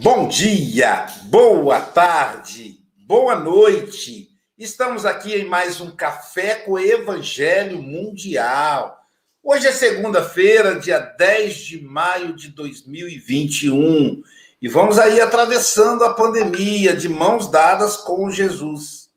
Bom 0.00 0.28
dia, 0.28 1.06
boa 1.24 1.80
tarde, 1.80 2.78
boa 2.98 3.34
noite. 3.34 4.28
Estamos 4.56 5.04
aqui 5.04 5.34
em 5.34 5.44
mais 5.44 5.80
um 5.80 5.90
Café 5.90 6.54
com 6.54 6.78
Evangelho 6.78 7.82
Mundial. 7.82 8.96
Hoje 9.42 9.66
é 9.66 9.72
segunda-feira, 9.72 10.78
dia 10.78 11.00
10 11.00 11.56
de 11.56 11.82
maio 11.82 12.32
de 12.36 12.50
2021, 12.50 14.22
e 14.62 14.68
vamos 14.68 15.00
aí 15.00 15.20
atravessando 15.20 16.04
a 16.04 16.14
pandemia 16.14 16.94
de 16.94 17.08
mãos 17.08 17.50
dadas 17.50 17.96
com 17.96 18.30
Jesus. 18.30 19.10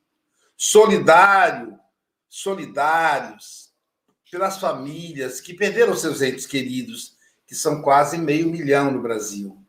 Solidário, 0.57 1.77
solidários 2.27 3.69
pelas 4.31 4.57
famílias 4.57 5.39
que 5.39 5.53
perderam 5.53 5.95
seus 5.95 6.23
entes 6.23 6.47
queridos, 6.47 7.13
que 7.45 7.53
são 7.53 7.83
quase 7.83 8.17
meio 8.17 8.49
milhão 8.49 8.89
no 8.89 8.99
Brasil 8.99 9.60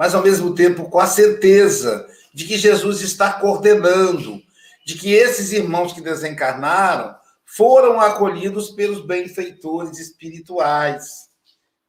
mas 0.00 0.14
ao 0.14 0.22
mesmo 0.22 0.54
tempo 0.54 0.88
com 0.88 0.98
a 0.98 1.06
certeza 1.06 2.08
de 2.32 2.46
que 2.46 2.56
Jesus 2.56 3.02
está 3.02 3.34
coordenando, 3.34 4.42
de 4.82 4.94
que 4.94 5.12
esses 5.12 5.52
irmãos 5.52 5.92
que 5.92 6.00
desencarnaram 6.00 7.14
foram 7.44 8.00
acolhidos 8.00 8.70
pelos 8.70 9.04
benfeitores 9.04 9.98
espirituais. 9.98 11.28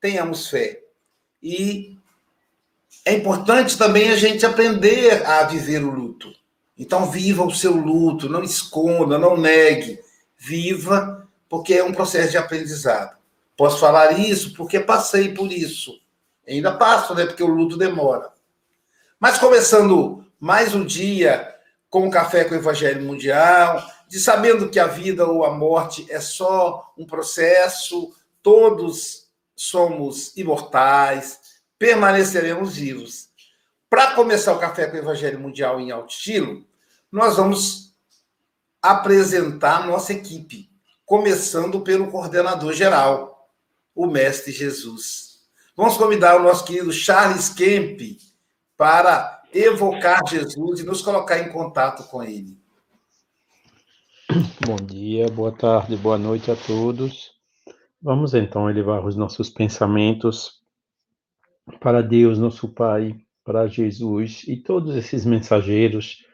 Tenhamos 0.02 0.50
fé. 0.50 0.82
E 1.42 1.98
é 3.06 3.14
importante 3.14 3.78
também 3.78 4.10
a 4.10 4.18
gente 4.18 4.46
aprender 4.46 5.26
a 5.26 5.44
viver 5.44 5.82
o 5.82 5.90
luto. 5.90 6.34
Então, 6.78 7.10
viva 7.10 7.46
o 7.46 7.56
seu 7.56 7.74
luto, 7.74 8.28
não 8.28 8.44
esconda, 8.44 9.18
não 9.18 9.38
negue. 9.38 10.02
Viva, 10.38 11.26
porque 11.48 11.76
é 11.76 11.84
um 11.86 11.94
processo 11.94 12.32
de 12.32 12.38
aprendizado. 12.38 13.16
Posso 13.56 13.80
falar 13.80 14.20
isso 14.20 14.54
porque 14.54 14.82
passei 14.82 15.34
por 15.34 15.50
isso. 15.50 16.02
Ainda 16.48 16.72
passo, 16.74 17.14
né? 17.14 17.26
Porque 17.26 17.44
o 17.44 17.48
luto 17.48 17.78
demora. 17.78 18.32
Mas 19.20 19.38
começando 19.38 20.26
mais 20.40 20.74
um 20.74 20.84
dia 20.86 21.56
com 21.90 22.08
o 22.08 22.12
Café 22.12 22.46
com 22.46 22.56
o 22.56 22.58
Evangelho 22.58 23.04
Mundial, 23.04 23.86
de 24.08 24.20
sabendo 24.20 24.70
que 24.70 24.80
a 24.80 24.88
vida 24.88 25.28
ou 25.28 25.46
a 25.46 25.52
morte 25.54 26.06
é 26.10 26.20
só 26.20 26.92
um 26.98 27.06
processo, 27.06 28.16
todos 28.42 29.28
somos 29.56 30.36
imortais, 30.36 31.40
permaneceremos 31.78 32.76
vivos. 32.76 33.30
Para 33.90 34.16
começar 34.16 34.54
o 34.54 34.60
Café 34.60 34.88
com 34.88 34.96
o 34.96 35.00
Evangelho 35.00 35.40
Mundial 35.40 35.80
em 35.80 35.92
alto 35.92 36.12
estilo, 36.12 36.66
nós 37.12 37.36
vamos 37.36 37.94
apresentar 38.82 39.86
nossa 39.86 40.14
equipe, 40.14 40.70
começando 41.06 41.82
pelo 41.82 42.10
coordenador 42.10 42.74
geral, 42.74 43.50
o 43.94 44.08
Mestre 44.08 44.52
Jesus. 44.52 45.31
Vamos 45.76 45.96
convidar 45.96 46.38
o 46.38 46.44
nosso 46.44 46.66
querido 46.66 46.92
Charles 46.92 47.48
Kemp 47.48 48.18
para 48.76 49.42
evocar 49.54 50.20
Jesus 50.28 50.82
e 50.82 50.84
nos 50.84 51.02
colocar 51.02 51.40
em 51.40 51.50
contato 51.50 52.04
com 52.10 52.22
ele. 52.22 52.58
Bom 54.66 54.76
dia, 54.76 55.30
boa 55.30 55.52
tarde, 55.52 55.96
boa 55.96 56.18
noite 56.18 56.52
a 56.52 56.58
todos. 56.58 57.32
Vamos 58.02 58.34
então 58.34 58.70
elevar 58.70 59.06
os 59.06 59.16
nossos 59.16 59.50
pensamentos 59.50 60.62
para 61.80 62.04
Deus, 62.04 62.38
nosso 62.38 62.68
Pai, 62.68 63.16
para 63.44 63.68
Jesus 63.68 64.44
e 64.48 64.58
todos 64.58 64.96
esses 64.96 65.26
mensageiros 65.26 66.26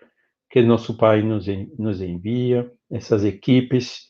que 0.49 0.63
nosso 0.63 0.97
Pai 0.97 1.21
nos, 1.21 1.45
nos 1.77 2.01
envia, 2.01 2.71
essas 2.89 3.23
equipes 3.23 4.07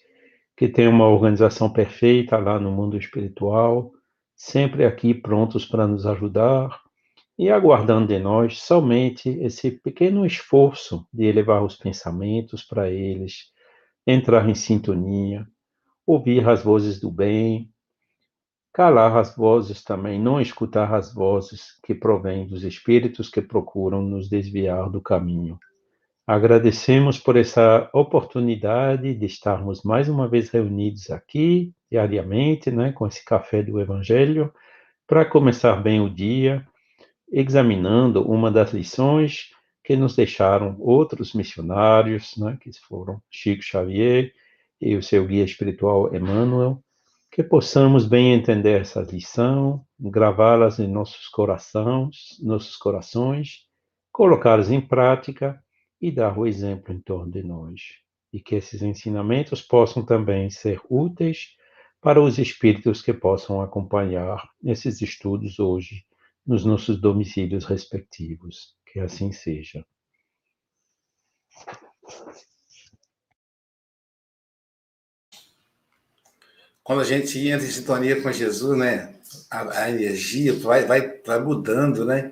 que 0.56 0.70
têm 0.70 0.88
uma 0.88 1.08
organização 1.08 1.70
perfeita 1.70 2.38
lá 2.38 2.58
no 2.60 2.72
mundo 2.72 2.98
espiritual, 2.98 3.92
sempre 4.38 4.86
aqui 4.86 5.16
prontos 5.16 5.66
para 5.66 5.88
nos 5.88 6.06
ajudar 6.06 6.80
e 7.38 7.50
aguardando 7.50 8.08
de 8.08 8.20
nós 8.20 8.62
somente 8.62 9.30
esse 9.30 9.72
pequeno 9.72 10.26
esforço 10.26 11.08
de 11.12 11.26
elevar 11.26 11.64
os 11.64 11.76
pensamentos 11.76 12.64
para 12.64 12.90
eles, 12.90 13.52
entrar 14.06 14.48
em 14.48 14.56
sintonia, 14.56 15.46
ouvir 16.06 16.48
as 16.48 16.64
vozes 16.64 17.00
do 17.00 17.12
bem, 17.12 17.70
calar 18.72 19.18
as 19.18 19.36
vozes 19.36 19.84
também, 19.84 20.20
não 20.20 20.40
escutar 20.40 20.94
as 20.94 21.12
vozes 21.12 21.78
que 21.84 21.96
provêm 21.96 22.48
dos 22.48 22.64
espíritos 22.64 23.30
que 23.30 23.42
procuram 23.42 24.04
nos 24.04 24.30
desviar 24.30 24.90
do 24.90 25.02
caminho. 25.02 25.60
Agradecemos 26.28 27.18
por 27.18 27.38
essa 27.38 27.90
oportunidade 27.92 29.16
de 29.16 29.26
estarmos 29.26 29.82
mais 29.82 30.08
uma 30.08 30.28
vez 30.28 30.50
reunidos 30.50 31.10
aqui, 31.10 31.74
diariamente, 31.92 32.70
né, 32.72 32.92
com 32.92 33.08
esse 33.08 33.24
café 33.24 33.64
do 33.64 33.80
Evangelho, 33.80 34.54
para 35.06 35.26
começar 35.26 35.76
bem 35.78 36.02
o 36.02 36.10
dia, 36.10 36.66
examinando 37.32 38.22
uma 38.30 38.52
das 38.52 38.74
lições 38.74 39.50
que 39.84 39.96
nos 39.96 40.16
deixaram 40.16 40.76
outros 40.80 41.34
missionários, 41.34 42.36
né, 42.38 42.58
que 42.60 42.72
foram 42.88 43.22
Chico 43.30 43.64
Xavier 43.64 44.34
e 44.82 44.96
o 44.96 45.04
seu 45.04 45.26
guia 45.26 45.46
espiritual 45.46 46.14
Emmanuel, 46.14 46.84
que 47.32 47.44
possamos 47.44 48.06
bem 48.06 48.34
entender 48.34 48.82
essa 48.82 49.02
lição, 49.02 49.86
gravá-las 50.00 50.80
em 50.80 50.88
nossos 50.88 51.28
corações, 51.28 52.38
nossos 52.42 52.76
corações, 52.76 53.66
colocá-las 54.12 54.72
em 54.72 54.82
prática 54.82 55.62
e 56.02 56.12
dar 56.12 56.38
o 56.38 56.46
exemplo 56.46 56.94
em 56.94 57.00
torno 57.00 57.32
de 57.32 57.44
nós. 57.44 57.82
E 58.34 58.42
que 58.42 58.56
esses 58.56 58.82
ensinamentos 58.82 59.62
possam 59.62 60.04
também 60.04 60.50
ser 60.50 60.82
úteis 60.90 61.56
para 62.02 62.22
os 62.22 62.38
espíritos 62.38 63.02
que 63.02 63.14
possam 63.14 63.62
acompanhar 63.62 64.50
esses 64.64 65.02
estudos 65.02 65.60
hoje 65.60 66.06
nos 66.46 66.64
nossos 66.64 67.00
domicílios 67.00 67.66
respectivos. 67.66 68.76
Que 68.86 69.00
assim 69.00 69.32
seja. 69.32 69.86
Quando 76.84 77.02
a 77.02 77.04
gente 77.04 77.38
entra 77.48 77.68
em 77.68 77.70
sintonia 77.70 78.22
com 78.22 78.32
Jesus, 78.32 78.78
né? 78.78 79.14
A, 79.52 79.82
a 79.84 79.90
energia 79.90 80.54
vai, 80.54 80.86
vai, 80.86 81.22
vai 81.22 81.42
mudando, 81.42 82.06
né? 82.06 82.32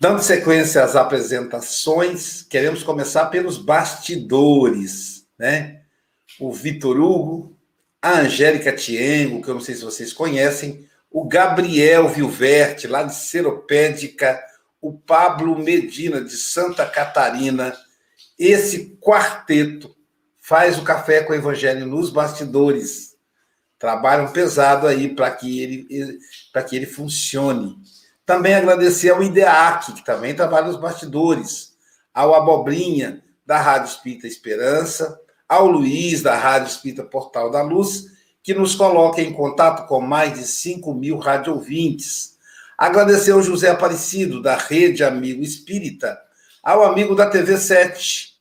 Dando 0.00 0.22
sequência 0.22 0.82
às 0.82 0.96
apresentações, 0.96 2.42
queremos 2.42 2.82
começar 2.82 3.26
pelos 3.26 3.58
bastidores, 3.58 5.26
né? 5.38 5.82
O 6.40 6.52
Vitor 6.52 6.98
Hugo, 6.98 7.55
a 8.00 8.20
Angélica 8.20 8.72
Tiengo, 8.72 9.42
que 9.42 9.48
eu 9.48 9.54
não 9.54 9.60
sei 9.60 9.74
se 9.74 9.84
vocês 9.84 10.12
conhecem, 10.12 10.88
o 11.10 11.24
Gabriel 11.24 12.08
Vilverte, 12.08 12.86
lá 12.86 13.02
de 13.02 13.14
Seropédica, 13.14 14.42
o 14.80 14.92
Pablo 14.92 15.58
Medina, 15.58 16.20
de 16.20 16.36
Santa 16.36 16.86
Catarina. 16.86 17.76
Esse 18.38 18.98
quarteto 19.00 19.96
faz 20.42 20.78
o 20.78 20.84
café 20.84 21.22
com 21.22 21.32
o 21.32 21.36
Evangelho 21.36 21.86
nos 21.86 22.10
bastidores. 22.10 23.16
Trabalham 23.78 24.30
pesado 24.30 24.86
aí 24.86 25.14
para 25.14 25.30
que 25.30 25.60
ele, 25.60 26.18
para 26.52 26.62
que 26.62 26.76
ele 26.76 26.86
funcione. 26.86 27.76
Também 28.24 28.54
agradecer 28.54 29.10
ao 29.10 29.22
IDEAC, 29.22 29.92
que 29.92 30.04
também 30.04 30.34
trabalha 30.34 30.66
nos 30.66 30.76
bastidores, 30.76 31.76
ao 32.12 32.34
Abobrinha, 32.34 33.22
da 33.44 33.60
Rádio 33.60 33.88
Espírita 33.88 34.26
Esperança, 34.26 35.20
ao 35.48 35.66
Luiz, 35.66 36.22
da 36.22 36.36
Rádio 36.36 36.68
Espírita 36.68 37.04
Portal 37.04 37.50
da 37.50 37.62
Luz, 37.62 38.06
que 38.42 38.54
nos 38.54 38.74
coloca 38.74 39.20
em 39.20 39.32
contato 39.32 39.86
com 39.86 40.00
mais 40.00 40.34
de 40.34 40.46
5 40.46 40.92
mil 40.94 41.18
rádio 41.18 41.54
ouvintes. 41.54 42.36
Agradecer 42.78 43.32
ao 43.32 43.42
José 43.42 43.70
Aparecido, 43.70 44.42
da 44.42 44.56
Rede 44.56 45.02
Amigo 45.02 45.42
Espírita, 45.42 46.18
ao 46.62 46.84
amigo 46.84 47.14
da 47.14 47.28
TV 47.28 47.56
7, 47.56 48.34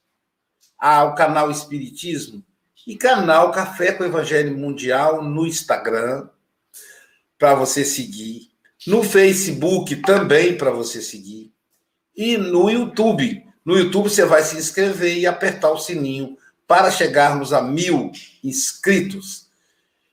ao 0.78 1.16
canal 1.16 1.50
Espiritismo 1.50 2.44
e 2.86 2.96
canal 2.98 3.52
Café 3.52 3.92
com 3.92 4.04
Evangelho 4.04 4.58
Mundial 4.58 5.24
no 5.24 5.48
Instagram, 5.48 6.28
para 7.38 7.56
você 7.56 7.84
seguir 7.84 8.56
no 8.86 9.04
Facebook 9.04 9.96
também 9.98 10.56
para 10.56 10.70
você 10.70 11.02
seguir. 11.02 11.52
E 12.16 12.38
no 12.38 12.70
YouTube. 12.70 13.44
No 13.66 13.78
YouTube 13.78 14.10
você 14.10 14.24
vai 14.26 14.44
se 14.44 14.58
inscrever 14.58 15.18
e 15.18 15.26
apertar 15.26 15.72
o 15.72 15.80
sininho 15.80 16.38
para 16.68 16.92
chegarmos 16.92 17.54
a 17.54 17.62
mil 17.62 18.12
inscritos. 18.44 19.48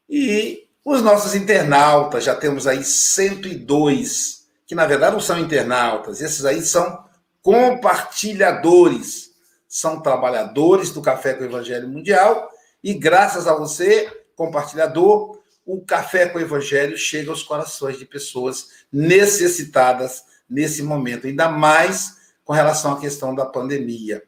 E 0.08 0.68
os 0.84 1.02
nossos 1.02 1.34
internautas, 1.34 2.24
já 2.24 2.34
temos 2.34 2.66
aí 2.66 2.84
102, 2.84 4.46
que 4.66 4.74
na 4.74 4.86
verdade 4.86 5.12
não 5.12 5.20
são 5.20 5.38
internautas, 5.38 6.20
esses 6.20 6.44
aí 6.44 6.62
são 6.62 7.04
compartilhadores, 7.40 9.32
são 9.68 10.00
trabalhadores 10.00 10.90
do 10.90 11.00
Café 11.00 11.34
com 11.34 11.42
o 11.42 11.46
Evangelho 11.46 11.88
Mundial, 11.88 12.50
e 12.82 12.94
graças 12.94 13.46
a 13.46 13.54
você, 13.54 14.10
compartilhador, 14.34 15.40
o 15.64 15.80
café 15.80 16.26
com 16.26 16.38
o 16.38 16.40
evangelho 16.40 16.96
chega 16.96 17.30
aos 17.30 17.42
corações 17.42 17.98
de 17.98 18.04
pessoas 18.04 18.68
necessitadas 18.92 20.24
nesse 20.50 20.82
momento, 20.82 21.26
ainda 21.26 21.48
mais 21.48 22.16
com 22.44 22.52
relação 22.52 22.92
à 22.92 23.00
questão 23.00 23.34
da 23.34 23.46
pandemia. 23.46 24.22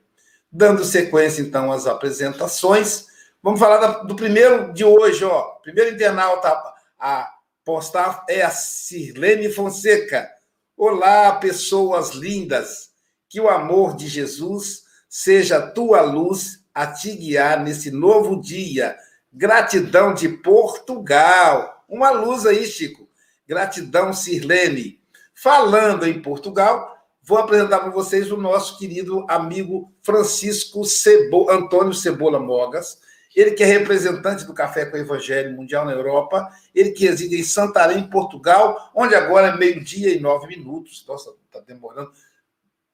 Dando 0.57 0.85
sequência, 0.85 1.43
então, 1.43 1.73
às 1.73 1.85
apresentações, 1.85 3.07
vamos 3.43 3.59
falar 3.59 4.05
do 4.05 4.15
primeiro 4.15 4.73
de 4.73 4.85
hoje, 4.85 5.25
ó. 5.25 5.43
Primeiro 5.61 5.93
internauta 5.93 6.57
a 6.97 7.29
postar 7.65 8.25
é 8.29 8.43
a 8.43 8.51
Sirlene 8.51 9.51
Fonseca. 9.51 10.31
Olá, 10.77 11.33
pessoas 11.41 12.11
lindas. 12.11 12.91
Que 13.29 13.41
o 13.41 13.49
amor 13.49 13.97
de 13.97 14.07
Jesus 14.07 14.85
seja 15.09 15.61
tua 15.61 16.03
luz 16.03 16.65
a 16.73 16.87
te 16.87 17.11
guiar 17.17 17.61
nesse 17.61 17.91
novo 17.91 18.41
dia. 18.41 18.97
Gratidão 19.33 20.15
de 20.15 20.29
Portugal. 20.29 21.85
Uma 21.89 22.11
luz 22.11 22.47
aí, 22.47 22.65
Chico. 22.65 23.09
Gratidão, 23.45 24.13
Sirlene. 24.13 25.01
Falando 25.35 26.07
em 26.07 26.23
Portugal, 26.23 26.94
vou 27.25 27.39
apresentar 27.39 27.81
para 27.81 27.91
vocês 27.91 28.31
o 28.31 28.37
nosso 28.37 28.79
querido 28.79 29.27
amigo 29.29 29.93
Francisco 30.03 30.85
Cebo... 30.85 31.51
Antônio 31.51 31.95
Cebola 31.95 32.39
Mogas. 32.39 32.99
Ele 33.35 33.53
que 33.53 33.65
é 33.65 33.67
representante 33.67 34.45
do 34.45 34.55
Café 34.55 34.87
com 34.87 34.97
o 34.97 35.01
Evangelho 35.01 35.57
Mundial 35.57 35.85
na 35.85 35.91
Europa, 35.91 36.49
ele 36.73 36.93
que 36.93 37.07
reside 37.07 37.37
em 37.37 37.43
Santarém, 37.43 38.09
Portugal, 38.09 38.93
onde 38.95 39.15
agora 39.15 39.49
é 39.49 39.57
meio-dia 39.57 40.15
e 40.15 40.21
nove 40.21 40.47
minutos. 40.47 41.05
Nossa, 41.09 41.35
está 41.47 41.59
demorando. 41.61 42.13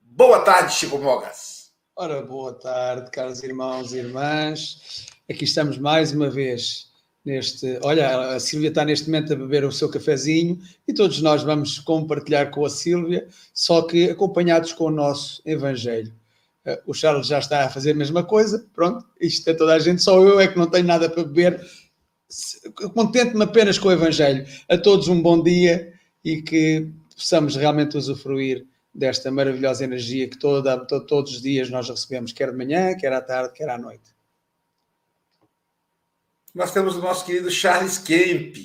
Boa 0.00 0.40
tarde, 0.40 0.72
Chico 0.72 0.98
Mogas. 0.98 1.72
Ora, 1.94 2.22
boa 2.22 2.54
tarde, 2.54 3.10
caros 3.10 3.42
irmãos 3.42 3.92
e 3.92 3.98
irmãs. 3.98 5.06
Aqui 5.28 5.44
estamos 5.44 5.76
mais 5.76 6.12
uma 6.12 6.30
vez 6.30 6.89
neste. 7.30 7.78
Olha, 7.82 8.34
a 8.34 8.40
Sílvia 8.40 8.68
está 8.68 8.84
neste 8.84 9.06
momento 9.06 9.32
a 9.32 9.36
beber 9.36 9.64
o 9.64 9.72
seu 9.72 9.88
cafezinho 9.88 10.60
e 10.86 10.92
todos 10.92 11.22
nós 11.22 11.42
vamos 11.42 11.78
compartilhar 11.78 12.50
com 12.50 12.64
a 12.64 12.70
Sílvia, 12.70 13.26
só 13.54 13.82
que 13.82 14.10
acompanhados 14.10 14.72
com 14.72 14.84
o 14.84 14.90
nosso 14.90 15.40
Evangelho. 15.46 16.12
Eh, 16.64 16.82
o 16.86 16.92
Charles 16.92 17.28
já 17.28 17.38
está 17.38 17.64
a 17.64 17.70
fazer 17.70 17.92
a 17.92 17.94
mesma 17.94 18.24
coisa, 18.24 18.66
pronto, 18.74 19.04
isto 19.20 19.48
é 19.48 19.54
toda 19.54 19.74
a 19.74 19.78
gente, 19.78 20.02
só 20.02 20.20
eu 20.20 20.40
é 20.40 20.48
que 20.48 20.58
não 20.58 20.66
tenho 20.66 20.86
nada 20.86 21.08
para 21.08 21.24
beber. 21.24 21.64
Contente-me 22.94 23.44
apenas 23.44 23.78
com 23.78 23.88
o 23.88 23.92
Evangelho. 23.92 24.46
A 24.68 24.78
todos 24.78 25.08
um 25.08 25.20
bom 25.20 25.42
dia 25.42 25.92
e 26.24 26.42
que 26.42 26.88
possamos 27.16 27.56
realmente 27.56 27.96
usufruir 27.96 28.66
desta 28.94 29.30
maravilhosa 29.30 29.84
energia 29.84 30.28
que 30.28 30.38
toda, 30.38 30.76
todos 30.84 31.32
os 31.32 31.42
dias 31.42 31.70
nós 31.70 31.88
recebemos, 31.88 32.32
quer 32.32 32.50
de 32.50 32.56
manhã, 32.56 32.94
quer 32.96 33.12
à 33.12 33.20
tarde, 33.20 33.52
quer 33.54 33.68
à 33.68 33.78
noite. 33.78 34.19
Nós 36.54 36.72
temos 36.72 36.96
o 36.96 37.00
nosso 37.00 37.24
querido 37.24 37.50
Charles 37.50 37.98
Kemp, 37.98 38.56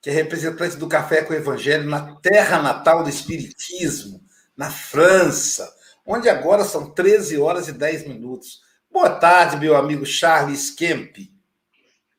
que 0.00 0.10
é 0.10 0.12
representante 0.12 0.76
do 0.76 0.88
Café 0.88 1.22
com 1.22 1.32
o 1.32 1.36
Evangelho 1.36 1.88
na 1.88 2.16
terra 2.16 2.62
natal 2.62 3.02
do 3.02 3.08
Espiritismo, 3.08 4.20
na 4.56 4.70
França 4.70 5.78
onde 6.08 6.30
agora 6.30 6.64
são 6.64 6.88
13 6.88 7.38
horas 7.38 7.68
e 7.68 7.72
10 7.72 8.08
minutos. 8.08 8.62
Boa 8.90 9.10
tarde, 9.10 9.58
meu 9.58 9.76
amigo 9.76 10.06
Charles 10.06 10.70
Kemp. 10.70 11.18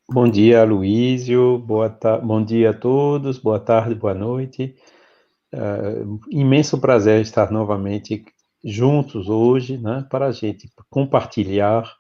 Bom 0.07 0.30
dia, 0.30 0.63
Luísio. 0.63 1.57
Boa 1.57 1.89
ta... 1.89 2.18
Bom 2.18 2.45
dia 2.45 2.69
a 2.69 2.74
todos. 2.74 3.39
Boa 3.39 3.60
tarde, 3.60 3.95
boa 3.95 4.13
noite. 4.13 4.75
Uh, 5.51 6.19
imenso 6.30 6.80
prazer 6.80 7.22
estar 7.22 7.51
novamente 7.51 8.24
juntos 8.63 9.27
hoje, 9.27 9.80
né, 9.80 10.06
para 10.12 10.27
a 10.27 10.31
gente 10.31 10.69
compartilhar 10.89 11.92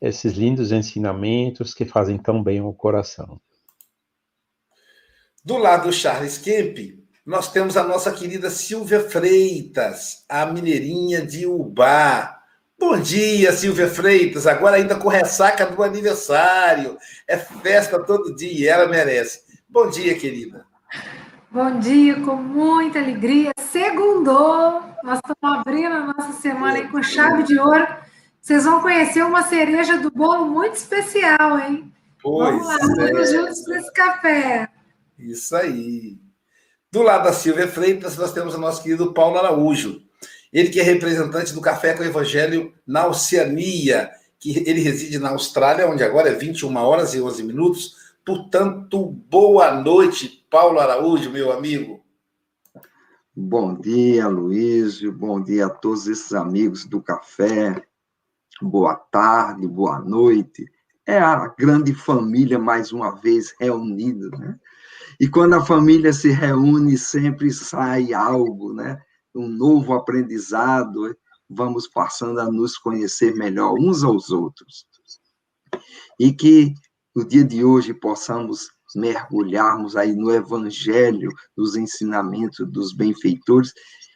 esses 0.00 0.32
lindos 0.32 0.72
ensinamentos 0.72 1.74
que 1.74 1.84
fazem 1.84 2.16
tão 2.16 2.42
bem 2.42 2.60
ao 2.60 2.72
coração. 2.72 3.40
Do 5.44 5.56
lado 5.56 5.88
do 5.88 5.92
Charles 5.92 6.38
Kemp, 6.38 7.00
nós 7.24 7.52
temos 7.52 7.76
a 7.76 7.84
nossa 7.84 8.10
querida 8.12 8.50
Silvia 8.50 9.00
Freitas, 9.00 10.24
a 10.28 10.46
mineirinha 10.46 11.24
de 11.24 11.46
Ubá. 11.46 12.38
Bom 12.78 12.98
dia, 12.98 13.52
Silvia 13.52 13.88
Freitas. 13.88 14.46
Agora 14.46 14.76
ainda 14.76 14.96
com 14.96 15.08
ressaca 15.08 15.66
do 15.66 15.82
aniversário. 15.82 16.96
É 17.28 17.36
festa 17.36 18.02
todo 18.02 18.34
dia, 18.34 18.72
ela 18.72 18.88
merece. 18.88 19.42
Bom 19.68 19.88
dia, 19.88 20.18
querida. 20.18 20.64
Bom 21.50 21.78
dia, 21.78 22.20
com 22.20 22.36
muita 22.36 22.98
alegria. 22.98 23.50
Segundou, 23.58 24.82
nós 25.02 25.20
estamos 25.24 25.58
abrindo 25.58 25.92
a 25.92 26.06
nossa 26.06 26.32
semana 26.40 26.78
aí 26.78 26.88
com 26.88 27.02
chave 27.02 27.42
de 27.42 27.58
ouro. 27.58 27.86
Vocês 28.40 28.64
vão 28.64 28.80
conhecer 28.80 29.22
uma 29.22 29.42
cereja 29.42 29.98
do 29.98 30.10
bolo 30.10 30.46
muito 30.46 30.74
especial, 30.74 31.58
hein? 31.58 31.92
Pois 32.22 32.50
Vamos 32.50 32.66
lá, 32.66 32.74
é. 32.74 33.12
vamos 33.12 33.30
juntos 33.30 33.62
para 33.64 33.78
esse 33.78 33.92
café. 33.92 34.68
Isso 35.18 35.56
aí. 35.56 36.18
Do 36.90 37.02
lado 37.02 37.24
da 37.24 37.32
Silvia 37.32 37.68
Freitas, 37.68 38.16
nós 38.16 38.32
temos 38.32 38.54
o 38.54 38.58
nosso 38.58 38.82
querido 38.82 39.12
Paulo 39.12 39.38
Araújo. 39.38 40.02
Ele 40.52 40.68
que 40.68 40.80
é 40.80 40.82
representante 40.82 41.52
do 41.52 41.60
Café 41.60 41.94
com 41.94 42.02
o 42.02 42.06
Evangelho 42.06 42.74
na 42.84 43.06
Oceania, 43.06 44.10
que 44.38 44.58
ele 44.68 44.80
reside 44.80 45.18
na 45.18 45.30
Austrália, 45.30 45.88
onde 45.88 46.02
agora 46.02 46.30
é 46.30 46.34
21 46.34 46.74
horas 46.76 47.14
e 47.14 47.20
11 47.20 47.44
minutos. 47.44 47.96
Portanto, 48.24 49.06
boa 49.30 49.70
noite, 49.80 50.44
Paulo 50.50 50.80
Araújo, 50.80 51.30
meu 51.30 51.52
amigo. 51.52 52.02
Bom 53.36 53.74
dia, 53.74 54.26
Luísio. 54.26 55.12
Bom 55.12 55.40
dia 55.40 55.66
a 55.66 55.70
todos 55.70 56.08
esses 56.08 56.32
amigos 56.32 56.84
do 56.84 57.00
café. 57.00 57.80
Boa 58.62 58.94
tarde, 58.94 59.66
boa 59.66 60.00
noite. 60.00 60.70
É 61.06 61.18
a 61.18 61.48
grande 61.48 61.94
família 61.94 62.58
mais 62.58 62.92
uma 62.92 63.12
vez 63.12 63.54
reunida, 63.58 64.28
né? 64.36 64.58
E 65.18 65.26
quando 65.26 65.54
a 65.54 65.64
família 65.64 66.12
se 66.12 66.30
reúne, 66.30 66.98
sempre 66.98 67.50
sai 67.50 68.12
algo, 68.12 68.74
né? 68.74 69.00
Um 69.34 69.48
novo 69.48 69.94
aprendizado, 69.94 71.16
vamos 71.48 71.88
passando 71.88 72.38
a 72.38 72.52
nos 72.52 72.76
conhecer 72.76 73.34
melhor 73.34 73.72
uns 73.78 74.04
aos 74.04 74.30
outros. 74.30 74.86
E 76.18 76.30
que 76.30 76.74
no 77.16 77.26
dia 77.26 77.44
de 77.44 77.64
hoje 77.64 77.94
possamos 77.94 78.68
mergulharmos 78.94 79.96
aí 79.96 80.14
no 80.14 80.30
evangelho, 80.30 81.32
nos 81.56 81.76
ensinamentos 81.76 82.70
dos 82.70 82.92
benfeitores 82.94 83.72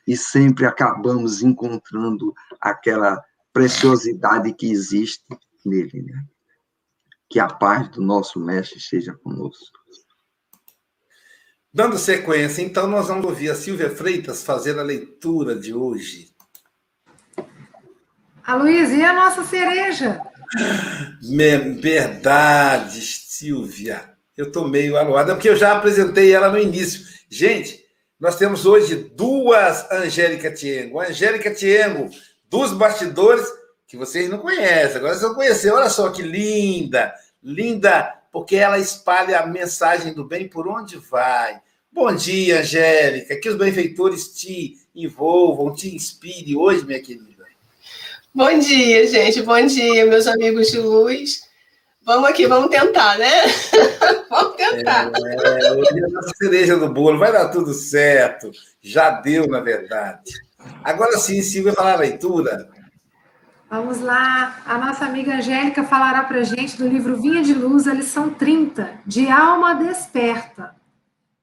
e 0.07 0.19
sempre 0.19 0.67
acabamos 0.67 1.43
encontrando 1.43 2.35
aquela 2.61 3.19
preciosidade 3.55 4.53
que 4.53 4.71
existe 4.71 5.25
nele, 5.65 6.03
né? 6.03 6.25
Que 7.31 7.39
a 7.39 7.47
paz 7.47 7.89
do 7.89 8.03
nosso 8.03 8.39
mestre 8.39 8.81
seja 8.81 9.15
conosco. 9.15 9.79
Dando 11.73 11.99
sequência, 11.99 12.63
então, 12.63 12.87
nós 12.87 13.09
vamos 13.09 13.25
ouvir 13.25 13.51
a 13.51 13.55
Silvia 13.55 13.91
Freitas 13.91 14.45
fazer 14.45 14.79
a 14.79 14.83
leitura 14.83 15.57
de 15.57 15.73
hoje. 15.73 16.33
A 18.45 18.55
Luiz, 18.57 18.91
e 18.91 19.03
a 19.03 19.13
nossa 19.13 19.43
cereja? 19.45 20.21
Verdade, 21.81 23.01
Silvia. 23.01 24.15
Eu 24.37 24.49
estou 24.49 24.69
meio 24.69 24.97
aluada, 24.97 25.35
porque 25.35 25.49
eu 25.49 25.57
já 25.57 25.77
apresentei 25.77 26.33
ela 26.33 26.51
no 26.51 26.59
início. 26.59 27.07
Gente, 27.29 27.83
nós 28.21 28.37
temos 28.37 28.67
hoje 28.67 28.95
duas 29.17 29.91
Angélica 29.91 30.53
Tiengo. 30.53 31.01
A 31.01 31.09
Angélica 31.09 31.53
Tiengo, 31.53 32.09
dos 32.55 32.73
bastidores, 32.73 33.45
que 33.85 33.97
vocês 33.97 34.31
não 34.31 34.39
conhecem, 34.39 34.99
agora 34.99 35.15
vocês 35.15 35.23
vão 35.23 35.35
conhecer. 35.35 35.73
Olha 35.73 35.91
só 35.91 36.09
que 36.11 36.23
linda, 36.23 37.13
linda 37.43 38.15
porque 38.31 38.55
ela 38.55 38.79
espalha 38.79 39.41
a 39.41 39.47
mensagem 39.47 40.15
do 40.15 40.25
bem 40.25 40.47
por 40.47 40.69
onde 40.69 40.97
vai. 40.97 41.61
Bom 41.91 42.15
dia, 42.15 42.61
Angélica. 42.61 43.37
Que 43.41 43.49
os 43.49 43.57
benfeitores 43.57 44.29
te 44.29 44.79
envolvam, 44.95 45.75
te 45.75 45.95
inspire 45.95 46.57
hoje, 46.57 46.85
minha 46.85 47.03
querida. 47.03 47.45
Bom 48.33 48.57
dia, 48.57 49.05
gente. 49.09 49.43
Bom 49.43 49.67
dia, 49.67 50.07
meus 50.07 50.29
amigos 50.29 50.71
de 50.71 50.79
luz. 50.79 51.43
Vamos 52.03 52.29
aqui, 52.29 52.47
vamos 52.47 52.71
tentar, 52.71 53.19
né? 53.19 53.33
vamos 54.31 54.57
tentar. 54.57 55.11
É, 55.13 55.73
hoje 55.73 56.01
é 56.01 56.19
a 56.19 56.35
cereja 56.37 56.77
do 56.77 56.89
bolo. 56.89 57.19
Vai 57.19 57.33
dar 57.33 57.49
tudo 57.49 57.75
certo. 57.75 58.53
Já 58.81 59.11
deu, 59.11 59.49
na 59.49 59.59
verdade. 59.59 60.33
Agora 60.83 61.17
sim, 61.19 61.41
Silvia, 61.41 61.73
falar 61.73 61.95
a 61.95 61.99
leitura. 61.99 62.69
Vamos 63.71 64.01
lá, 64.01 64.63
a 64.67 64.79
nossa 64.79 65.05
amiga 65.05 65.37
Angélica 65.37 65.83
falará 65.83 66.23
para 66.25 66.39
a 66.39 66.45
gente 66.45 66.77
do 66.77 66.87
livro 66.87 67.21
Vinha 67.21 67.43
de 67.43 67.55
Luz, 67.55 67.89
a 67.89 67.95
lição 67.95 68.31
30, 68.31 69.01
de 69.07 69.29
Alma 69.29 69.75
Desperta. 69.75 70.77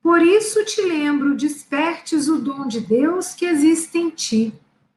Por 0.01 0.21
isso 0.21 0.63
te 0.65 0.81
lembro, 0.81 1.35
despertes 1.35 2.27
o 2.27 2.39
dom 2.39 2.67
de 2.67 2.79
Deus 2.79 3.33
que 3.33 3.45
existe 3.45 3.97
em 3.97 4.09
ti. 4.09 4.53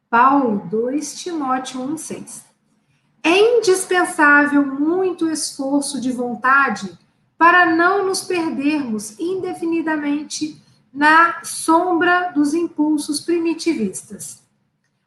Paulo 0.09 0.67
2 0.71 1.15
Timóteo 1.15 1.81
1,6. 1.81 2.45
É 3.23 3.59
indispensável 3.59 4.65
muito 4.65 5.29
esforço 5.29 6.01
de 6.01 6.13
vontade 6.13 6.99
para 7.37 7.75
não 7.75 8.07
nos 8.07 8.23
perdermos 8.23 9.19
indefinidamente 9.19 10.63
na 10.95 11.43
sombra 11.43 12.31
dos 12.35 12.55
impulsos 12.55 13.21
primitivistas 13.21 14.45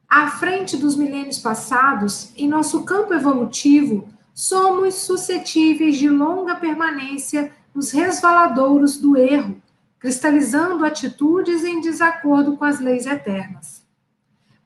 à 0.07 0.27
frente 0.27 0.77
dos 0.77 0.95
milênios 0.95 1.39
passados, 1.39 2.31
em 2.35 2.47
nosso 2.47 2.83
campo 2.83 3.13
evolutivo, 3.13 4.07
somos 4.33 4.95
suscetíveis 4.95 5.97
de 5.97 6.09
longa 6.09 6.55
permanência 6.55 7.51
nos 7.73 7.91
resvaladouros 7.91 8.97
do 8.97 9.17
erro, 9.17 9.61
cristalizando 9.99 10.85
atitudes 10.85 11.63
em 11.63 11.81
desacordo 11.81 12.55
com 12.55 12.63
as 12.63 12.79
leis 12.79 13.05
eternas. 13.05 13.85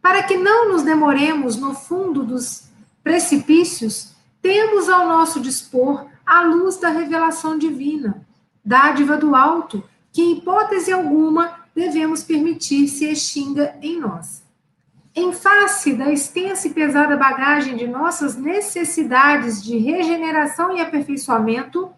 Para 0.02 0.24
que 0.24 0.38
não 0.38 0.70
nos 0.70 0.84
demoremos 0.84 1.56
no 1.56 1.74
fundo 1.74 2.24
dos 2.24 2.70
precipícios, 3.04 4.14
temos 4.42 4.90
ao 4.90 5.08
nosso 5.08 5.40
dispor 5.40 6.06
a 6.26 6.44
luz 6.44 6.78
da 6.78 6.90
revelação 6.90 7.58
divina, 7.58 8.26
dádiva 8.64 9.18
do 9.18 9.36
alto, 9.36 9.84
que, 10.12 10.22
em 10.22 10.38
hipótese 10.38 10.92
alguma, 10.92 11.62
devemos 11.76 12.24
permitir 12.24 12.88
se 12.88 13.06
extinga 13.06 13.76
em 13.82 14.00
nós. 14.00 14.44
Em 15.14 15.34
face 15.34 15.94
da 15.94 16.12
extensa 16.12 16.68
e 16.68 16.74
pesada 16.74 17.18
bagagem 17.18 17.76
de 17.76 17.88
nossas 17.88 18.36
necessidades 18.36 19.62
de 19.62 19.78
regeneração 19.78 20.76
e 20.76 20.82
aperfeiçoamento, 20.82 21.92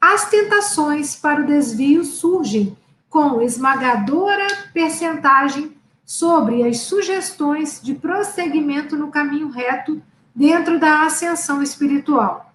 as 0.00 0.28
tentações 0.28 1.14
para 1.14 1.40
o 1.40 1.46
desvio 1.46 2.04
surgem 2.04 2.76
com 3.08 3.40
esmagadora 3.40 4.46
percentagem 4.72 5.76
sobre 6.04 6.66
as 6.66 6.78
sugestões 6.78 7.80
de 7.80 7.94
prosseguimento 7.94 8.96
no 8.96 9.10
caminho 9.10 9.48
reto 9.48 10.02
dentro 10.34 10.80
da 10.80 11.04
ascensão 11.04 11.62
espiritual. 11.62 12.52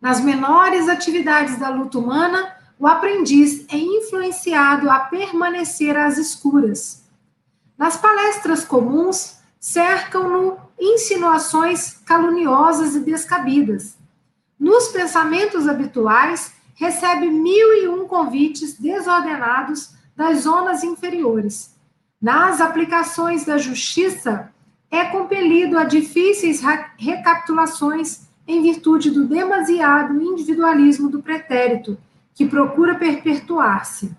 Nas 0.00 0.20
menores 0.20 0.88
atividades 0.88 1.58
da 1.58 1.70
luta 1.70 1.98
humana, 1.98 2.55
o 2.78 2.86
aprendiz 2.86 3.64
é 3.68 3.76
influenciado 3.76 4.90
a 4.90 5.00
permanecer 5.00 5.96
às 5.96 6.18
escuras. 6.18 7.04
Nas 7.76 7.96
palestras 7.96 8.64
comuns, 8.64 9.36
cercam-no 9.58 10.58
insinuações 10.78 11.94
caluniosas 12.04 12.94
e 12.94 13.00
descabidas. 13.00 13.96
Nos 14.58 14.88
pensamentos 14.88 15.66
habituais, 15.66 16.52
recebe 16.74 17.30
mil 17.30 17.82
e 17.82 17.88
um 17.88 18.06
convites 18.06 18.78
desordenados 18.78 19.90
das 20.14 20.40
zonas 20.40 20.84
inferiores. 20.84 21.74
Nas 22.20 22.60
aplicações 22.60 23.44
da 23.44 23.58
justiça, 23.58 24.52
é 24.90 25.04
compelido 25.06 25.78
a 25.78 25.84
difíceis 25.84 26.62
recapitulações 26.96 28.26
em 28.46 28.62
virtude 28.62 29.10
do 29.10 29.26
demasiado 29.26 30.20
individualismo 30.20 31.10
do 31.10 31.22
pretérito, 31.22 31.98
que 32.36 32.46
procura 32.46 32.94
perpetuar-se. 32.94 34.14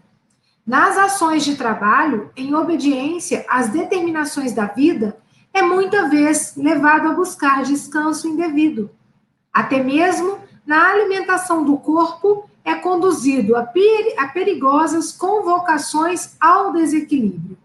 Nas 0.65 0.97
ações 0.97 1.45
de 1.45 1.55
trabalho, 1.55 2.31
em 2.35 2.53
obediência 2.53 3.45
às 3.47 3.69
determinações 3.69 4.51
da 4.51 4.65
vida, 4.65 5.17
é 5.53 5.61
muita 5.61 6.09
vez 6.09 6.53
levado 6.57 7.07
a 7.07 7.13
buscar 7.13 7.63
descanso 7.63 8.27
indevido. 8.27 8.89
Até 9.53 9.81
mesmo 9.81 10.39
na 10.65 10.89
alimentação 10.89 11.63
do 11.63 11.77
corpo, 11.77 12.49
é 12.65 12.75
conduzido 12.75 13.55
a, 13.55 13.63
perigosas 14.27 15.13
convocações 15.13 16.35
ao 16.37 16.73
desequilíbrio. 16.73 17.57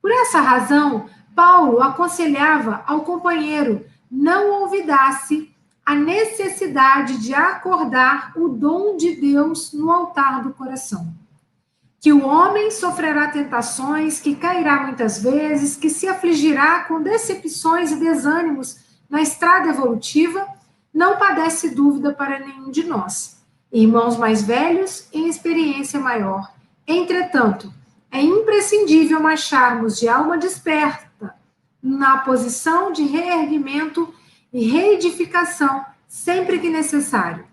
Por 0.00 0.10
essa 0.10 0.40
razão, 0.40 1.06
Paulo 1.36 1.82
aconselhava 1.82 2.82
ao 2.86 3.02
companheiro 3.02 3.84
não 4.10 4.62
olvidasse 4.62 5.51
a 5.84 5.94
necessidade 5.94 7.18
de 7.18 7.34
acordar 7.34 8.32
o 8.36 8.48
dom 8.48 8.96
de 8.96 9.16
Deus 9.16 9.72
no 9.72 9.90
altar 9.90 10.42
do 10.42 10.52
coração. 10.52 11.12
Que 12.00 12.12
o 12.12 12.24
homem 12.24 12.70
sofrerá 12.70 13.28
tentações, 13.28 14.20
que 14.20 14.34
cairá 14.34 14.82
muitas 14.84 15.22
vezes, 15.22 15.76
que 15.76 15.90
se 15.90 16.08
afligirá 16.08 16.84
com 16.84 17.02
decepções 17.02 17.92
e 17.92 17.96
desânimos 17.96 18.78
na 19.08 19.20
estrada 19.20 19.68
evolutiva, 19.68 20.46
não 20.92 21.18
padece 21.18 21.74
dúvida 21.74 22.12
para 22.12 22.38
nenhum 22.38 22.70
de 22.70 22.84
nós. 22.84 23.36
Irmãos 23.72 24.16
mais 24.16 24.42
velhos 24.42 25.06
em 25.12 25.28
experiência 25.28 25.98
maior. 25.98 26.52
Entretanto, 26.86 27.72
é 28.10 28.20
imprescindível 28.20 29.20
marcharmos 29.20 29.98
de 29.98 30.08
alma 30.08 30.36
desperta 30.36 31.34
na 31.82 32.18
posição 32.18 32.92
de 32.92 33.02
reerguimento 33.04 34.12
e 34.52 34.68
reedificação 34.68 35.84
sempre 36.06 36.58
que 36.58 36.68
necessário. 36.68 37.46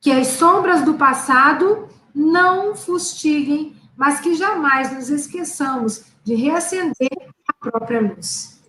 Que 0.00 0.12
as 0.12 0.28
sombras 0.28 0.84
do 0.84 0.94
passado 0.94 1.88
não 2.14 2.76
fustiguem, 2.76 3.74
mas 3.96 4.20
que 4.20 4.34
jamais 4.34 4.92
nos 4.92 5.08
esqueçamos 5.08 6.04
de 6.22 6.34
reacender 6.34 7.10
a 7.48 7.52
própria 7.52 8.00
luz. 8.00 8.60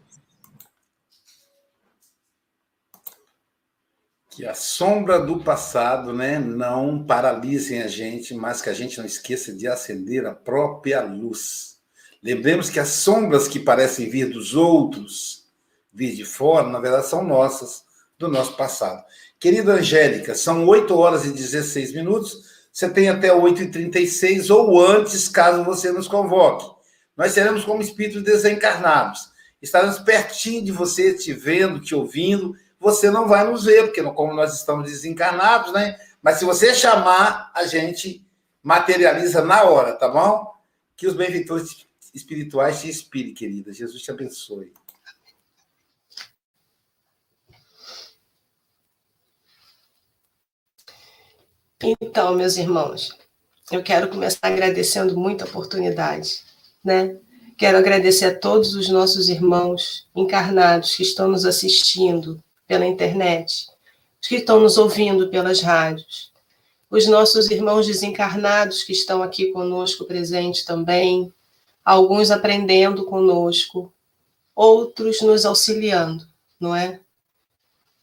Que 4.31 4.45
a 4.45 4.53
sombra 4.53 5.19
do 5.19 5.39
passado 5.39 6.11
né, 6.11 6.39
não 6.39 7.05
paralisem 7.05 7.81
a 7.81 7.87
gente, 7.87 8.33
mas 8.33 8.61
que 8.61 8.69
a 8.69 8.73
gente 8.73 8.97
não 8.97 9.05
esqueça 9.05 9.53
de 9.53 9.67
acender 9.67 10.25
a 10.25 10.33
própria 10.33 11.01
luz. 11.01 11.77
Lembremos 12.21 12.69
que 12.69 12.79
as 12.79 12.89
sombras 12.89 13.47
que 13.47 13.59
parecem 13.59 14.09
vir 14.09 14.29
dos 14.29 14.55
outros, 14.55 15.44
vir 15.95 16.13
de 16.13 16.25
fora, 16.25 16.67
na 16.67 16.79
verdade 16.79 17.07
são 17.07 17.23
nossas, 17.23 17.83
do 18.19 18.27
nosso 18.27 18.55
passado. 18.57 19.03
Querida 19.39 19.73
Angélica, 19.73 20.35
são 20.35 20.67
8 20.67 20.95
horas 20.97 21.25
e 21.25 21.31
16 21.31 21.93
minutos. 21.93 22.53
Você 22.71 22.89
tem 22.89 23.09
até 23.09 23.29
8h36 23.29 24.53
ou 24.53 24.85
antes, 24.85 25.29
caso 25.29 25.63
você 25.63 25.91
nos 25.91 26.07
convoque. 26.07 26.69
Nós 27.15 27.31
seremos 27.31 27.63
como 27.63 27.81
espíritos 27.81 28.21
desencarnados. 28.23 29.29
Estaremos 29.61 29.99
pertinho 29.99 30.63
de 30.63 30.71
você, 30.71 31.13
te 31.13 31.31
vendo, 31.31 31.79
te 31.79 31.95
ouvindo. 31.95 32.53
Você 32.79 33.09
não 33.09 33.27
vai 33.27 33.49
nos 33.49 33.63
ver, 33.63 33.83
porque 33.83 34.03
como 34.03 34.33
nós 34.33 34.53
estamos 34.53 34.91
desencarnados, 34.91 35.71
né? 35.71 35.95
Mas 36.21 36.37
se 36.37 36.45
você 36.45 36.73
chamar, 36.73 37.51
a 37.55 37.65
gente 37.65 38.25
materializa 38.61 39.41
na 39.41 39.63
hora, 39.63 39.93
tá 39.93 40.09
bom? 40.09 40.51
Que 40.97 41.07
os 41.07 41.13
benfeitores 41.13 41.85
espirituais 42.13 42.81
te 42.81 42.89
inspire, 42.89 43.31
querida. 43.31 43.71
Jesus 43.71 44.01
te 44.01 44.11
abençoe. 44.11 44.73
Então, 51.87 52.33
meus 52.33 52.57
irmãos, 52.57 53.15
eu 53.71 53.83
quero 53.83 54.07
começar 54.07 54.39
agradecendo 54.41 55.15
muito 55.15 55.43
a 55.43 55.47
oportunidade, 55.47 56.39
né? 56.83 57.15
Quero 57.55 57.77
agradecer 57.77 58.25
a 58.25 58.39
todos 58.39 58.73
os 58.73 58.89
nossos 58.89 59.29
irmãos 59.29 60.07
encarnados 60.15 60.95
que 60.95 61.03
estão 61.03 61.27
nos 61.27 61.45
assistindo 61.45 62.43
pela 62.65 62.87
internet, 62.87 63.67
que 64.19 64.37
estão 64.37 64.59
nos 64.59 64.79
ouvindo 64.79 65.29
pelas 65.29 65.61
rádios, 65.61 66.31
os 66.89 67.05
nossos 67.05 67.51
irmãos 67.51 67.85
desencarnados 67.85 68.81
que 68.83 68.91
estão 68.91 69.21
aqui 69.21 69.51
conosco 69.51 70.05
presentes 70.05 70.65
também, 70.65 71.31
alguns 71.83 72.31
aprendendo 72.31 73.05
conosco, 73.05 73.93
outros 74.55 75.21
nos 75.21 75.45
auxiliando, 75.45 76.25
não 76.59 76.75
é? 76.75 76.99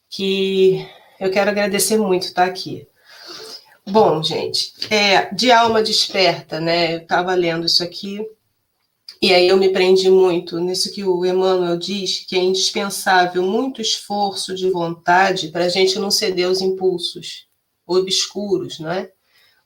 Que 0.08 0.86
eu 1.18 1.32
quero 1.32 1.50
agradecer 1.50 1.98
muito 1.98 2.26
estar 2.26 2.44
aqui. 2.44 2.86
Bom, 3.86 4.22
gente, 4.22 4.72
é, 4.90 5.34
de 5.34 5.50
alma 5.50 5.82
desperta, 5.82 6.60
né? 6.60 6.94
Eu 6.94 6.98
estava 6.98 7.34
lendo 7.34 7.66
isso 7.66 7.82
aqui, 7.82 8.24
e 9.20 9.32
aí 9.34 9.48
eu 9.48 9.56
me 9.56 9.70
prendi 9.70 10.10
muito 10.10 10.58
nisso 10.60 10.92
que 10.92 11.04
o 11.04 11.24
Emmanuel 11.24 11.76
diz, 11.76 12.24
que 12.26 12.36
é 12.36 12.40
indispensável 12.40 13.42
muito 13.42 13.80
esforço 13.80 14.54
de 14.54 14.70
vontade 14.70 15.48
para 15.48 15.64
a 15.64 15.68
gente 15.68 15.98
não 15.98 16.10
ceder 16.10 16.46
aos 16.46 16.60
impulsos 16.60 17.46
obscuros, 17.86 18.78
não 18.78 18.90
é? 18.90 19.10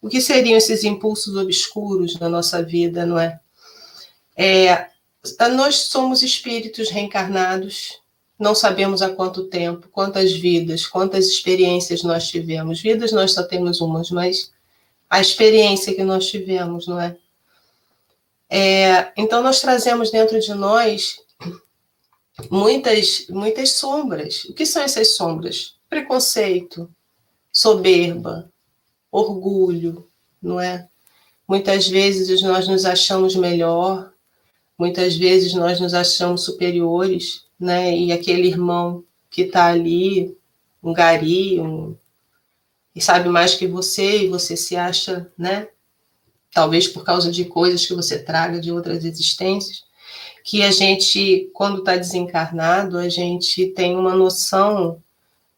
O 0.01 0.09
que 0.09 0.21
seriam 0.21 0.57
esses 0.57 0.85
impulsos 0.85 1.37
obscuros 1.37 2.19
na 2.19 2.29
nossa 2.29 2.63
vida, 2.63 3.07
não 3.07 3.19
é? 3.19 3.41
É, 4.37 4.89
nós 5.55 5.89
somos 5.89 6.23
espíritos 6.23 6.91
reencarnados, 6.91 7.99
não 8.39 8.55
sabemos 8.55 9.03
há 9.03 9.11
quanto 9.11 9.45
tempo, 9.45 9.89
quantas 9.89 10.33
vidas, 10.33 10.87
quantas 10.87 11.27
experiências 11.27 12.03
nós 12.03 12.29
tivemos. 12.29 12.81
Vidas 12.81 13.13
nós 13.13 13.33
só 13.33 13.43
temos 13.43 13.81
umas, 13.81 14.11
mas 14.11 14.53
a 15.09 15.21
experiência 15.21 15.95
que 15.95 16.05
nós 16.05 16.27
tivemos, 16.27 16.87
não 16.87 17.01
é? 17.01 17.17
é 18.51 19.13
então 19.17 19.43
nós 19.43 19.61
trazemos 19.61 20.11
dentro 20.11 20.39
de 20.39 20.55
nós 20.55 21.19
muitas, 22.51 23.27
muitas 23.29 23.73
sombras. 23.73 24.45
O 24.45 24.55
que 24.55 24.67
são 24.67 24.83
essas 24.83 25.17
sombras? 25.17 25.77
Preconceito, 25.89 26.91
soberba, 27.51 28.51
orgulho, 29.11 30.09
não 30.43 30.61
é? 30.61 30.87
Muitas 31.49 31.89
vezes 31.89 32.43
nós 32.43 32.69
nos 32.69 32.85
achamos 32.85 33.35
melhor, 33.37 34.13
Muitas 34.79 35.17
vezes 35.17 35.55
nós 35.55 35.81
nos 35.81 35.95
achamos 35.95 36.45
superiores, 36.45 37.46
né? 37.59 37.97
E 37.97 38.13
aquele 38.13 38.49
irmão 38.49 39.05
que 39.31 39.43
está 39.43 39.67
ali, 39.67 40.37
um 40.83 40.93
gari, 40.93 41.61
um, 41.61 41.97
e 42.95 43.01
sabe 43.01 43.29
mais 43.29 43.55
que 43.55 43.67
você, 43.67 44.25
e 44.25 44.29
você 44.29 44.57
se 44.57 44.77
acha, 44.77 45.31
né? 45.37 45.69
Talvez 46.53 46.89
por 46.89 47.05
causa 47.05 47.31
de 47.31 47.45
coisas 47.45 47.85
que 47.85 47.95
você 47.95 48.19
traga 48.19 48.59
de 48.59 48.73
outras 48.73 49.05
existências, 49.05 49.85
que 50.43 50.63
a 50.63 50.71
gente, 50.71 51.51
quando 51.53 51.81
está 51.81 51.97
desencarnado, 51.97 52.97
a 52.97 53.09
gente 53.09 53.67
tem 53.69 53.97
uma 53.97 54.15
noção 54.15 55.03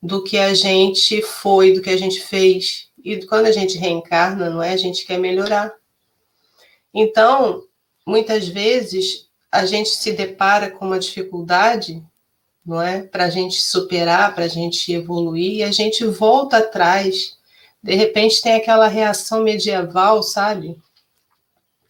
do 0.03 0.25
que 0.25 0.39
a 0.39 0.55
gente 0.55 1.23
foi, 1.23 1.73
do 1.73 1.83
que 1.83 1.91
a 1.91 1.97
gente 1.97 2.21
fez. 2.21 2.89
E 3.05 3.25
quando 3.27 3.47
a 3.47 3.53
gente 3.53 3.79
reencarna, 3.79 4.51
não 4.51 4.63
é? 4.63 4.73
A 4.73 4.77
gente 4.77 5.07
quer 5.07 5.19
melhorar. 5.19 5.73
Então, 6.93 7.65
muitas 8.07 8.49
vezes 8.49 9.28
a 9.51 9.65
gente 9.65 9.91
se 9.91 10.13
depara 10.13 10.71
com 10.71 10.87
uma 10.87 10.99
dificuldade, 10.99 12.03
não 12.65 12.81
é? 12.81 13.03
Para 13.03 13.25
a 13.25 13.31
gente 13.31 13.63
superar, 13.63 14.35
para 14.35 14.45
a 14.45 14.49
gente 14.49 14.93
evoluir, 14.93 15.57
e 15.57 15.63
a 15.63 15.71
gente 15.71 16.05
volta 16.05 16.59
atrás. 16.59 17.37
De 17.83 17.95
repente 17.95 18.43
tem 18.43 18.55
aquela 18.55 18.89
reação 18.89 19.43
medieval, 19.43 20.23
sabe? 20.23 20.81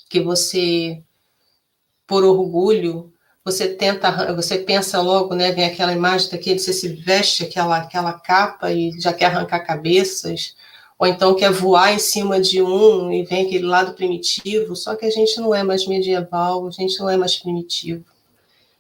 que 0.09 0.21
você, 0.21 1.03
por 2.07 2.25
orgulho, 2.25 3.13
você 3.45 3.69
tenta, 3.69 4.35
você 4.35 4.59
pensa 4.59 5.01
logo, 5.01 5.35
né? 5.35 5.53
Vem 5.53 5.65
aquela 5.65 5.93
imagem 5.93 6.31
daquele, 6.31 6.59
você 6.59 6.73
se 6.73 6.89
veste 6.89 7.45
aquela, 7.45 7.79
aquela 7.79 8.13
capa 8.15 8.73
e 8.73 8.99
já 9.01 9.13
quer 9.13 9.27
arrancar 9.27 9.61
cabeças, 9.61 10.57
ou 10.99 11.07
então 11.07 11.37
quer 11.37 11.53
voar 11.53 11.93
em 11.93 11.99
cima 11.99 12.41
de 12.41 12.61
um 12.61 13.13
e 13.13 13.23
vem 13.23 13.47
aquele 13.47 13.65
lado 13.65 13.95
primitivo, 13.95 14.75
só 14.75 14.97
que 14.97 15.07
a 15.07 15.11
gente 15.11 15.41
não 15.41 15.55
é 15.55 15.63
mais 15.63 15.87
medieval, 15.87 16.67
a 16.67 16.71
gente 16.71 16.99
não 16.99 17.09
é 17.09 17.17
mais 17.17 17.37
primitivo. 17.37 18.05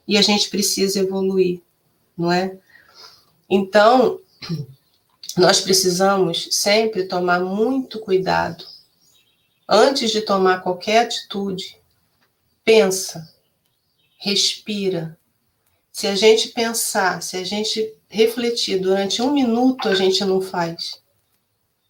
E 0.07 0.19
a 0.19 0.23
gente 0.23 0.51
precisa 0.51 0.99
evoluir, 0.99 1.61
não 2.17 2.33
é? 2.33 2.59
Então, 3.49 4.21
nós 5.37 5.61
precisamos 5.61 6.49
sempre 6.51 7.05
tomar 7.05 7.41
muito 7.41 8.01
cuidado. 8.01 8.65
Antes 9.69 10.11
de 10.11 10.23
tomar 10.23 10.63
qualquer 10.63 11.05
atitude, 11.05 11.77
pensa, 12.65 13.33
respira. 14.19 15.17
Se 15.93 16.07
a 16.07 16.17
gente 16.17 16.49
pensar, 16.49 17.23
se 17.23 17.37
a 17.37 17.45
gente 17.45 17.95
refletir 18.09 18.81
durante 18.81 19.23
um 19.23 19.33
minuto, 19.33 19.89
a 19.89 19.95
gente 19.95 20.25
não 20.25 20.41
faz. 20.41 21.01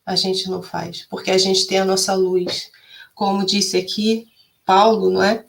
A 0.08 0.16
gente 0.16 0.48
não 0.48 0.62
faz, 0.62 1.06
porque 1.10 1.30
a 1.30 1.36
gente 1.36 1.66
tem 1.66 1.80
a 1.80 1.84
nossa 1.84 2.14
luz. 2.14 2.70
Como 3.14 3.44
disse 3.44 3.76
aqui 3.76 4.26
Paulo, 4.64 5.10
não 5.10 5.22
é? 5.22 5.44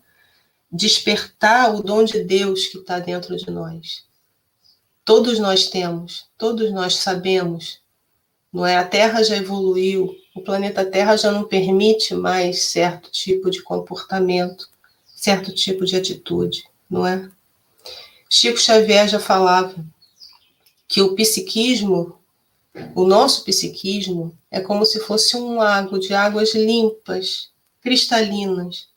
Despertar 0.70 1.74
o 1.74 1.82
dom 1.82 2.04
de 2.04 2.22
Deus 2.26 2.68
que 2.68 2.78
está 2.78 3.00
dentro 3.00 3.38
de 3.38 3.50
nós. 3.50 4.04
Todos 5.06 5.40
nós 5.40 5.68
temos, 5.68 6.26
todos 6.38 6.74
nós 6.74 6.96
sabemos, 6.98 7.80
não 8.52 8.66
é? 8.66 8.76
A 8.76 8.84
Terra 8.84 9.24
já 9.24 9.38
evoluiu, 9.38 10.14
o 10.36 10.42
planeta 10.42 10.84
Terra 10.84 11.16
já 11.16 11.32
não 11.32 11.46
permite 11.46 12.14
mais 12.14 12.66
certo 12.66 13.10
tipo 13.10 13.50
de 13.50 13.64
comportamento, 13.64 14.68
certo 15.16 15.54
tipo 15.54 15.86
de 15.86 15.96
atitude, 15.96 16.66
não 16.90 17.08
é? 17.08 17.30
Chico 18.30 18.60
Xavier 18.60 19.08
já 19.08 19.22
falava 19.22 19.74
que 20.86 21.02
o 21.02 21.16
psiquismo, 21.16 22.19
o 22.96 23.06
nosso 23.06 23.44
psiquismo, 23.44 24.38
é 24.52 24.60
como 24.60 24.86
se 24.86 25.00
fosse 25.00 25.36
um 25.36 25.56
lago 25.56 26.00
de 26.00 26.14
águas 26.14 26.54
limpas, 26.54 27.50
cristalinas, 27.82 28.88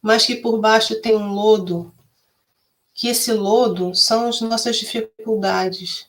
mas 0.00 0.24
que 0.26 0.36
por 0.36 0.58
baixo 0.60 1.00
tem 1.00 1.16
um 1.16 1.32
lodo 1.32 1.92
que 2.94 3.08
esse 3.08 3.32
lodo 3.32 3.94
são 3.94 4.28
as 4.28 4.40
nossas 4.40 4.76
dificuldades, 4.76 6.06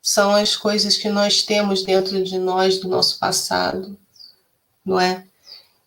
são 0.00 0.34
as 0.34 0.56
coisas 0.56 0.96
que 0.96 1.08
nós 1.08 1.42
temos 1.42 1.82
dentro 1.82 2.22
de 2.22 2.38
nós, 2.38 2.78
do 2.78 2.88
nosso 2.88 3.18
passado, 3.18 3.96
não 4.84 5.00
é? 5.00 5.26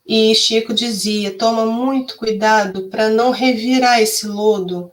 E 0.05 0.33
Chico 0.33 0.73
dizia: 0.73 1.37
toma 1.37 1.65
muito 1.65 2.15
cuidado 2.15 2.87
para 2.89 3.09
não 3.09 3.31
revirar 3.31 4.01
esse 4.01 4.25
lodo 4.25 4.91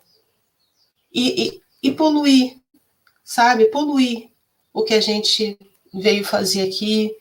e, 1.12 1.60
e, 1.82 1.88
e 1.88 1.92
poluir, 1.92 2.58
sabe? 3.22 3.66
Poluir 3.66 4.33
o 4.74 4.82
que 4.82 4.92
a 4.92 5.00
gente 5.00 5.56
veio 5.94 6.24
fazer 6.24 6.68
aqui, 6.68 7.16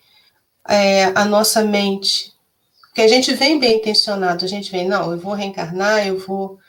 é, 0.67 1.05
a 1.15 1.23
nossa 1.23 1.63
mente. 1.63 2.33
Porque 2.81 3.01
a 3.01 3.07
gente 3.07 3.33
vem 3.33 3.59
bem 3.59 3.77
intencionado, 3.77 4.43
a 4.43 4.47
gente 4.47 4.69
vem, 4.71 4.87
não, 4.87 5.11
eu 5.11 5.19
vou 5.19 5.33
reencarnar, 5.33 6.05
eu 6.05 6.17
vou 6.17 6.59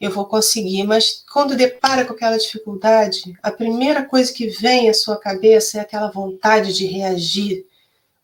eu 0.00 0.10
vou 0.10 0.26
conseguir. 0.26 0.84
Mas 0.84 1.24
quando 1.32 1.56
depara 1.56 2.04
com 2.04 2.12
aquela 2.12 2.36
dificuldade, 2.36 3.36
a 3.42 3.50
primeira 3.50 4.04
coisa 4.04 4.32
que 4.32 4.46
vem 4.48 4.88
à 4.88 4.94
sua 4.94 5.16
cabeça 5.16 5.78
é 5.78 5.80
aquela 5.80 6.10
vontade 6.10 6.72
de 6.74 6.86
reagir 6.86 7.64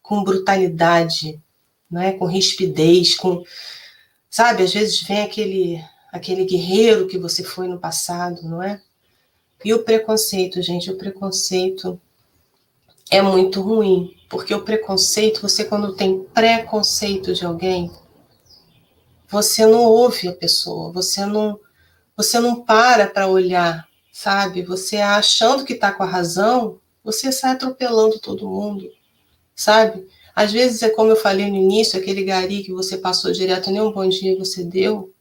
com 0.03 0.22
brutalidade, 0.22 1.40
né? 1.90 2.12
com 2.12 2.27
rispidez, 2.27 3.14
com. 3.14 3.42
Sabe, 4.31 4.62
às 4.62 4.72
vezes 4.72 5.03
vem 5.03 5.22
aquele, 5.22 5.85
aquele 6.11 6.44
guerreiro 6.44 7.07
que 7.07 7.18
você 7.18 7.42
foi 7.42 7.68
no 7.68 7.79
passado, 7.79 8.42
não 8.42 8.62
é? 8.62 8.81
E 9.64 9.72
o 9.72 9.83
preconceito, 9.83 10.61
gente, 10.61 10.90
o 10.90 10.96
preconceito 10.96 12.01
é 13.11 13.20
muito 13.20 13.61
ruim, 13.61 14.16
porque 14.29 14.55
o 14.55 14.62
preconceito, 14.62 15.42
você 15.42 15.64
quando 15.64 15.94
tem 15.94 16.25
preconceito 16.25 17.35
de 17.35 17.44
alguém, 17.44 17.90
você 19.29 19.64
não 19.66 19.85
ouve 19.85 20.29
a 20.29 20.33
pessoa, 20.33 20.92
você 20.92 21.25
não 21.25 21.59
você 22.16 22.38
não 22.38 22.62
para 22.62 23.07
para 23.07 23.29
olhar, 23.29 23.88
sabe? 24.12 24.62
Você 24.62 24.98
achando 24.98 25.64
que 25.64 25.72
está 25.72 25.92
com 25.92 26.03
a 26.03 26.07
razão, 26.07 26.79
você 27.03 27.33
sai 27.33 27.53
atropelando 27.53 28.18
todo 28.18 28.48
mundo, 28.48 28.90
sabe? 29.55 30.07
Às 30.35 30.53
vezes 30.53 30.83
é 30.83 30.90
como 30.90 31.11
eu 31.11 31.16
falei 31.16 31.51
no 31.51 31.57
início, 31.57 31.98
aquele 31.98 32.25
gari 32.25 32.62
que 32.62 32.72
você 32.72 32.96
passou 32.96 33.33
direto, 33.33 33.70
nem 33.70 33.81
um 33.81 33.92
bom 33.92 34.09
dia 34.09 34.38
você 34.38 34.64
deu. 34.64 35.12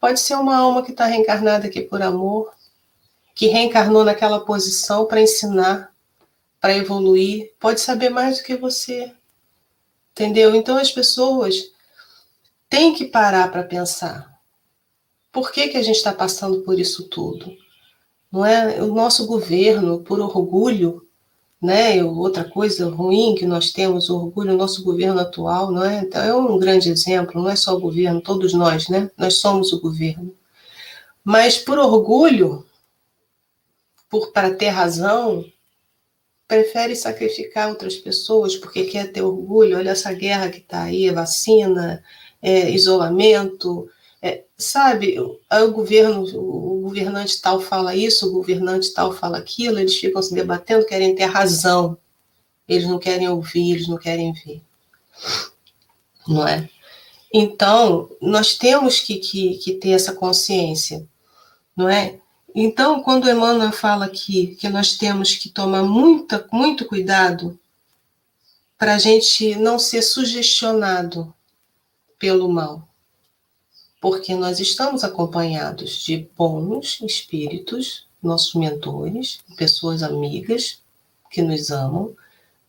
Pode 0.00 0.20
ser 0.20 0.34
uma 0.34 0.56
alma 0.56 0.82
que 0.82 0.92
está 0.92 1.06
reencarnada 1.06 1.66
aqui 1.66 1.82
por 1.82 2.00
amor, 2.02 2.52
que 3.38 3.46
reencarnou 3.46 4.04
naquela 4.04 4.40
posição 4.40 5.06
para 5.06 5.22
ensinar, 5.22 5.92
para 6.60 6.76
evoluir, 6.76 7.52
pode 7.60 7.80
saber 7.80 8.08
mais 8.08 8.38
do 8.38 8.42
que 8.42 8.56
você. 8.56 9.12
Entendeu? 10.10 10.56
Então 10.56 10.76
as 10.76 10.90
pessoas 10.90 11.70
tem 12.68 12.92
que 12.92 13.04
parar 13.04 13.48
para 13.52 13.62
pensar. 13.62 14.36
Por 15.30 15.52
que, 15.52 15.68
que 15.68 15.76
a 15.76 15.82
gente 15.82 15.94
está 15.94 16.12
passando 16.12 16.62
por 16.62 16.80
isso 16.80 17.04
tudo? 17.04 17.56
Não 18.32 18.44
é 18.44 18.82
o 18.82 18.92
nosso 18.92 19.24
governo, 19.24 20.00
por 20.00 20.18
orgulho, 20.18 21.06
né? 21.62 22.02
Outra 22.02 22.42
coisa 22.42 22.90
ruim 22.90 23.36
que 23.36 23.46
nós 23.46 23.70
temos, 23.70 24.10
o 24.10 24.16
orgulho, 24.16 24.54
o 24.54 24.56
nosso 24.56 24.82
governo 24.82 25.20
atual, 25.20 25.70
não 25.70 25.84
é? 25.84 26.00
Então 26.00 26.20
é 26.20 26.34
um 26.34 26.58
grande 26.58 26.90
exemplo. 26.90 27.40
Não 27.40 27.48
é 27.48 27.54
só 27.54 27.76
o 27.76 27.80
governo, 27.80 28.20
todos 28.20 28.52
nós, 28.52 28.88
né? 28.88 29.08
Nós 29.16 29.38
somos 29.38 29.72
o 29.72 29.80
governo. 29.80 30.34
Mas 31.22 31.56
por 31.56 31.78
orgulho, 31.78 32.66
por 34.08 34.32
para 34.32 34.54
ter 34.54 34.68
razão, 34.68 35.44
prefere 36.46 36.96
sacrificar 36.96 37.68
outras 37.68 37.96
pessoas 37.96 38.56
porque 38.56 38.84
quer 38.84 39.12
ter 39.12 39.22
orgulho. 39.22 39.76
Olha 39.76 39.90
essa 39.90 40.12
guerra 40.12 40.50
que 40.50 40.58
está 40.58 40.84
aí, 40.84 41.08
a 41.08 41.12
vacina, 41.12 42.02
é, 42.40 42.70
isolamento, 42.70 43.88
é, 44.20 44.44
sabe, 44.56 45.18
o 45.20 45.70
governo, 45.70 46.24
o 46.36 46.80
governante 46.80 47.40
tal 47.40 47.60
fala 47.60 47.94
isso, 47.94 48.28
o 48.28 48.32
governante 48.32 48.92
tal 48.92 49.12
fala 49.12 49.38
aquilo, 49.38 49.78
eles 49.78 49.96
ficam 49.96 50.22
se 50.22 50.34
debatendo, 50.34 50.86
querem 50.86 51.14
ter 51.14 51.26
razão, 51.26 51.96
eles 52.68 52.86
não 52.88 52.98
querem 52.98 53.28
ouvir, 53.28 53.72
eles 53.72 53.88
não 53.88 53.96
querem 53.96 54.32
ver, 54.32 54.60
não 56.26 56.46
é? 56.46 56.68
Então, 57.32 58.10
nós 58.20 58.56
temos 58.56 59.00
que, 59.00 59.16
que, 59.16 59.58
que 59.58 59.74
ter 59.74 59.90
essa 59.90 60.14
consciência, 60.14 61.06
não 61.76 61.88
é? 61.88 62.18
Então, 62.54 63.02
quando 63.02 63.28
Emmanuel 63.28 63.72
fala 63.72 64.06
aqui 64.06 64.56
que 64.56 64.68
nós 64.68 64.96
temos 64.96 65.34
que 65.34 65.48
tomar 65.48 65.82
muita, 65.82 66.46
muito 66.52 66.86
cuidado 66.86 67.58
para 68.78 68.94
a 68.94 68.98
gente 68.98 69.56
não 69.56 69.78
ser 69.78 70.02
sugestionado 70.02 71.32
pelo 72.18 72.48
mal. 72.48 72.88
Porque 74.00 74.34
nós 74.34 74.60
estamos 74.60 75.02
acompanhados 75.02 76.04
de 76.04 76.28
bons 76.36 77.00
espíritos, 77.02 78.06
nossos 78.22 78.54
mentores, 78.54 79.40
pessoas 79.56 80.02
amigas 80.02 80.80
que 81.30 81.42
nos 81.42 81.70
amam, 81.70 82.14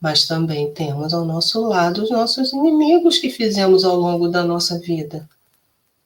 mas 0.02 0.26
também 0.26 0.74
temos 0.74 1.14
ao 1.14 1.26
nosso 1.26 1.62
lado 1.62 2.04
os 2.04 2.10
nossos 2.10 2.52
inimigos 2.54 3.20
que 3.20 3.30
fizemos 3.30 3.84
ao 3.84 3.96
longo 3.96 4.28
da 4.28 4.44
nossa 4.44 4.80
vida, 4.80 5.30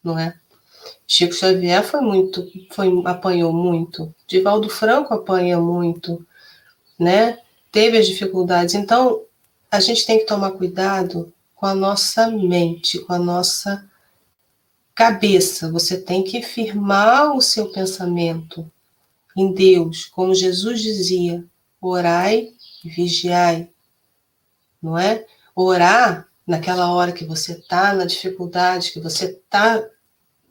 não 0.04 0.18
é? 0.18 0.38
Chico 1.08 1.34
Xavier 1.34 1.84
foi 1.84 2.02
muito, 2.02 2.48
foi, 2.72 2.89
apanhou 3.06 3.54
muito, 3.54 4.13
Divaldo 4.28 4.69
Franco 4.69 5.13
apanha 5.13 5.60
muito, 5.60 6.26
né? 6.98 7.38
Teve 7.72 7.98
as 7.98 8.08
dificuldades. 8.08 8.76
Então, 8.76 9.22
a 9.72 9.80
gente 9.80 10.06
tem 10.06 10.19
que 10.19 10.26
tomar 10.26 10.52
cuidado 10.52 11.34
com 11.56 11.65
a 11.65 11.74
nossa 11.74 12.28
mente, 12.30 13.00
com 13.00 13.13
a 13.13 13.19
nossa 13.19 13.89
cabeça. 14.93 15.72
Você 15.72 16.00
tem 16.00 16.24
que 16.24 16.41
firmar 16.41 17.36
o 17.36 17.41
seu 17.41 17.72
pensamento 17.72 18.69
em 19.36 19.52
Deus, 19.54 20.06
como 20.06 20.36
Jesus 20.36 20.82
dizia: 20.82 21.43
orai 21.82 22.50
e 22.84 22.89
vigiai. 22.89 23.69
Não 24.82 24.98
é? 24.98 25.26
Orar 25.56 26.28
naquela 26.46 26.91
hora 26.91 27.12
que 27.12 27.26
você 27.26 27.54
está 27.54 27.93
na 27.93 28.06
dificuldade, 28.06 28.91
que 28.91 29.00
você 29.00 29.26
está, 29.26 29.84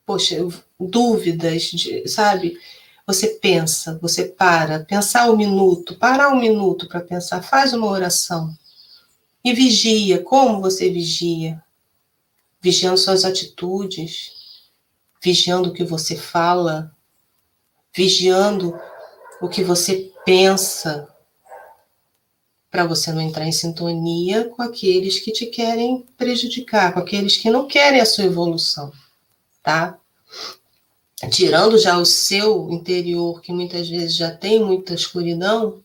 poxa, 0.06 0.36
dúvidas, 0.78 1.62
de, 1.64 2.08
sabe? 2.08 2.58
Você 3.06 3.28
pensa, 3.28 3.98
você 4.00 4.24
para, 4.24 4.84
pensar 4.84 5.30
um 5.30 5.36
minuto, 5.36 5.96
parar 5.98 6.28
um 6.28 6.40
minuto 6.40 6.86
para 6.88 7.00
pensar, 7.00 7.42
faz 7.42 7.72
uma 7.72 7.88
oração. 7.88 8.56
E 9.44 9.52
vigia, 9.52 10.22
como 10.22 10.60
você 10.60 10.88
vigia? 10.90 11.62
Vigiando 12.60 12.98
suas 12.98 13.24
atitudes, 13.24 14.32
vigiando 15.20 15.70
o 15.70 15.72
que 15.72 15.82
você 15.82 16.16
fala, 16.16 16.94
vigiando 17.94 18.78
o 19.40 19.48
que 19.48 19.64
você 19.64 20.12
pensa. 20.24 21.08
para 22.70 22.86
você 22.86 23.12
não 23.12 23.20
entrar 23.20 23.46
em 23.46 23.52
sintonia 23.52 24.48
com 24.48 24.62
aqueles 24.62 25.20
que 25.20 25.30
te 25.30 25.44
querem 25.44 26.06
prejudicar, 26.16 26.94
com 26.94 27.00
aqueles 27.00 27.36
que 27.36 27.50
não 27.50 27.66
querem 27.66 28.00
a 28.00 28.06
sua 28.06 28.24
evolução, 28.24 28.90
tá? 29.62 29.98
Tirando 31.30 31.78
já 31.78 31.98
o 31.98 32.04
seu 32.04 32.68
interior, 32.70 33.40
que 33.40 33.52
muitas 33.52 33.88
vezes 33.88 34.16
já 34.16 34.30
tem 34.30 34.62
muita 34.64 34.94
escuridão, 34.94 35.82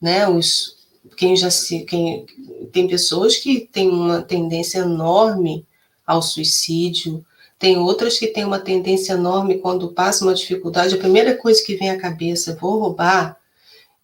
né? 0.00 0.28
Os, 0.28 0.76
quem 1.16 1.36
já 1.36 1.50
se, 1.50 1.84
quem, 1.84 2.26
tem 2.72 2.88
pessoas 2.88 3.36
que 3.36 3.60
têm 3.60 3.88
uma 3.88 4.22
tendência 4.22 4.80
enorme 4.80 5.64
ao 6.04 6.20
suicídio, 6.20 7.24
tem 7.58 7.78
outras 7.78 8.18
que 8.18 8.26
têm 8.26 8.44
uma 8.44 8.58
tendência 8.58 9.14
enorme 9.14 9.58
quando 9.58 9.92
passa 9.92 10.24
uma 10.24 10.34
dificuldade, 10.34 10.94
a 10.94 10.98
primeira 10.98 11.36
coisa 11.36 11.62
que 11.64 11.76
vem 11.76 11.90
à 11.90 11.98
cabeça, 11.98 12.56
vou 12.60 12.80
roubar, 12.80 13.38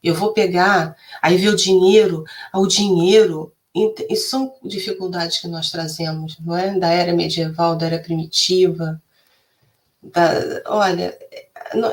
eu 0.03 0.15
vou 0.15 0.33
pegar, 0.33 0.97
aí 1.21 1.37
ver 1.37 1.51
o 1.51 1.57
dinheiro, 1.57 2.25
ah, 2.53 2.59
o 2.59 2.67
dinheiro, 2.67 3.53
e 3.75 4.17
são 4.17 4.55
dificuldades 4.63 5.39
que 5.39 5.49
nós 5.49 5.71
trazemos, 5.71 6.39
não 6.41 6.57
é? 6.57 6.79
Da 6.79 6.91
era 6.91 7.15
medieval, 7.15 7.75
da 7.75 7.87
era 7.87 7.99
primitiva. 7.99 9.01
Da, 10.03 10.63
olha, 10.67 11.17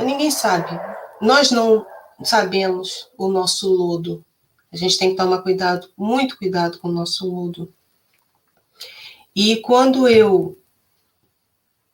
ninguém 0.03 0.29
sabe. 0.29 0.77
Nós 1.21 1.51
não 1.51 1.85
sabemos 2.23 3.09
o 3.17 3.29
nosso 3.29 3.69
lodo. 3.69 4.23
A 4.71 4.77
gente 4.77 4.97
tem 4.97 5.11
que 5.11 5.15
tomar 5.15 5.41
cuidado, 5.41 5.89
muito 5.97 6.37
cuidado 6.37 6.79
com 6.79 6.89
o 6.89 6.91
nosso 6.91 7.29
lodo. 7.29 7.73
E 9.33 9.57
quando 9.57 10.07
eu 10.07 10.57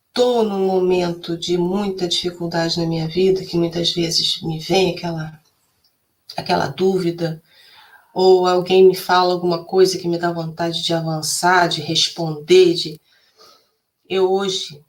estou 0.08 0.44
num 0.44 0.66
momento 0.66 1.38
de 1.38 1.58
muita 1.58 2.08
dificuldade 2.08 2.80
na 2.80 2.88
minha 2.88 3.08
vida, 3.08 3.46
que 3.46 3.58
muitas 3.58 3.92
vezes 3.92 4.42
me 4.42 4.60
vem 4.60 4.96
aquela 4.96 5.40
aquela 6.36 6.68
dúvida, 6.68 7.42
ou 8.16 8.48
alguém 8.48 8.88
me 8.88 8.96
fala 8.96 9.34
alguma 9.34 9.66
coisa 9.66 9.98
que 9.98 10.08
me 10.08 10.18
dá 10.18 10.32
vontade 10.32 10.82
de 10.82 10.94
avançar, 10.94 11.68
de 11.68 11.82
responder, 11.82 12.74
de 12.74 13.02
eu 14.08 14.32
hoje 14.32 14.82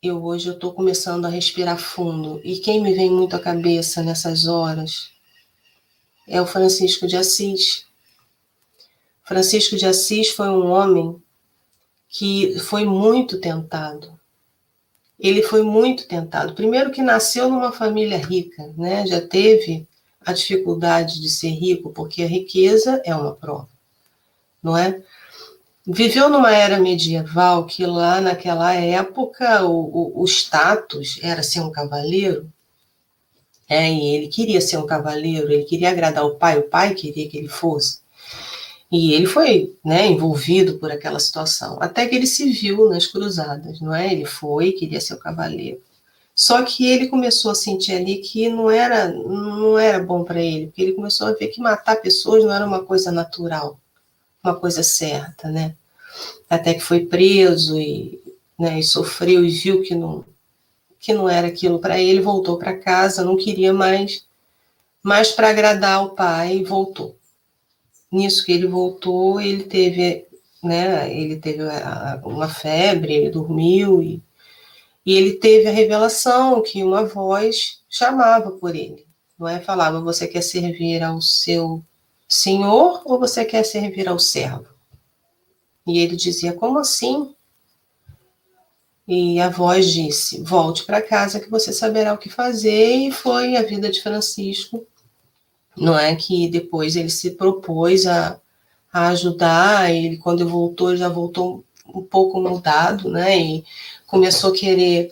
eu 0.00 0.24
hoje 0.24 0.48
eu 0.48 0.54
estou 0.54 0.72
começando 0.72 1.24
a 1.24 1.28
respirar 1.28 1.76
fundo 1.76 2.40
e 2.44 2.60
quem 2.60 2.80
me 2.80 2.94
vem 2.94 3.10
muito 3.10 3.34
à 3.34 3.40
cabeça 3.40 4.00
nessas 4.02 4.46
horas 4.46 5.10
é 6.28 6.40
o 6.40 6.46
Francisco 6.46 7.04
de 7.08 7.16
Assis. 7.16 7.84
Francisco 9.24 9.76
de 9.76 9.84
Assis 9.84 10.30
foi 10.30 10.48
um 10.48 10.70
homem 10.70 11.20
que 12.08 12.56
foi 12.60 12.84
muito 12.84 13.40
tentado. 13.40 14.20
Ele 15.18 15.42
foi 15.42 15.62
muito 15.62 16.06
tentado. 16.06 16.54
Primeiro 16.54 16.92
que 16.92 17.02
nasceu 17.02 17.48
numa 17.48 17.72
família 17.72 18.18
rica, 18.18 18.72
né? 18.76 19.04
Já 19.06 19.20
teve 19.20 19.88
a 20.24 20.32
dificuldade 20.32 21.20
de 21.20 21.28
ser 21.28 21.50
rico, 21.50 21.90
porque 21.90 22.22
a 22.22 22.26
riqueza 22.26 23.00
é 23.04 23.14
uma 23.14 23.34
prova, 23.34 23.68
não 24.62 24.76
é? 24.76 25.02
Viveu 25.86 26.28
numa 26.28 26.52
era 26.52 26.78
medieval 26.78 27.66
que 27.66 27.84
lá 27.84 28.20
naquela 28.20 28.72
época 28.72 29.64
o, 29.64 30.12
o, 30.20 30.22
o 30.22 30.24
status 30.26 31.18
era 31.22 31.42
ser 31.42 31.60
um 31.60 31.72
cavaleiro, 31.72 32.48
é, 33.68 33.90
e 33.90 34.14
ele 34.14 34.28
queria 34.28 34.60
ser 34.60 34.76
um 34.76 34.86
cavaleiro, 34.86 35.50
ele 35.50 35.64
queria 35.64 35.90
agradar 35.90 36.24
o 36.24 36.36
pai, 36.36 36.58
o 36.58 36.68
pai 36.68 36.94
queria 36.94 37.28
que 37.28 37.38
ele 37.38 37.48
fosse. 37.48 38.00
E 38.92 39.14
ele 39.14 39.26
foi 39.26 39.74
né, 39.82 40.06
envolvido 40.06 40.78
por 40.78 40.92
aquela 40.92 41.18
situação, 41.18 41.78
até 41.80 42.06
que 42.06 42.14
ele 42.14 42.26
se 42.26 42.50
viu 42.52 42.90
nas 42.90 43.06
cruzadas, 43.06 43.80
não 43.80 43.94
é? 43.94 44.12
Ele 44.12 44.26
foi, 44.26 44.72
queria 44.72 45.00
ser 45.00 45.14
o 45.14 45.18
cavaleiro. 45.18 45.80
Só 46.34 46.62
que 46.62 46.86
ele 46.86 47.08
começou 47.08 47.50
a 47.50 47.54
sentir 47.54 47.92
ali 47.92 48.16
que 48.18 48.48
não 48.48 48.70
era, 48.70 49.08
não 49.08 49.78
era 49.78 50.02
bom 50.02 50.24
para 50.24 50.40
ele, 50.40 50.66
porque 50.66 50.82
ele 50.82 50.92
começou 50.92 51.26
a 51.26 51.32
ver 51.32 51.48
que 51.48 51.60
matar 51.60 51.96
pessoas 51.96 52.42
não 52.44 52.52
era 52.52 52.66
uma 52.66 52.82
coisa 52.84 53.12
natural, 53.12 53.78
uma 54.42 54.54
coisa 54.54 54.82
certa, 54.82 55.50
né? 55.50 55.74
Até 56.48 56.74
que 56.74 56.80
foi 56.80 57.04
preso 57.06 57.78
e, 57.78 58.20
né, 58.58 58.78
e 58.78 58.82
sofreu 58.82 59.44
e 59.44 59.50
viu 59.50 59.82
que 59.82 59.94
não, 59.94 60.24
que 60.98 61.12
não 61.12 61.28
era 61.28 61.48
aquilo 61.48 61.78
para 61.78 61.98
ele, 62.00 62.20
voltou 62.20 62.58
para 62.58 62.78
casa, 62.78 63.24
não 63.24 63.36
queria 63.36 63.72
mais, 63.72 64.24
mas 65.02 65.32
para 65.32 65.50
agradar 65.50 66.04
o 66.04 66.10
pai, 66.10 66.62
voltou. 66.64 67.16
Nisso 68.10 68.44
que 68.44 68.52
ele 68.52 68.66
voltou, 68.66 69.40
ele 69.40 69.64
teve, 69.64 70.26
né, 70.62 71.12
ele 71.14 71.36
teve 71.36 71.62
uma 72.24 72.48
febre, 72.48 73.12
ele 73.14 73.30
dormiu 73.30 74.02
e 74.02 74.22
e 75.04 75.14
ele 75.14 75.34
teve 75.34 75.68
a 75.68 75.72
revelação 75.72 76.62
que 76.62 76.82
uma 76.82 77.04
voz 77.04 77.80
chamava 77.88 78.52
por 78.52 78.74
ele, 78.74 79.06
não 79.38 79.48
é? 79.48 79.60
Falava: 79.60 80.00
você 80.00 80.26
quer 80.28 80.42
servir 80.42 81.02
ao 81.02 81.20
seu 81.20 81.82
senhor 82.28 83.02
ou 83.04 83.18
você 83.18 83.44
quer 83.44 83.64
servir 83.64 84.08
ao 84.08 84.18
servo? 84.18 84.68
E 85.86 85.98
ele 85.98 86.16
dizia: 86.16 86.52
como 86.52 86.78
assim? 86.78 87.34
E 89.06 89.40
a 89.40 89.48
voz 89.48 89.90
disse: 89.90 90.40
volte 90.42 90.84
para 90.84 91.02
casa 91.02 91.40
que 91.40 91.50
você 91.50 91.72
saberá 91.72 92.14
o 92.14 92.18
que 92.18 92.28
fazer. 92.28 92.94
E 92.94 93.10
foi 93.12 93.56
a 93.56 93.62
vida 93.62 93.90
de 93.90 94.00
Francisco, 94.00 94.86
não 95.76 95.98
é? 95.98 96.14
Que 96.14 96.48
depois 96.48 96.94
ele 96.94 97.10
se 97.10 97.32
propôs 97.32 98.06
a, 98.06 98.40
a 98.92 99.08
ajudar. 99.08 99.92
Ele, 99.92 100.16
quando 100.18 100.48
voltou, 100.48 100.96
já 100.96 101.08
voltou 101.08 101.64
um 101.92 102.02
pouco 102.02 102.40
mudado, 102.40 103.08
né? 103.10 103.38
E 103.38 103.64
começou 104.12 104.52
a 104.52 104.54
querer 104.54 105.10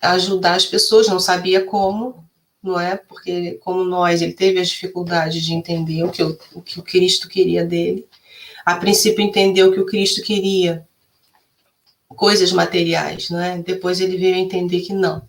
ajudar 0.00 0.54
as 0.54 0.64
pessoas, 0.64 1.06
não 1.06 1.20
sabia 1.20 1.62
como, 1.62 2.24
não 2.62 2.80
é? 2.80 2.96
Porque, 2.96 3.60
como 3.62 3.84
nós, 3.84 4.22
ele 4.22 4.32
teve 4.32 4.58
as 4.58 4.70
dificuldades 4.70 5.44
de 5.44 5.52
entender 5.52 6.02
o 6.02 6.10
que 6.10 6.22
o, 6.22 6.62
que 6.62 6.80
o 6.80 6.82
Cristo 6.82 7.28
queria 7.28 7.62
dele. 7.62 8.06
A 8.64 8.76
princípio, 8.76 9.22
entendeu 9.22 9.70
que 9.70 9.78
o 9.78 9.84
Cristo 9.84 10.22
queria 10.22 10.88
coisas 12.08 12.52
materiais, 12.52 13.28
não 13.28 13.38
é? 13.38 13.58
Depois 13.58 14.00
ele 14.00 14.16
veio 14.16 14.36
a 14.36 14.38
entender 14.38 14.80
que 14.80 14.94
não. 14.94 15.20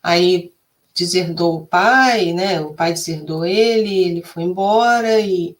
Aí 0.00 0.52
deserdou 0.94 1.56
o 1.56 1.66
pai, 1.66 2.32
né? 2.32 2.60
O 2.60 2.72
pai 2.74 2.92
deserdou 2.92 3.44
ele, 3.44 4.04
ele 4.04 4.22
foi 4.22 4.44
embora 4.44 5.18
e 5.18 5.56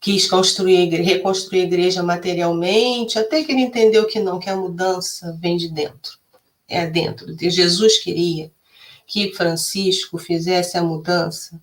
quis 0.00 0.28
construir, 0.28 0.88
reconstruir 1.02 1.62
a 1.62 1.64
igreja 1.64 2.02
materialmente, 2.02 3.18
até 3.18 3.42
que 3.42 3.52
ele 3.52 3.62
entendeu 3.62 4.06
que 4.06 4.20
não, 4.20 4.38
que 4.38 4.50
a 4.50 4.56
mudança 4.56 5.36
vem 5.40 5.56
de 5.56 5.68
dentro. 5.68 6.18
É 6.68 6.86
dentro. 6.86 7.34
Jesus 7.38 7.98
queria 7.98 8.50
que 9.06 9.32
Francisco 9.34 10.18
fizesse 10.18 10.76
a 10.76 10.82
mudança 10.82 11.60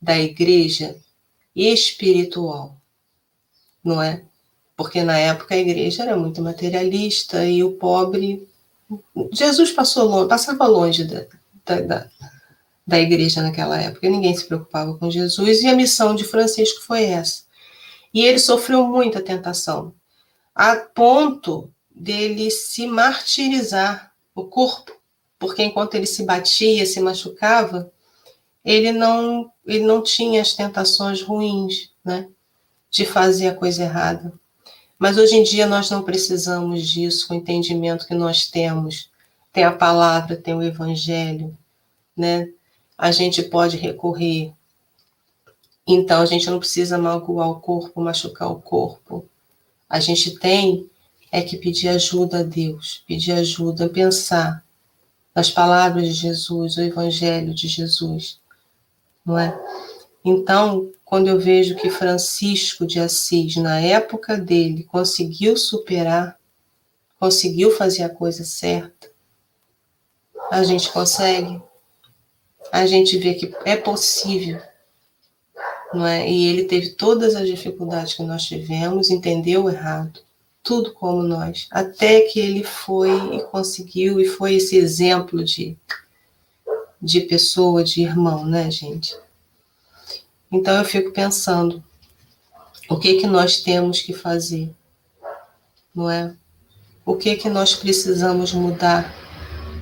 da 0.00 0.18
igreja 0.18 0.96
espiritual, 1.54 2.76
não 3.82 4.02
é? 4.02 4.24
Porque 4.76 5.02
na 5.04 5.16
época 5.16 5.54
a 5.54 5.58
igreja 5.58 6.02
era 6.02 6.16
muito 6.16 6.42
materialista 6.42 7.46
e 7.46 7.62
o 7.62 7.72
pobre. 7.72 8.46
Jesus 9.32 9.70
passou 9.70 10.04
longe, 10.04 10.28
passava 10.28 10.66
longe 10.66 11.04
da, 11.04 11.26
da, 11.64 11.80
da, 11.80 12.10
da 12.84 12.98
igreja 12.98 13.40
naquela 13.40 13.80
época, 13.80 14.10
ninguém 14.10 14.36
se 14.36 14.44
preocupava 14.44 14.98
com 14.98 15.10
Jesus 15.10 15.62
e 15.62 15.68
a 15.68 15.76
missão 15.76 16.14
de 16.14 16.24
Francisco 16.24 16.82
foi 16.82 17.04
essa 17.04 17.43
e 18.14 18.24
ele 18.24 18.38
sofreu 18.38 18.86
muita 18.86 19.20
tentação, 19.20 19.92
a 20.54 20.76
ponto 20.76 21.68
dele 21.90 22.48
se 22.48 22.86
martirizar 22.86 24.12
o 24.32 24.44
corpo, 24.44 24.92
porque 25.38 25.64
enquanto 25.64 25.96
ele 25.96 26.06
se 26.06 26.22
batia, 26.22 26.86
se 26.86 27.00
machucava, 27.00 27.92
ele 28.64 28.92
não, 28.92 29.50
ele 29.66 29.84
não 29.84 30.00
tinha 30.00 30.40
as 30.40 30.54
tentações 30.54 31.20
ruins, 31.20 31.90
né, 32.04 32.28
de 32.88 33.04
fazer 33.04 33.48
a 33.48 33.54
coisa 33.54 33.82
errada. 33.82 34.32
Mas 34.96 35.18
hoje 35.18 35.36
em 35.36 35.42
dia 35.42 35.66
nós 35.66 35.90
não 35.90 36.02
precisamos 36.02 36.88
disso, 36.88 37.32
o 37.32 37.36
entendimento 37.36 38.06
que 38.06 38.14
nós 38.14 38.46
temos. 38.46 39.10
Tem 39.52 39.64
a 39.64 39.72
palavra, 39.72 40.36
tem 40.36 40.54
o 40.54 40.62
evangelho, 40.62 41.56
né? 42.16 42.48
A 42.96 43.10
gente 43.10 43.42
pode 43.42 43.76
recorrer 43.76 44.52
então, 45.86 46.22
a 46.22 46.26
gente 46.26 46.48
não 46.48 46.58
precisa 46.58 46.96
magoar 46.96 47.50
o 47.50 47.60
corpo, 47.60 48.00
machucar 48.00 48.50
o 48.50 48.60
corpo. 48.60 49.28
A 49.88 50.00
gente 50.00 50.38
tem 50.38 50.88
é 51.30 51.42
que 51.42 51.56
pedir 51.56 51.88
ajuda 51.88 52.38
a 52.38 52.42
Deus, 52.44 53.02
pedir 53.08 53.32
ajuda, 53.32 53.88
pensar 53.88 54.64
nas 55.34 55.50
palavras 55.50 56.06
de 56.06 56.12
Jesus, 56.12 56.76
o 56.76 56.80
Evangelho 56.80 57.52
de 57.52 57.66
Jesus, 57.66 58.38
não 59.26 59.36
é? 59.36 59.58
Então, 60.24 60.92
quando 61.04 61.26
eu 61.26 61.40
vejo 61.40 61.74
que 61.74 61.90
Francisco 61.90 62.86
de 62.86 63.00
Assis, 63.00 63.56
na 63.56 63.80
época 63.80 64.38
dele, 64.38 64.84
conseguiu 64.84 65.56
superar, 65.56 66.38
conseguiu 67.18 67.72
fazer 67.72 68.04
a 68.04 68.08
coisa 68.08 68.44
certa, 68.44 69.10
a 70.52 70.62
gente 70.62 70.90
consegue, 70.92 71.60
a 72.70 72.86
gente 72.86 73.18
vê 73.18 73.34
que 73.34 73.52
é 73.64 73.76
possível 73.76 74.62
não 75.94 76.06
é? 76.06 76.28
E 76.30 76.46
ele 76.46 76.64
teve 76.64 76.90
todas 76.90 77.34
as 77.36 77.46
dificuldades 77.48 78.14
que 78.14 78.22
nós 78.22 78.44
tivemos, 78.44 79.10
entendeu 79.10 79.68
errado, 79.68 80.20
tudo 80.62 80.92
como 80.92 81.22
nós, 81.22 81.66
até 81.70 82.22
que 82.22 82.40
ele 82.40 82.64
foi 82.64 83.10
e 83.36 83.42
conseguiu 83.44 84.20
e 84.20 84.26
foi 84.26 84.54
esse 84.56 84.76
exemplo 84.76 85.44
de 85.44 85.76
de 87.00 87.20
pessoa, 87.20 87.84
de 87.84 88.02
irmão, 88.02 88.46
né, 88.46 88.70
gente? 88.70 89.14
Então 90.50 90.76
eu 90.78 90.84
fico 90.84 91.12
pensando 91.12 91.82
O 92.88 92.98
que 92.98 93.16
que 93.20 93.26
nós 93.26 93.60
temos 93.62 94.00
que 94.00 94.12
fazer? 94.12 94.74
Não 95.94 96.10
é? 96.10 96.34
O 97.04 97.16
que 97.16 97.36
que 97.36 97.48
nós 97.48 97.74
precisamos 97.74 98.52
mudar? 98.52 99.14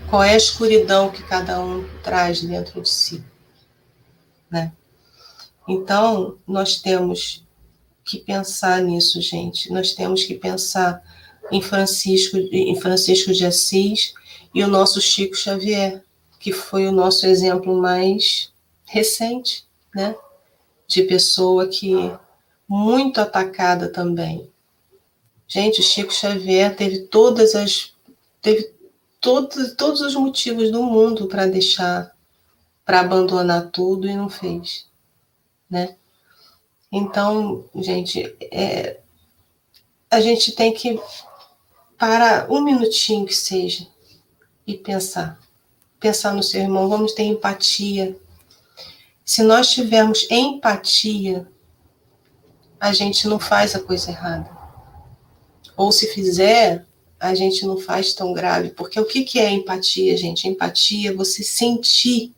Qual 0.09 0.23
é 0.23 0.35
a 0.35 0.37
escuridão 0.37 1.11
que 1.11 1.23
cada 1.23 1.61
um 1.61 1.89
traz 2.03 2.43
dentro 2.43 2.81
de 2.83 2.89
si? 2.89 3.25
Né? 4.51 4.73
Então, 5.69 6.39
nós 6.47 6.81
temos 6.81 7.45
que 8.05 8.19
pensar 8.19 8.83
nisso, 8.83 9.21
gente. 9.21 9.73
Nós 9.73 9.95
temos 9.95 10.25
que 10.25 10.35
pensar 10.35 11.03
em 11.51 11.61
Francisco, 11.61 12.37
em 12.37 12.79
Francisco 12.81 13.33
de 13.33 13.47
Assis 13.47 14.15
e 14.55 14.63
o 14.63 14.69
nosso 14.69 15.01
Chico 15.01 15.37
Xavier, 15.37 16.03
que 16.39 16.53
foi 16.53 16.87
o 16.87 16.93
nosso 16.93 17.27
exemplo 17.27 17.77
mais 17.77 18.53
recente, 18.85 19.65
né? 19.95 20.15
De 20.87 21.03
pessoa 21.05 21.69
que 21.69 22.13
muito 22.69 23.21
atacada 23.21 23.89
também. 23.89 24.51
Gente, 25.47 25.81
o 25.81 25.85
Chico 25.85 26.13
Xavier 26.13 26.75
teve 26.75 27.01
todas 27.01 27.55
as 27.55 27.93
teve 28.41 28.73
todos, 29.21 29.75
todos 29.75 30.01
os 30.01 30.15
motivos 30.15 30.71
do 30.71 30.83
mundo 30.83 31.29
para 31.29 31.47
deixar, 31.47 32.11
para 32.85 33.01
abandonar 33.01 33.71
tudo 33.71 34.09
e 34.09 34.17
não 34.17 34.29
fez, 34.29 34.87
né? 35.73 35.97
Então, 36.93 37.65
gente, 37.77 38.37
é, 38.53 39.01
a 40.11 40.21
gente 40.21 40.53
tem 40.53 40.75
que 40.75 41.01
parar 41.97 42.51
um 42.51 42.61
minutinho 42.61 43.25
que 43.25 43.35
seja 43.35 43.87
e 44.67 44.75
pensar. 44.77 45.41
Pensar 45.99 46.35
no 46.35 46.43
seu 46.43 46.61
irmão, 46.61 46.91
vamos 46.91 47.15
ter 47.15 47.23
empatia. 47.23 48.15
Se 49.25 49.43
nós 49.43 49.71
tivermos 49.71 50.31
empatia, 50.31 51.49
a 52.79 52.93
gente 52.93 53.27
não 53.27 53.39
faz 53.39 53.75
a 53.75 53.81
coisa 53.81 54.11
errada. 54.11 54.51
Ou 55.75 55.91
se 55.91 56.13
fizer, 56.13 56.85
a 57.19 57.35
gente 57.35 57.65
não 57.65 57.79
faz 57.79 58.13
tão 58.13 58.35
grave. 58.35 58.71
Porque 58.71 59.01
o 59.01 59.07
que, 59.07 59.25
que 59.25 59.39
é 59.39 59.49
empatia, 59.51 60.15
gente? 60.19 60.47
Empatia 60.47 61.11
é 61.11 61.15
você 61.15 61.43
sentir 61.43 62.35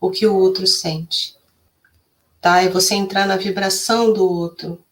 o 0.00 0.10
que 0.10 0.24
o 0.24 0.36
outro 0.36 0.66
sente. 0.66 1.37
Tá? 2.40 2.62
É 2.62 2.68
você 2.68 2.94
entrar 2.94 3.26
na 3.26 3.36
vibração 3.36 4.12
do 4.12 4.26
outro. 4.26 4.82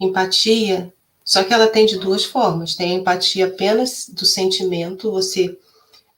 Empatia, 0.00 0.92
só 1.24 1.44
que 1.44 1.52
ela 1.52 1.68
tem 1.68 1.84
de 1.84 1.98
duas 1.98 2.24
formas. 2.24 2.74
Tem 2.74 2.92
a 2.92 2.94
empatia 2.94 3.46
apenas 3.46 4.08
do 4.08 4.24
sentimento, 4.24 5.10
você 5.10 5.58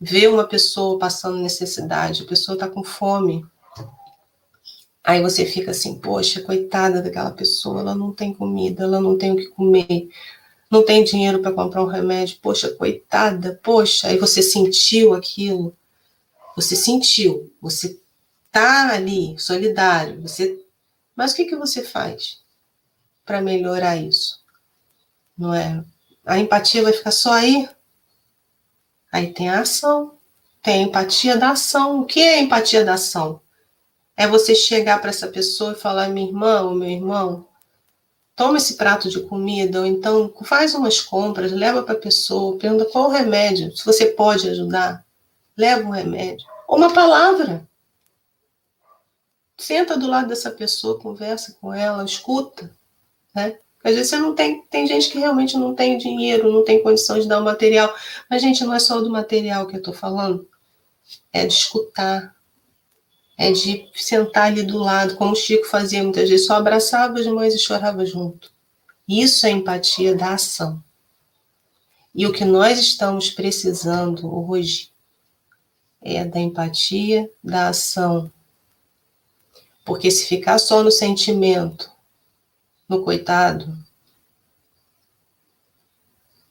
vê 0.01 0.29
uma 0.29 0.45
pessoa 0.45 0.99
passando 0.99 1.39
necessidade, 1.39 2.23
a 2.23 2.27
pessoa 2.27 2.55
está 2.55 2.69
com 2.69 2.83
fome. 2.83 3.45
Aí 5.03 5.21
você 5.21 5.45
fica 5.45 5.73
assim, 5.73 5.99
poxa, 5.99 6.43
coitada 6.43 7.03
daquela 7.03 7.33
pessoa, 7.33 7.81
ela 7.81 7.95
não 7.95 8.13
tem 8.13 8.33
comida, 8.33 8.85
ela 8.85 9.01
não 9.01 9.19
tem 9.19 9.33
o 9.33 9.37
que 9.37 9.49
comer, 9.49 10.09
não 10.71 10.85
tem 10.85 11.03
dinheiro 11.03 11.41
para 11.41 11.53
comprar 11.53 11.83
um 11.83 11.89
remédio, 11.89 12.39
poxa, 12.41 12.71
coitada, 12.71 13.59
poxa, 13.63 14.09
aí 14.09 14.19
você 14.19 14.41
sentiu 14.41 15.13
aquilo, 15.13 15.75
você 16.55 16.77
sentiu, 16.77 17.53
você 17.61 18.00
tá 18.51 18.93
ali, 18.93 19.39
solidário, 19.39 20.23
você, 20.23 20.61
mas 21.15 21.33
o 21.33 21.37
que 21.37 21.45
que 21.45 21.57
você 21.57 21.83
faz 21.83 22.39
para 23.25 23.41
melhorar 23.41 23.97
isso? 23.97 24.41
Não 25.37 25.55
é? 25.55 25.85
A 26.25 26.39
empatia 26.39 26.83
vai 26.83 26.93
ficar 26.93 27.11
só 27.11 27.33
aí? 27.33 27.69
Aí 29.13 29.33
tem 29.33 29.49
a 29.49 29.61
ação, 29.61 30.15
tem 30.63 30.85
a 30.85 30.87
empatia 30.87 31.37
da 31.37 31.51
ação. 31.51 32.01
O 32.01 32.05
que 32.05 32.21
é 32.21 32.35
a 32.35 32.43
empatia 32.43 32.85
da 32.85 32.95
ação? 32.95 33.41
É 34.17 34.29
você 34.29 34.55
chegar 34.55 35.01
para 35.01 35.11
essa 35.11 35.29
pessoa 35.29 35.73
e 35.73 35.81
falar, 35.81 36.09
minha 36.09 36.27
irmã 36.27 36.63
ou 36.63 36.75
meu 36.75 36.91
irmão, 36.91 37.47
toma 38.37 38.59
esse 38.59 38.75
prato 38.75 39.09
de 39.09 39.21
comida, 39.21 39.81
ou 39.81 39.87
então 39.87 40.33
faz 40.45 40.75
umas 40.75 41.01
compras, 41.01 41.53
leva 41.53 41.83
para 41.83 41.95
a 41.95 42.01
pessoa, 42.01 42.59
pergunta 42.59 42.85
qual 42.87 43.09
o 43.09 43.13
remédio, 43.13 43.75
se 43.77 43.85
você 43.85 44.07
pode 44.07 44.49
ajudar, 44.49 45.05
leva 45.57 45.87
um 45.87 45.91
remédio. 45.91 46.47
Ou 46.69 46.77
uma 46.77 46.93
palavra. 46.93 47.69
Senta 49.61 49.95
do 49.99 50.07
lado 50.07 50.29
dessa 50.29 50.51
pessoa, 50.51 50.99
conversa 50.99 51.55
com 51.61 51.73
ela, 51.73 52.03
escuta, 52.03 52.75
né? 53.35 53.59
Às 53.85 53.95
vezes 53.95 54.09
você 54.09 54.17
não 54.17 54.35
tem, 54.35 54.63
tem 54.63 54.87
gente 54.87 55.11
que 55.11 55.19
realmente 55.19 55.55
não 55.59 55.75
tem 55.75 55.99
dinheiro, 55.99 56.51
não 56.51 56.65
tem 56.65 56.83
condição 56.83 57.19
de 57.21 57.29
dar 57.29 57.41
o 57.41 57.45
material. 57.45 57.95
Mas, 58.29 58.41
gente, 58.41 58.65
não 58.65 58.73
é 58.73 58.79
só 58.79 59.03
do 59.03 59.11
material 59.11 59.67
que 59.67 59.75
eu 59.75 59.79
estou 59.79 59.93
falando. 59.93 60.49
É 61.31 61.47
de 61.47 61.53
escutar, 61.53 62.35
é 63.37 63.53
de 63.53 63.87
sentar 63.95 64.47
ali 64.47 64.63
do 64.63 64.79
lado, 64.79 65.17
como 65.17 65.33
o 65.33 65.37
Chico 65.37 65.67
fazia 65.67 66.03
muitas 66.03 66.31
vezes, 66.31 66.47
só 66.47 66.55
abraçava 66.55 67.21
as 67.21 67.27
mães 67.27 67.55
e 67.55 67.59
chorava 67.59 68.07
junto. 68.07 68.51
Isso 69.07 69.45
é 69.45 69.51
empatia 69.51 70.15
da 70.15 70.33
ação. 70.33 70.83
E 72.15 72.27
o 72.27 72.33
que 72.33 72.47
nós 72.47 72.79
estamos 72.79 73.29
precisando 73.29 74.27
hoje 74.49 74.91
é 76.01 76.25
da 76.25 76.41
empatia 76.41 77.31
da 77.45 77.69
ação. 77.69 78.33
Porque 79.91 80.09
se 80.09 80.25
ficar 80.25 80.57
só 80.61 80.85
no 80.85 80.91
sentimento, 80.93 81.91
no 82.89 83.03
coitado, 83.03 83.77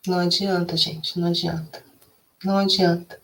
não 0.05 0.19
adianta, 0.19 0.75
gente, 0.75 1.17
não 1.17 1.29
adianta. 1.29 1.81
Não 2.43 2.57
adianta. 2.57 3.17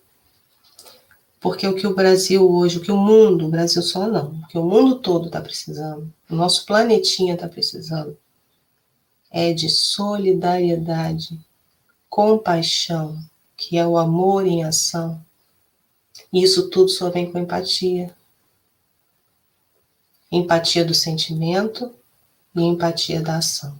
Porque 1.38 1.68
o 1.68 1.76
que 1.76 1.86
o 1.86 1.94
Brasil 1.94 2.50
hoje, 2.50 2.78
o 2.78 2.82
que 2.82 2.94
o 2.94 2.98
mundo, 2.98 3.46
o 3.46 3.50
Brasil 3.50 3.82
só 3.82 4.08
não, 4.08 4.40
o 4.40 4.48
que 4.48 4.58
o 4.58 4.64
mundo 4.64 5.00
todo 5.02 5.26
está 5.26 5.42
precisando, 5.42 6.10
o 6.30 6.36
nosso 6.36 6.66
planetinha 6.66 7.34
está 7.34 7.50
precisando, 7.50 8.18
é 9.30 9.52
de 9.52 9.68
solidariedade, 9.68 11.38
compaixão, 12.08 13.22
que 13.58 13.78
é 13.78 13.86
o 13.86 13.98
amor 13.98 14.48
em 14.48 14.64
ação. 14.64 15.22
E 16.32 16.42
isso 16.42 16.70
tudo 16.70 16.88
só 16.88 17.10
vem 17.10 17.30
com 17.30 17.38
empatia. 17.38 18.16
Empatia 20.32 20.84
do 20.84 20.94
sentimento 20.94 21.94
e 22.56 22.62
empatia 22.62 23.22
da 23.22 23.38
ação. 23.38 23.76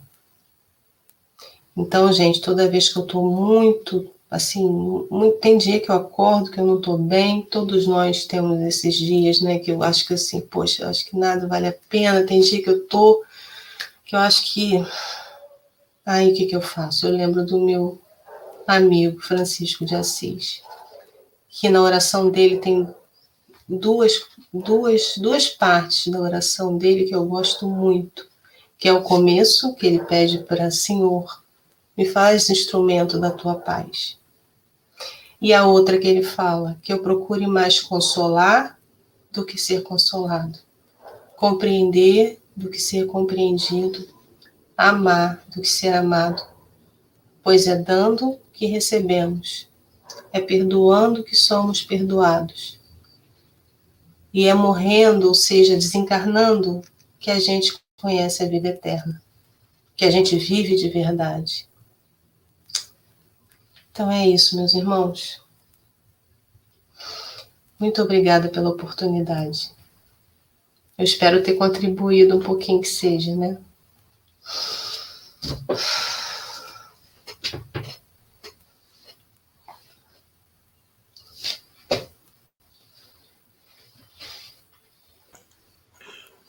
Então, 1.76 2.12
gente, 2.14 2.42
toda 2.42 2.70
vez 2.70 2.90
que 2.90 2.98
eu 2.98 3.04
estou 3.04 3.30
muito 3.30 4.10
assim, 4.30 4.68
muito, 5.10 5.38
tem 5.38 5.58
dia 5.58 5.80
que 5.80 5.90
eu 5.90 5.96
acordo 5.96 6.52
que 6.52 6.60
eu 6.60 6.66
não 6.66 6.78
estou 6.78 6.98
bem, 6.98 7.42
todos 7.44 7.88
nós 7.88 8.26
temos 8.26 8.60
esses 8.62 8.96
dias, 8.96 9.40
né, 9.42 9.60
que 9.60 9.72
eu 9.72 9.82
acho 9.84 10.06
que 10.06 10.14
assim, 10.14 10.42
poxa, 10.42 10.90
acho 10.90 11.06
que 11.06 11.18
nada 11.18 11.48
vale 11.48 11.68
a 11.68 11.76
pena, 11.90 12.26
tem 12.26 12.42
dia 12.42 12.62
que 12.62 12.70
eu 12.70 12.86
tô, 12.88 13.24
que 14.04 14.16
eu 14.16 14.20
acho 14.20 14.54
que, 14.54 14.84
aí 16.06 16.32
o 16.32 16.36
que 16.36 16.46
que 16.48 16.56
eu 16.56 16.62
faço? 16.62 17.08
Eu 17.08 17.12
lembro 17.12 17.46
do 17.46 17.60
meu 17.60 18.00
amigo 18.68 19.22
Francisco 19.22 19.86
de 19.86 19.96
Assis, 19.96 20.62
que 21.50 21.70
na 21.70 21.82
oração 21.82 22.30
dele 22.30 22.58
tem 22.58 22.88
duas, 23.68 24.22
duas, 24.54 25.16
duas 25.18 25.48
partes 25.48 26.08
da 26.08 26.20
oração 26.20 26.78
dele 26.78 27.06
que 27.06 27.16
eu 27.16 27.26
gosto 27.26 27.68
muito, 27.68 28.28
que 28.78 28.88
é 28.88 28.94
o 28.94 29.02
começo, 29.02 29.74
que 29.76 29.88
ele 29.88 30.04
pede 30.06 30.40
para 30.40 30.70
Senhor, 30.72 31.44
me 31.98 32.06
faz 32.06 32.50
instrumento 32.50 33.20
da 33.20 33.32
tua 33.32 33.56
paz. 33.56 34.18
E 35.42 35.54
a 35.54 35.66
outra 35.66 35.98
que 35.98 36.08
ele 36.08 36.24
fala, 36.24 36.78
que 36.82 36.92
eu 36.92 37.02
procure 37.02 37.48
mais 37.48 37.80
consolar 37.80 38.80
do 39.32 39.46
que 39.46 39.58
ser 39.58 39.84
consolado, 39.84 40.60
compreender 41.36 42.42
do 42.56 42.70
que 42.70 42.80
ser 42.80 43.06
compreendido, 43.06 44.08
amar 44.78 45.44
do 45.54 45.62
que 45.62 45.70
ser 45.70 45.94
amado, 45.94 46.42
pois 47.44 47.68
é 47.68 47.76
dando 47.76 48.40
que 48.54 48.66
recebemos, 48.66 49.68
é 50.32 50.40
perdoando 50.40 51.24
que 51.24 51.36
somos 51.36 51.82
perdoados. 51.82 52.80
E 54.36 54.50
é 54.50 54.54
morrendo, 54.54 55.30
ou 55.30 55.34
seja, 55.34 55.78
desencarnando, 55.78 56.82
que 57.22 57.32
a 57.32 57.40
gente 57.40 57.74
conhece 57.96 58.44
a 58.44 58.46
vida 58.46 58.68
eterna, 58.68 59.24
que 59.96 60.04
a 60.04 60.12
gente 60.12 60.38
vive 60.38 60.76
de 60.76 60.90
verdade. 60.90 61.66
Então 63.90 64.12
é 64.12 64.28
isso, 64.28 64.58
meus 64.58 64.74
irmãos. 64.74 65.42
Muito 67.80 68.02
obrigada 68.02 68.50
pela 68.50 68.72
oportunidade. 68.72 69.72
Eu 70.98 71.06
espero 71.06 71.42
ter 71.42 71.54
contribuído 71.54 72.36
um 72.36 72.42
pouquinho 72.42 72.82
que 72.82 72.90
seja, 72.90 73.34
né? 73.38 73.58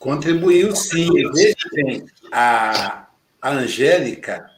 Contribuiu 0.07 0.73
sim. 0.73 1.09
Veja 1.33 1.55
bem, 1.73 2.05
a, 2.31 3.07
a 3.41 3.49
Angélica 3.49 4.49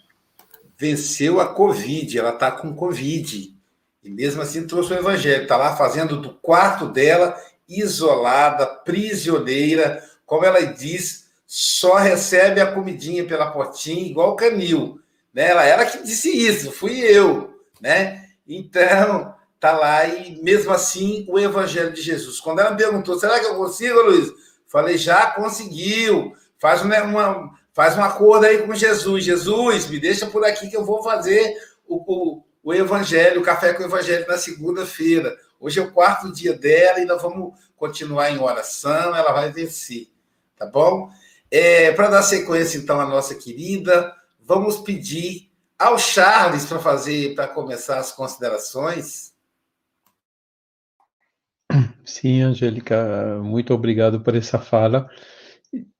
venceu 0.78 1.40
a 1.40 1.48
Covid, 1.48 2.20
ela 2.20 2.30
está 2.30 2.52
com 2.52 2.76
Covid. 2.76 3.56
E 4.04 4.10
mesmo 4.12 4.44
assim 4.44 4.68
trouxe 4.68 4.94
o 4.94 4.96
evangelho, 4.96 5.42
está 5.42 5.58
lá 5.58 5.76
fazendo 5.76 6.22
do 6.22 6.36
quarto 6.36 6.88
dela, 6.88 7.36
isolada, 7.68 8.68
prisioneira, 8.68 10.04
como 10.24 10.46
ela 10.46 10.62
diz, 10.62 11.32
só 11.48 11.96
recebe 11.96 12.62
a 12.62 12.72
comidinha 12.72 13.26
pela 13.26 13.50
portinha, 13.50 14.08
igual 14.08 14.34
o 14.34 14.36
canil. 14.36 15.02
Né? 15.34 15.50
Ela, 15.50 15.66
ela 15.66 15.86
que 15.86 16.04
disse 16.04 16.30
isso, 16.30 16.72
fui 16.72 17.00
eu. 17.00 17.60
Né? 17.82 18.24
Então, 18.48 19.34
tá 19.60 19.72
lá 19.72 20.06
e 20.06 20.40
mesmo 20.44 20.72
assim 20.72 21.26
o 21.28 21.40
Evangelho 21.40 21.92
de 21.92 22.04
Jesus. 22.04 22.40
Quando 22.40 22.60
ela 22.60 22.70
me 22.70 22.78
perguntou, 22.78 23.20
será 23.20 23.40
que 23.40 23.48
eu 23.48 23.56
consigo, 23.56 24.00
Luiz? 24.00 24.32
Falei, 24.70 24.98
já 24.98 25.32
conseguiu. 25.32 26.34
Faz 26.58 26.82
uma, 26.84 27.02
uma, 27.04 27.60
faz 27.74 27.98
um 27.98 28.04
acordo 28.04 28.46
aí 28.46 28.62
com 28.62 28.74
Jesus. 28.74 29.24
Jesus, 29.24 29.88
me 29.88 30.00
deixa 30.00 30.28
por 30.28 30.46
aqui 30.46 30.70
que 30.70 30.78
eu 30.78 30.86
vou 30.86 31.04
fazer 31.04 31.58
o, 31.88 31.96
o, 31.98 32.44
o 32.64 32.74
Evangelho, 32.74 33.42
o 33.42 33.44
café 33.44 33.74
com 33.74 33.84
o 33.84 33.88
Evangelho 33.88 34.28
na 34.28 34.38
segunda-feira. 34.38 35.36
Hoje 35.60 35.80
é 35.80 35.84
o 35.84 35.92
quarto 35.92 36.32
dia 36.32 36.54
dela 36.54 37.00
e 37.00 37.06
nós 37.06 37.22
vamos 37.22 37.54
continuar 37.76 38.30
em 38.30 38.40
oração, 38.40 39.16
ela 39.16 39.32
vai 39.32 39.52
vencer, 39.52 40.08
tá 40.58 40.66
bom? 40.66 41.10
É, 41.50 41.92
para 41.94 42.10
dar 42.10 42.22
sequência, 42.22 42.78
então, 42.78 43.00
à 43.00 43.06
nossa 43.06 43.34
querida, 43.36 44.14
vamos 44.40 44.78
pedir 44.78 45.50
ao 45.78 45.98
Charles 45.98 46.66
para 46.66 46.80
fazer, 46.80 47.34
para 47.36 47.48
começar 47.48 47.98
as 47.98 48.12
considerações. 48.12 49.34
Sim, 52.10 52.42
Angélica, 52.42 53.40
muito 53.44 53.72
obrigado 53.74 54.20
por 54.22 54.36
essa 54.36 54.58
fala. 54.58 55.08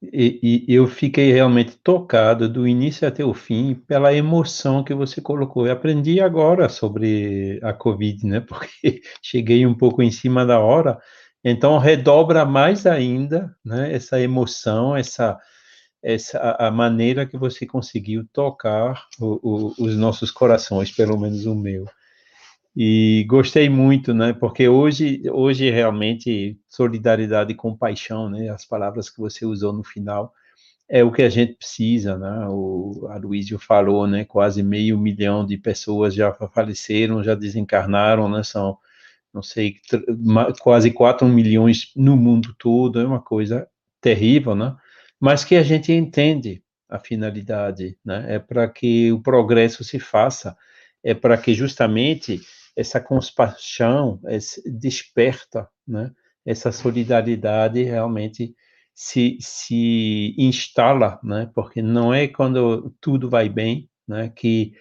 E, 0.02 0.66
e, 0.68 0.74
eu 0.74 0.88
fiquei 0.88 1.32
realmente 1.32 1.78
tocado 1.78 2.50
do 2.50 2.68
início 2.68 3.08
até 3.08 3.24
o 3.24 3.34
fim 3.34 3.76
pela 3.76 4.14
emoção 4.14 4.84
que 4.84 4.94
você 4.94 5.22
colocou. 5.22 5.68
Eu 5.68 5.74
aprendi 5.74 6.20
agora 6.20 6.68
sobre 6.68 7.60
a 7.62 7.72
Covid, 7.74 8.26
né? 8.26 8.40
Porque 8.48 9.02
cheguei 9.22 9.66
um 9.68 9.76
pouco 9.76 10.02
em 10.02 10.12
cima 10.12 10.46
da 10.46 10.60
hora. 10.60 11.00
Então 11.44 11.78
redobra 11.78 12.44
mais 12.44 12.88
ainda, 12.88 13.56
né? 13.64 13.94
Essa 13.94 14.20
emoção, 14.20 14.96
essa 14.98 15.38
essa 16.04 16.56
a 16.60 16.72
maneira 16.72 17.26
que 17.26 17.38
você 17.38 17.66
conseguiu 17.66 18.26
tocar 18.34 19.06
o, 19.20 19.74
o, 19.78 19.86
os 19.86 19.98
nossos 19.98 20.32
corações, 20.32 20.92
pelo 20.92 21.20
menos 21.20 21.46
o 21.46 21.56
meu. 21.56 21.86
E 22.82 23.26
gostei 23.26 23.68
muito, 23.68 24.14
né? 24.14 24.32
Porque 24.32 24.70
hoje, 24.70 25.22
hoje 25.30 25.70
realmente 25.70 26.58
solidariedade 26.70 27.52
e 27.52 27.56
compaixão, 27.56 28.30
né? 28.30 28.48
As 28.48 28.64
palavras 28.64 29.10
que 29.10 29.20
você 29.20 29.46
usou 29.46 29.74
no 29.74 29.84
final 29.84 30.32
é 30.88 31.04
o 31.04 31.12
que 31.12 31.22
a 31.22 31.30
gente 31.30 31.56
precisa, 31.56 32.18
né? 32.18 32.48
O 32.48 33.06
Aloysio 33.12 33.60
falou, 33.60 34.08
né? 34.08 34.24
Quase 34.24 34.64
meio 34.64 34.98
milhão 34.98 35.46
de 35.46 35.58
pessoas 35.58 36.14
já 36.16 36.32
faleceram, 36.32 37.22
já 37.22 37.36
desencarnaram, 37.36 38.30
né? 38.30 38.44
São, 38.44 38.78
não 39.34 39.44
sei, 39.44 39.76
quase 40.62 40.90
4 40.92 41.28
milhões 41.28 41.92
no 41.98 42.16
mundo 42.16 42.56
todo, 42.58 43.02
é 43.02 43.06
uma 43.06 43.22
coisa 43.22 43.68
terrível, 44.00 44.56
né? 44.56 44.74
Mas 45.20 45.44
que 45.44 45.58
a 45.58 45.64
gente 45.64 45.92
entende 45.92 46.64
a 46.88 46.98
finalidade, 46.98 47.98
né? 48.06 48.36
É 48.36 48.40
para 48.40 48.70
que 48.70 49.12
o 49.12 49.22
progresso 49.22 49.84
se 49.84 50.00
faça, 50.00 50.56
é 51.04 51.14
para 51.14 51.38
que 51.38 51.54
justamente 51.54 52.40
essa 52.80 53.00
compaixão 53.02 54.20
desperta, 54.66 55.68
né? 55.88 56.12
Essa 56.46 56.72
solidariedade 56.72 57.84
realmente 57.84 58.56
se, 58.94 59.38
se 59.42 60.34
instala, 60.38 61.20
né? 61.24 61.50
Porque 61.54 61.82
não 61.82 62.14
é 62.14 62.28
quando 62.28 62.96
tudo 63.02 63.30
vai 63.30 63.50
bem, 63.50 63.90
né? 64.08 64.32
Que 64.34 64.74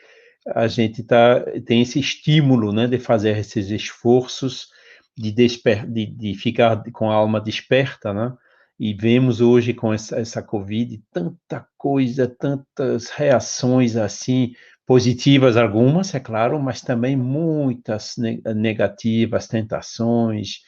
a 0.55 0.67
gente 0.69 1.03
tá, 1.03 1.41
tem 1.67 1.83
esse 1.83 1.99
estímulo, 1.99 2.73
né? 2.73 2.87
De 2.87 2.99
fazer 2.99 3.37
esses 3.37 3.71
esforços 3.71 4.69
de, 5.17 5.33
desper, 5.33 5.87
de, 5.87 6.07
de 6.07 6.35
ficar 6.35 6.83
com 6.93 7.11
a 7.11 7.15
alma 7.15 7.41
desperta, 7.41 8.15
né? 8.15 8.33
E 8.79 8.95
vemos 8.95 9.41
hoje 9.41 9.75
com 9.75 9.93
essa, 9.93 10.21
essa 10.21 10.41
Covid 10.41 11.03
tanta 11.13 11.67
coisa, 11.77 12.29
tantas 12.29 13.11
reações 13.11 13.97
assim, 13.97 14.53
positivas 14.89 15.59
algumas, 15.59 16.15
é 16.15 16.19
claro, 16.19 16.59
mas 16.59 16.81
também 16.81 17.15
muitas 17.15 18.15
negativas, 18.57 19.47
tentações, 19.47 20.63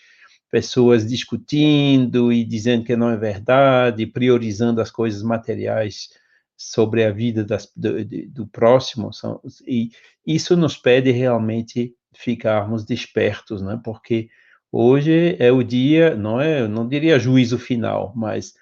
pessoas 0.50 1.09
discutindo 1.09 2.30
e 2.30 2.44
dizendo 2.44 2.85
que 2.85 2.94
não 2.94 3.09
é 3.09 3.16
verdade, 3.16 4.06
priorizando 4.06 4.83
as 4.83 4.90
coisas 4.90 5.22
materiais 5.22 6.11
sobre 6.54 7.02
a 7.02 7.11
vida 7.11 7.42
das, 7.42 7.72
do, 7.74 8.04
do, 8.28 8.46
próximo, 8.46 9.11
são, 9.11 9.40
e 9.66 9.88
isso 10.26 10.54
nos 10.54 10.76
pede 10.76 11.11
realmente 11.11 11.94
ficarmos 12.14 12.85
despertos, 12.85 13.62
né? 13.62 13.80
Porque 13.83 14.28
hoje 14.70 15.35
é 15.38 15.50
o 15.50 15.62
dia, 15.62 16.14
não 16.14 16.38
é, 16.38 16.68
não 16.68 16.87
diria 16.87 17.18
juízo 17.18 17.59
final, 17.59 18.12
mas 18.14 18.52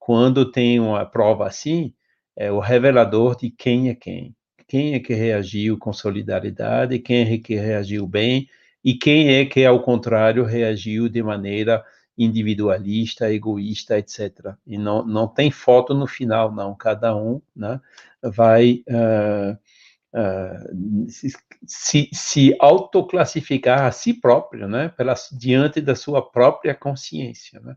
quando 0.00 0.50
tem 0.50 0.80
uma 0.80 1.06
prova 1.06 1.46
assim, 1.46 1.94
é 2.36 2.50
o 2.50 2.58
revelador 2.58 3.36
de 3.36 3.50
quem 3.50 3.88
é 3.88 3.94
quem 3.94 4.34
quem 4.66 4.94
é 4.94 5.00
que 5.00 5.14
reagiu 5.14 5.78
com 5.78 5.92
solidariedade, 5.92 6.98
quem 6.98 7.34
é 7.34 7.38
que 7.38 7.54
reagiu 7.54 8.06
bem 8.06 8.48
e 8.84 8.94
quem 8.94 9.34
é 9.34 9.44
que, 9.44 9.64
ao 9.64 9.82
contrário, 9.82 10.44
reagiu 10.44 11.08
de 11.08 11.22
maneira 11.22 11.84
individualista, 12.16 13.32
egoísta, 13.32 13.98
etc. 13.98 14.54
E 14.66 14.78
não, 14.78 15.04
não 15.04 15.28
tem 15.28 15.50
foto 15.50 15.92
no 15.92 16.06
final, 16.06 16.52
não. 16.52 16.74
Cada 16.74 17.14
um 17.14 17.42
né, 17.54 17.80
vai 18.22 18.82
uh, 18.88 19.52
uh, 20.14 21.06
se, 21.66 22.08
se 22.12 22.56
autoclassificar 22.58 23.82
a 23.82 23.92
si 23.92 24.14
próprio, 24.14 24.66
né, 24.66 24.88
pela, 24.88 25.14
diante 25.32 25.80
da 25.80 25.94
sua 25.94 26.22
própria 26.22 26.74
consciência. 26.74 27.60
Né? 27.60 27.76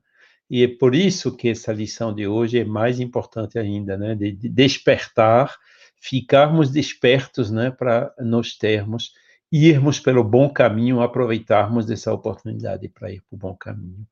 E 0.49 0.63
é 0.63 0.67
por 0.67 0.95
isso 0.95 1.35
que 1.35 1.49
essa 1.49 1.73
lição 1.73 2.13
de 2.13 2.25
hoje 2.25 2.59
é 2.59 2.65
mais 2.65 2.99
importante 2.99 3.59
ainda, 3.59 3.97
né, 3.97 4.15
de, 4.15 4.31
de 4.31 4.47
despertar 4.47 5.57
ficarmos 5.99 6.69
despertos, 6.71 7.51
né, 7.51 7.71
para 7.71 8.13
nós 8.19 8.55
termos, 8.55 9.13
irmos 9.51 9.99
pelo 9.99 10.23
bom 10.23 10.49
caminho, 10.49 11.01
aproveitarmos 11.01 11.85
dessa 11.85 12.13
oportunidade 12.13 12.87
para 12.87 13.11
ir 13.11 13.21
para 13.21 13.35
o 13.35 13.39
bom 13.39 13.55
caminho. 13.55 14.07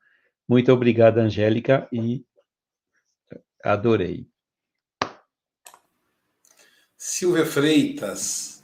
Muito 0.48 0.72
obrigado, 0.72 1.20
Angélica, 1.20 1.88
e 1.92 2.26
adorei. 3.64 4.28
Silvia 6.98 7.46
Freitas. 7.46 8.64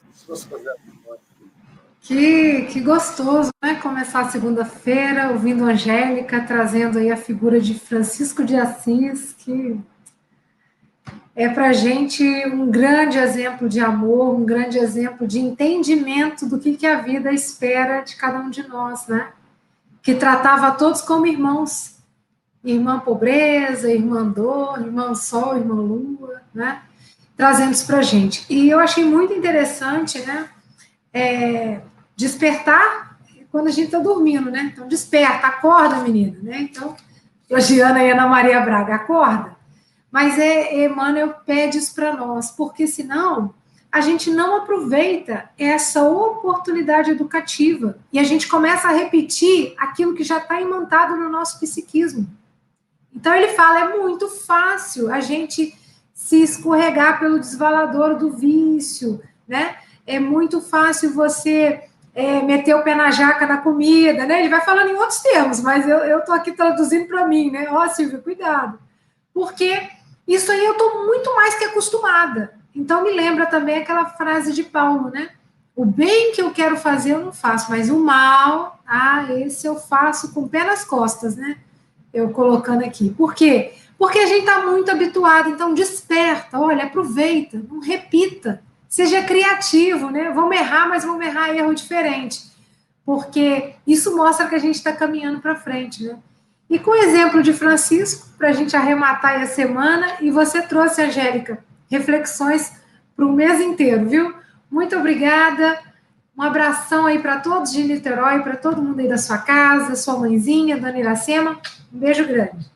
Que, 2.02 2.64
que 2.66 2.82
gostoso, 2.82 3.52
né? 3.64 3.76
Começar 3.76 4.22
a 4.22 4.30
segunda-feira 4.30 5.32
ouvindo 5.32 5.64
a 5.64 5.68
Angélica, 5.68 6.46
trazendo 6.46 6.98
aí 6.98 7.12
a 7.12 7.18
figura 7.18 7.62
de 7.62 7.76
Francisco 7.80 8.44
de 8.44 8.56
Assis, 8.56 9.34
que 9.34 9.80
é 11.36 11.50
para 11.50 11.70
a 11.70 11.74
gente 11.74 12.24
um 12.48 12.70
grande 12.70 13.18
exemplo 13.18 13.68
de 13.68 13.80
amor, 13.80 14.36
um 14.36 14.46
grande 14.46 14.78
exemplo 14.78 15.28
de 15.28 15.40
entendimento 15.40 16.48
do 16.48 16.60
que, 16.60 16.78
que 16.78 16.86
a 16.86 17.02
vida 17.02 17.32
espera 17.32 18.02
de 18.02 18.16
cada 18.16 18.40
um 18.40 18.50
de 18.50 18.68
nós, 18.68 19.08
né? 19.08 19.30
Que 20.02 20.14
tratava 20.14 20.72
todos 20.72 21.02
como 21.02 21.26
irmãos. 21.26 21.94
Irmã 22.64 23.00
pobreza, 23.00 23.92
irmã 23.92 24.26
dor, 24.26 24.80
irmã 24.80 25.14
sol, 25.16 25.58
irmã 25.58 25.74
lua, 25.74 26.42
né? 26.54 26.82
Trazendo 27.36 27.72
isso 27.72 27.88
para 27.88 27.98
a 27.98 28.04
gente. 28.04 28.46
E 28.48 28.70
eu 28.70 28.80
achei 28.80 29.04
muito 29.04 29.34
interessante, 29.34 30.20
né? 30.22 30.48
É, 31.12 31.82
despertar 32.16 33.18
quando 33.52 33.68
a 33.68 33.72
gente 33.72 33.86
está 33.86 34.00
dormindo, 34.00 34.50
né? 34.52 34.72
Então, 34.72 34.88
desperta, 34.88 35.48
acorda, 35.48 35.98
menina, 35.98 36.38
né? 36.42 36.62
Então, 36.62 36.96
Georgiana 37.50 38.04
e 38.04 38.12
Ana 38.12 38.28
Maria 38.28 38.62
Braga, 38.62 38.96
acorda. 38.96 39.63
Mas 40.14 40.38
é, 40.38 40.86
Emmanuel 40.86 41.34
pede 41.44 41.80
isso 41.80 41.96
para 41.96 42.16
nós, 42.16 42.52
porque 42.52 42.86
senão 42.86 43.52
a 43.92 44.00
gente 44.00 44.30
não 44.30 44.58
aproveita 44.58 45.50
essa 45.58 46.04
oportunidade 46.04 47.10
educativa 47.10 47.98
e 48.12 48.20
a 48.20 48.24
gente 48.24 48.48
começa 48.48 48.88
a 48.88 48.92
repetir 48.92 49.74
aquilo 49.76 50.14
que 50.14 50.24
já 50.24 50.38
está 50.38 50.62
imantado 50.62 51.18
no 51.18 51.30
nosso 51.30 51.60
psiquismo. 51.60 52.28
Então 53.12 53.34
ele 53.34 53.50
fala, 53.50 53.80
é 53.80 53.98
muito 53.98 54.28
fácil 54.30 55.12
a 55.12 55.20
gente 55.20 55.76
se 56.14 56.44
escorregar 56.44 57.20
pelo 57.20 57.40
desvalador 57.40 58.16
do 58.16 58.34
vício, 58.34 59.20
né? 59.48 59.78
É 60.06 60.20
muito 60.20 60.62
fácil 60.62 61.12
você 61.12 61.86
é, 62.14 62.40
meter 62.44 62.76
o 62.76 62.84
pé 62.84 62.94
na 62.94 63.10
jaca 63.10 63.48
da 63.48 63.58
comida, 63.58 64.28
né? 64.28 64.42
Ele 64.42 64.50
vai 64.50 64.62
falando 64.62 64.92
em 64.92 64.96
outros 64.96 65.22
termos, 65.22 65.60
mas 65.60 65.90
eu 65.90 66.20
estou 66.20 66.36
aqui 66.36 66.52
traduzindo 66.52 67.08
para 67.08 67.28
mim, 67.28 67.50
né? 67.50 67.66
Ó, 67.72 67.84
oh, 67.84 67.90
Silvia, 67.90 68.20
cuidado. 68.20 68.78
Porque 69.34 69.90
isso 70.28 70.52
aí 70.52 70.64
eu 70.64 70.74
estou 70.74 71.06
muito 71.06 71.36
mais 71.36 71.56
que 71.56 71.66
acostumada. 71.66 72.54
Então 72.76 73.04
me 73.04 73.12
lembra 73.12 73.46
também 73.46 73.78
aquela 73.78 74.06
frase 74.06 74.54
de 74.54 74.64
Paulo, 74.64 75.10
né? 75.10 75.30
O 75.76 75.86
bem 75.86 76.32
que 76.32 76.42
eu 76.42 76.52
quero 76.52 76.78
fazer 76.78 77.12
eu 77.12 77.26
não 77.26 77.34
faço, 77.34 77.70
mas 77.70 77.90
o 77.90 78.00
mal, 78.00 78.80
ah, 78.86 79.26
esse 79.40 79.68
eu 79.68 79.76
faço 79.76 80.34
com 80.34 80.48
pé 80.48 80.64
nas 80.64 80.84
costas, 80.86 81.36
né? 81.36 81.58
Eu 82.14 82.30
colocando 82.30 82.84
aqui. 82.84 83.10
Por 83.10 83.34
quê? 83.34 83.74
Porque 83.98 84.20
a 84.20 84.26
gente 84.26 84.42
está 84.42 84.66
muito 84.66 84.92
habituado, 84.92 85.50
então 85.50 85.74
desperta, 85.74 86.60
olha, 86.60 86.86
aproveita, 86.86 87.62
não 87.70 87.80
repita, 87.80 88.62
seja 88.88 89.24
criativo, 89.24 90.10
né? 90.10 90.30
Vamos 90.32 90.56
errar, 90.56 90.88
mas 90.88 91.04
vamos 91.04 91.26
errar 91.26 91.56
erro 91.56 91.74
diferente, 91.74 92.52
porque 93.06 93.74
isso 93.88 94.16
mostra 94.16 94.48
que 94.48 94.56
a 94.56 94.60
gente 94.60 94.76
está 94.76 94.94
caminhando 94.94 95.40
para 95.40 95.56
frente, 95.56 96.04
né? 96.04 96.18
E 96.70 96.80
com 96.80 96.92
o 96.92 96.96
exemplo 96.96 97.44
de 97.44 97.54
Francisco, 97.54 98.28
para 98.38 98.50
a 98.50 98.54
gente 98.54 98.76
arrematar 98.76 99.42
a 99.42 99.46
semana, 99.46 100.18
e 100.22 100.32
você 100.32 100.62
trouxe, 100.62 101.02
Angélica, 101.02 101.64
reflexões 101.90 102.74
para 103.16 103.26
o 103.26 103.32
mês 103.32 103.62
inteiro, 103.62 104.10
viu? 104.10 104.34
Muito 104.70 104.98
obrigada. 104.98 105.80
Um 106.36 106.42
abração 106.42 107.06
aí 107.06 107.20
para 107.20 107.40
todos 107.40 107.72
de 107.72 107.84
Niterói, 107.84 108.42
para 108.42 108.58
todo 108.58 108.82
mundo 108.82 109.00
aí 109.00 109.08
da 109.08 109.20
sua 109.20 109.38
casa, 109.38 109.96
sua 109.96 110.18
mãezinha, 110.18 110.80
Dona 110.80 111.00
Iracema. 111.00 111.62
Um 111.94 112.00
beijo 112.00 112.26
grande. 112.26 112.72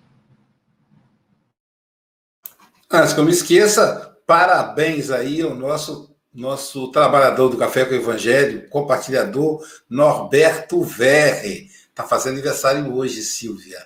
Antes 2.89 3.13
que 3.13 3.19
eu 3.19 3.25
me 3.25 3.31
esqueça, 3.31 4.15
parabéns 4.27 5.09
aí 5.09 5.41
ao 5.41 5.55
nosso, 5.55 6.15
nosso 6.33 6.91
trabalhador 6.91 7.49
do 7.49 7.57
Café 7.57 7.83
com 7.83 7.93
o 7.93 7.97
Evangelho, 7.97 8.69
compartilhador 8.69 9.61
Norberto 9.89 10.83
Verre. 10.83 11.67
Está 11.97 12.07
fazendo 12.07 12.33
aniversário 12.33 12.93
hoje, 12.93 13.23
Silvia. 13.23 13.83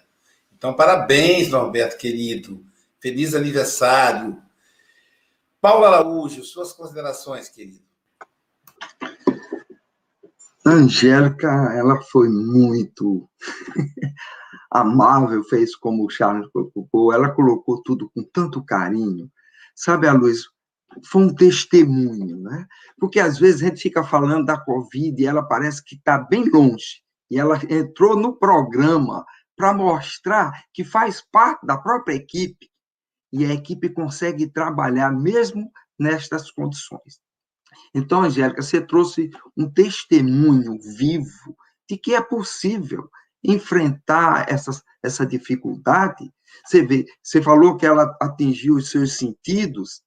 Então, 0.53 0.73
parabéns, 0.73 1.47
Norberto, 1.47 1.95
querido. 1.97 2.61
Feliz 2.99 3.33
aniversário. 3.33 4.37
Paulo 5.61 5.85
Araújo, 5.85 6.43
suas 6.43 6.73
considerações, 6.73 7.47
querido. 7.47 7.79
Angélica, 10.65 11.47
ela 11.73 12.01
foi 12.01 12.27
muito 12.27 13.29
amável, 14.69 15.41
fez 15.45 15.73
como 15.73 16.05
o 16.05 16.09
Charles 16.09 16.49
colocou, 16.51 17.13
ela 17.13 17.31
colocou 17.31 17.81
tudo 17.81 18.11
com 18.13 18.23
tanto 18.23 18.61
carinho. 18.61 19.31
Sabe, 19.73 20.05
a 20.05 20.11
Luz, 20.11 20.47
foi 21.05 21.21
um 21.21 21.33
testemunho, 21.33 22.41
né? 22.41 22.67
Porque 22.99 23.21
às 23.21 23.39
vezes 23.39 23.63
a 23.63 23.67
gente 23.67 23.81
fica 23.81 24.03
falando 24.03 24.43
da 24.43 24.59
Covid 24.59 25.23
e 25.23 25.25
ela 25.25 25.41
parece 25.41 25.81
que 25.81 25.95
está 25.95 26.17
bem 26.17 26.43
longe. 26.49 27.01
E 27.31 27.39
ela 27.39 27.57
entrou 27.69 28.17
no 28.17 28.35
programa 28.35 29.25
para 29.55 29.73
mostrar 29.73 30.51
que 30.73 30.83
faz 30.83 31.21
parte 31.31 31.65
da 31.65 31.77
própria 31.77 32.15
equipe 32.15 32.69
e 33.31 33.45
a 33.45 33.53
equipe 33.53 33.89
consegue 33.89 34.47
trabalhar 34.47 35.11
mesmo 35.11 35.71
nestas 35.97 36.51
condições. 36.51 37.21
Então, 37.95 38.23
Angélica, 38.23 38.61
você 38.61 38.81
trouxe 38.85 39.29
um 39.55 39.69
testemunho 39.69 40.77
vivo 40.97 41.55
de 41.89 41.97
que 41.97 42.13
é 42.13 42.21
possível 42.21 43.09
enfrentar 43.41 44.49
essas, 44.49 44.83
essa 45.01 45.25
dificuldade. 45.25 46.33
Você 46.65 46.85
vê, 46.85 47.05
você 47.23 47.41
falou 47.41 47.77
que 47.77 47.85
ela 47.85 48.13
atingiu 48.21 48.75
os 48.75 48.89
seus 48.89 49.13
sentidos, 49.13 50.03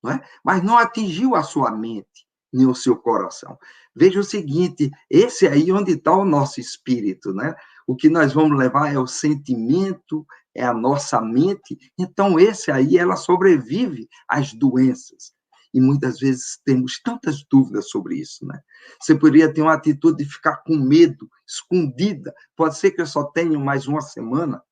não 0.00 0.12
é? 0.12 0.24
mas 0.44 0.62
não 0.62 0.78
atingiu 0.78 1.34
a 1.34 1.42
sua 1.42 1.72
mente, 1.72 2.26
nem 2.52 2.66
o 2.66 2.74
seu 2.74 2.96
coração. 2.96 3.58
Veja 3.96 4.20
o 4.20 4.24
seguinte: 4.24 4.90
esse 5.08 5.48
aí 5.48 5.72
onde 5.72 5.92
está 5.92 6.14
o 6.14 6.24
nosso 6.24 6.60
espírito, 6.60 7.32
né? 7.32 7.54
O 7.86 7.96
que 7.96 8.10
nós 8.10 8.32
vamos 8.34 8.58
levar 8.58 8.92
é 8.92 8.98
o 8.98 9.06
sentimento, 9.06 10.26
é 10.54 10.64
a 10.64 10.74
nossa 10.74 11.20
mente. 11.20 11.78
Então, 11.98 12.38
esse 12.38 12.70
aí, 12.70 12.98
ela 12.98 13.16
sobrevive 13.16 14.08
às 14.28 14.52
doenças 14.52 15.34
e 15.72 15.80
muitas 15.80 16.18
vezes 16.18 16.58
temos 16.64 17.00
tantas 17.02 17.44
dúvidas 17.50 17.90
sobre 17.90 18.16
isso, 18.16 18.46
né? 18.46 18.60
Você 19.00 19.14
poderia 19.14 19.52
ter 19.52 19.62
uma 19.62 19.74
atitude 19.74 20.24
de 20.24 20.30
ficar 20.30 20.58
com 20.58 20.76
medo, 20.76 21.28
escondida. 21.46 22.34
Pode 22.56 22.78
ser 22.78 22.90
que 22.92 23.00
eu 23.00 23.06
só 23.06 23.24
tenha 23.24 23.58
mais 23.58 23.86
uma 23.86 24.00
semana 24.00 24.62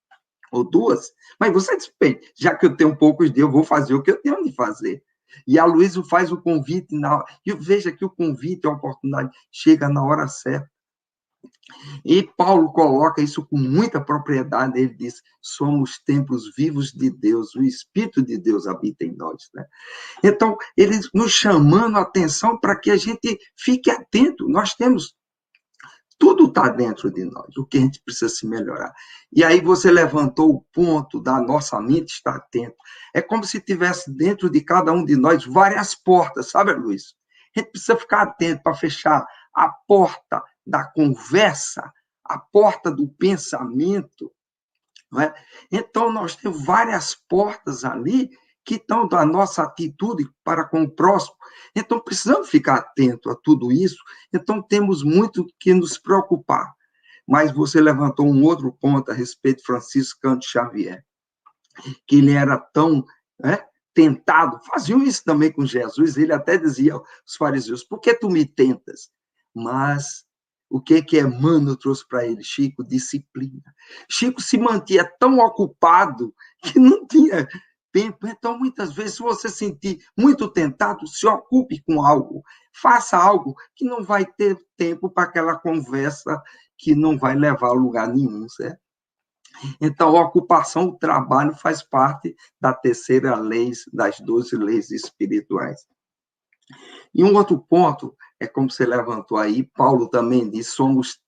ou 0.51 0.65
duas, 0.65 1.13
mas 1.39 1.53
você 1.53 1.77
diz, 1.77 1.93
bem, 2.01 2.21
já 2.37 2.55
que 2.55 2.65
eu 2.65 2.77
tenho 2.77 2.97
poucos 2.97 3.31
dias, 3.33 3.45
eu 3.47 3.51
vou 3.51 3.65
fazer 3.65 3.93
o 3.93 4.03
que 4.03 4.13
eu 4.13 4.23
tenho 4.23 4.43
de 4.45 4.53
fazer. 4.55 5.03
E 5.47 5.59
a 5.59 5.65
Luísa 5.65 6.03
faz 6.05 6.33
o 6.33 6.41
convite, 6.41 6.95
na... 6.97 7.25
e 7.45 7.53
veja 7.55 7.93
que 7.93 8.05
o 8.05 8.11
convite, 8.11 8.67
a 8.67 8.71
oportunidade, 8.71 9.31
chega 9.51 9.89
na 9.89 10.05
hora 10.05 10.29
certa. 10.29 10.69
E 12.05 12.23
Paulo 12.37 12.73
coloca 12.73 13.23
isso 13.23 13.45
com 13.47 13.57
muita 13.57 14.01
propriedade, 14.01 14.79
ele 14.79 14.95
diz: 14.95 15.23
somos 15.41 15.99
templos 15.99 16.55
vivos 16.57 16.93
de 16.93 17.11
Deus, 17.11 17.55
o 17.55 17.63
Espírito 17.63 18.23
de 18.23 18.39
Deus 18.39 18.67
habita 18.67 19.05
em 19.05 19.15
nós. 19.17 19.49
Né? 19.55 19.65
Então, 20.23 20.57
ele 20.77 21.01
nos 21.13 21.33
chamando 21.33 21.97
a 21.97 22.03
atenção 22.03 22.59
para 22.59 22.79
que 22.79 22.91
a 22.91 22.97
gente 22.97 23.39
fique 23.57 23.91
atento. 23.91 24.49
Nós 24.49 24.75
temos. 24.75 25.15
Tudo 26.25 26.47
está 26.47 26.71
dentro 26.71 27.11
de 27.11 27.23
nós, 27.23 27.55
o 27.59 27.67
que 27.67 27.77
a 27.77 27.81
gente 27.83 28.01
precisa 28.01 28.31
se 28.31 28.47
melhorar. 28.47 28.95
E 29.31 29.45
aí 29.45 29.61
você 29.61 29.91
levantou 29.91 30.55
o 30.55 30.63
ponto 30.73 31.21
da 31.21 31.39
nossa 31.39 31.79
mente 31.83 32.15
estar 32.15 32.37
atento. 32.37 32.75
É 33.15 33.21
como 33.21 33.45
se 33.45 33.61
tivesse 33.61 34.11
dentro 34.11 34.49
de 34.49 34.63
cada 34.63 34.91
um 34.91 35.05
de 35.05 35.17
nós 35.17 35.45
várias 35.45 35.95
portas, 35.95 36.49
sabe, 36.49 36.73
Luiz? 36.73 37.15
A 37.55 37.61
gente 37.61 37.73
precisa 37.73 37.95
ficar 37.99 38.23
atento 38.23 38.63
para 38.63 38.75
fechar 38.75 39.27
a 39.55 39.69
porta 39.69 40.43
da 40.67 40.83
conversa, 40.83 41.93
a 42.25 42.39
porta 42.39 42.91
do 42.91 43.07
pensamento. 43.07 44.33
É? 45.21 45.35
Então, 45.71 46.11
nós 46.11 46.37
temos 46.37 46.65
várias 46.65 47.15
portas 47.15 47.85
ali 47.85 48.31
que 48.65 48.77
estão 48.77 49.07
da 49.07 49.25
nossa 49.25 49.63
atitude 49.63 50.29
para 50.43 50.65
com 50.65 50.83
o 50.83 50.91
próximo. 50.91 51.37
Então, 51.77 52.01
precisamos 52.01 52.49
ficar 52.49 52.77
atento 52.77 53.31
a 53.31 53.37
tudo 53.37 53.71
isso. 53.71 54.03
Então, 54.33 54.63
temos 54.63 55.03
muito 55.03 55.47
que 55.61 55.75
nos 55.75 55.99
preocupar. 55.99 56.73
Mas 57.27 57.53
você 57.53 57.81
levantou 57.81 58.27
um 58.27 58.43
outro 58.43 58.73
ponto 58.73 59.11
a 59.11 59.15
respeito 59.15 59.59
de 59.59 59.65
Francisco 59.65 60.21
Canto 60.21 60.47
Xavier, 60.47 61.05
que 62.07 62.17
ele 62.17 62.33
era 62.33 62.59
tão 62.59 63.05
né, 63.39 63.65
tentado, 63.95 64.61
faziam 64.65 65.03
isso 65.03 65.25
também 65.25 65.51
com 65.51 65.65
Jesus, 65.65 66.17
ele 66.17 66.33
até 66.33 66.59
dizia 66.59 66.95
aos 66.95 67.05
fariseus, 67.39 67.85
por 67.85 68.01
que 68.01 68.13
tu 68.13 68.29
me 68.29 68.45
tentas? 68.45 69.11
Mas 69.55 70.25
o 70.69 70.81
que 70.81 71.01
que 71.03 71.21
Emmanuel 71.21 71.77
trouxe 71.77 72.07
para 72.07 72.27
ele? 72.27 72.43
Chico, 72.43 72.83
disciplina. 72.83 73.63
Chico 74.11 74.43
se 74.43 74.59
mantinha 74.59 75.09
tão 75.21 75.39
ocupado 75.39 76.35
que 76.61 76.79
não 76.79 77.07
tinha 77.07 77.47
tempo. 77.95 78.27
Então, 78.27 78.59
muitas 78.59 78.93
vezes, 78.93 79.15
se 79.15 79.23
você 79.23 79.49
sentir 79.49 80.05
muito 80.19 80.49
tentado, 80.49 81.07
se 81.07 81.25
ocupe 81.29 81.81
com 81.87 82.05
algo. 82.05 82.43
Faça 82.73 83.17
algo 83.17 83.55
que 83.77 83.85
não 83.85 84.03
vai 84.03 84.27
ter 84.27 84.59
tempo 84.77 85.09
para 85.09 85.29
aquela 85.29 85.57
conversa 85.57 86.43
que 86.77 86.93
não 86.93 87.17
vai 87.17 87.37
levar 87.37 87.69
a 87.69 87.73
lugar 87.73 88.09
nenhum, 88.09 88.49
certo? 88.49 88.81
Então, 89.81 90.17
a 90.17 90.23
ocupação, 90.23 90.89
o 90.89 90.99
trabalho 90.99 91.55
faz 91.55 91.81
parte 91.85 92.35
da 92.61 92.75
terceira 92.75 93.37
lei, 93.37 93.71
das 93.93 94.19
doze 94.19 94.57
leis 94.57 94.91
espirituais. 94.91 95.87
E 97.15 97.23
um 97.23 97.37
outro 97.37 97.61
ponto, 97.61 98.17
é 98.41 98.49
como 98.49 98.69
você 98.69 98.85
levantou 98.85 99.39
aí, 99.39 99.63
Paulo 99.63 100.09
também 100.09 100.51
diz, 100.51 100.67
somos 100.67 101.21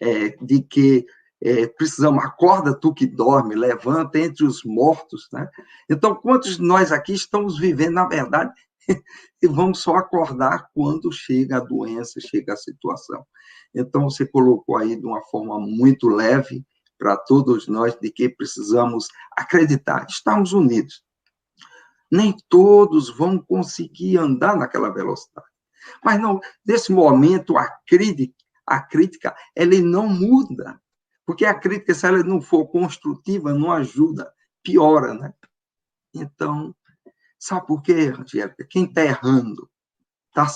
é, 0.00 0.30
de 0.42 0.62
que 0.62 1.04
é, 1.42 1.66
precisamos, 1.66 2.24
acorda 2.24 2.74
tu 2.74 2.92
que 2.92 3.06
dorme, 3.06 3.54
levanta 3.54 4.18
entre 4.18 4.44
os 4.44 4.64
mortos, 4.64 5.28
né? 5.32 5.48
Então, 5.88 6.14
quantos 6.14 6.56
de 6.56 6.62
nós 6.62 6.92
aqui 6.92 7.12
estamos 7.12 7.58
vivendo, 7.58 7.94
na 7.94 8.06
verdade, 8.06 8.52
e 9.42 9.46
vamos 9.46 9.80
só 9.80 9.96
acordar 9.96 10.68
quando 10.74 11.12
chega 11.12 11.58
a 11.58 11.64
doença, 11.64 12.20
chega 12.20 12.54
a 12.54 12.56
situação. 12.56 13.26
Então, 13.74 14.04
você 14.04 14.26
colocou 14.26 14.76
aí 14.76 14.96
de 14.96 15.06
uma 15.06 15.22
forma 15.22 15.58
muito 15.58 16.08
leve 16.08 16.64
para 16.98 17.16
todos 17.16 17.66
nós 17.68 17.98
de 18.00 18.10
que 18.10 18.28
precisamos 18.28 19.08
acreditar, 19.36 20.06
estamos 20.08 20.52
unidos 20.52 21.04
nem 22.14 22.36
todos 22.48 23.10
vão 23.10 23.38
conseguir 23.38 24.18
andar 24.18 24.56
naquela 24.56 24.88
velocidade. 24.88 25.46
Mas 26.02 26.20
não, 26.20 26.40
nesse 26.64 26.92
momento 26.92 27.58
a 27.58 27.68
crítica, 27.86 28.34
a 28.64 28.80
crítica, 28.80 29.34
ela 29.54 29.76
não 29.80 30.08
muda, 30.08 30.80
porque 31.26 31.44
a 31.44 31.54
crítica 31.54 31.94
se 31.94 32.06
ela 32.06 32.22
não 32.22 32.40
for 32.40 32.66
construtiva, 32.66 33.54
não 33.54 33.72
ajuda, 33.72 34.32
piora, 34.62 35.14
né? 35.14 35.34
Então, 36.14 36.74
sabe 37.38 37.66
por 37.66 37.82
quê, 37.82 38.12
Angélica? 38.16 38.66
Quem 38.68 38.84
está 38.84 39.02
errando 39.02 39.68
está 40.28 40.46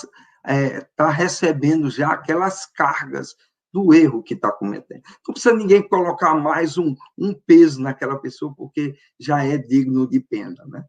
é, 0.45 0.81
tá 0.95 1.09
recebendo 1.09 1.89
já 1.89 2.11
aquelas 2.11 2.65
cargas 2.65 3.35
do 3.71 3.93
erro 3.93 4.23
que 4.23 4.33
está 4.33 4.51
cometendo. 4.51 5.03
Não 5.27 5.33
precisa 5.33 5.55
ninguém 5.55 5.87
colocar 5.87 6.33
mais 6.33 6.77
um, 6.77 6.95
um 7.17 7.33
peso 7.33 7.81
naquela 7.81 8.17
pessoa, 8.17 8.53
porque 8.55 8.97
já 9.19 9.43
é 9.43 9.57
digno 9.57 10.07
de 10.07 10.19
pena, 10.19 10.65
né? 10.65 10.83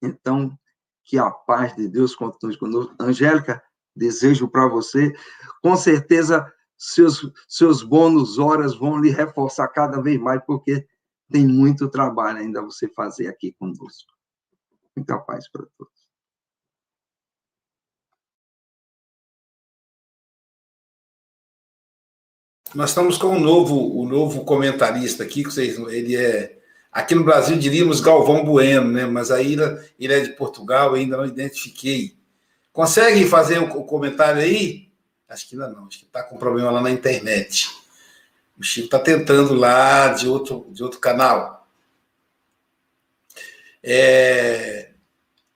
Então, 0.00 0.56
que 1.04 1.18
a 1.18 1.30
paz 1.30 1.74
de 1.74 1.88
Deus 1.88 2.14
continue 2.14 2.56
conosco. 2.56 2.94
Angélica, 3.00 3.62
desejo 3.94 4.48
para 4.48 4.68
você, 4.68 5.12
com 5.62 5.76
certeza, 5.76 6.50
seus, 6.78 7.30
seus 7.48 7.82
bônus 7.82 8.38
horas 8.38 8.74
vão 8.74 9.00
lhe 9.00 9.10
reforçar 9.10 9.68
cada 9.68 10.00
vez 10.00 10.18
mais, 10.18 10.40
porque 10.46 10.86
tem 11.30 11.46
muito 11.46 11.90
trabalho 11.90 12.38
ainda 12.38 12.62
você 12.62 12.88
fazer 12.88 13.26
aqui 13.26 13.52
conosco. 13.52 14.12
Muita 14.96 15.18
paz 15.18 15.50
para 15.50 15.66
todos. 15.76 15.98
Nós 22.74 22.90
estamos 22.90 23.18
com 23.18 23.28
um 23.28 23.40
novo, 23.40 23.74
o 23.74 24.04
um 24.04 24.08
novo 24.08 24.44
comentarista 24.44 25.24
aqui, 25.24 25.42
que 25.42 25.50
vocês, 25.50 25.78
ele 25.78 26.16
é 26.16 26.58
Aqui 26.90 27.14
no 27.14 27.22
Brasil 27.22 27.58
diríamos 27.58 28.00
Galvão 28.00 28.44
Bueno, 28.44 28.90
né? 28.90 29.04
mas 29.04 29.30
aí 29.30 29.56
ele 29.98 30.12
é 30.12 30.20
de 30.20 30.32
Portugal, 30.32 30.94
ainda 30.94 31.16
não 31.18 31.26
identifiquei. 31.26 32.16
Consegue 32.72 33.26
fazer 33.26 33.58
o 33.58 33.84
comentário 33.84 34.40
aí? 34.40 34.87
Acho 35.28 35.46
que 35.46 35.54
ainda 35.54 35.68
não, 35.68 35.86
acho 35.86 35.98
que 35.98 36.06
está 36.06 36.22
com 36.22 36.38
problema 36.38 36.70
lá 36.70 36.80
na 36.80 36.90
internet. 36.90 37.68
O 38.58 38.62
Chico 38.62 38.86
está 38.86 38.98
tentando 38.98 39.54
lá 39.54 40.08
de 40.08 40.26
outro, 40.26 40.66
de 40.70 40.82
outro 40.82 40.98
canal. 40.98 41.66
É, 43.82 44.90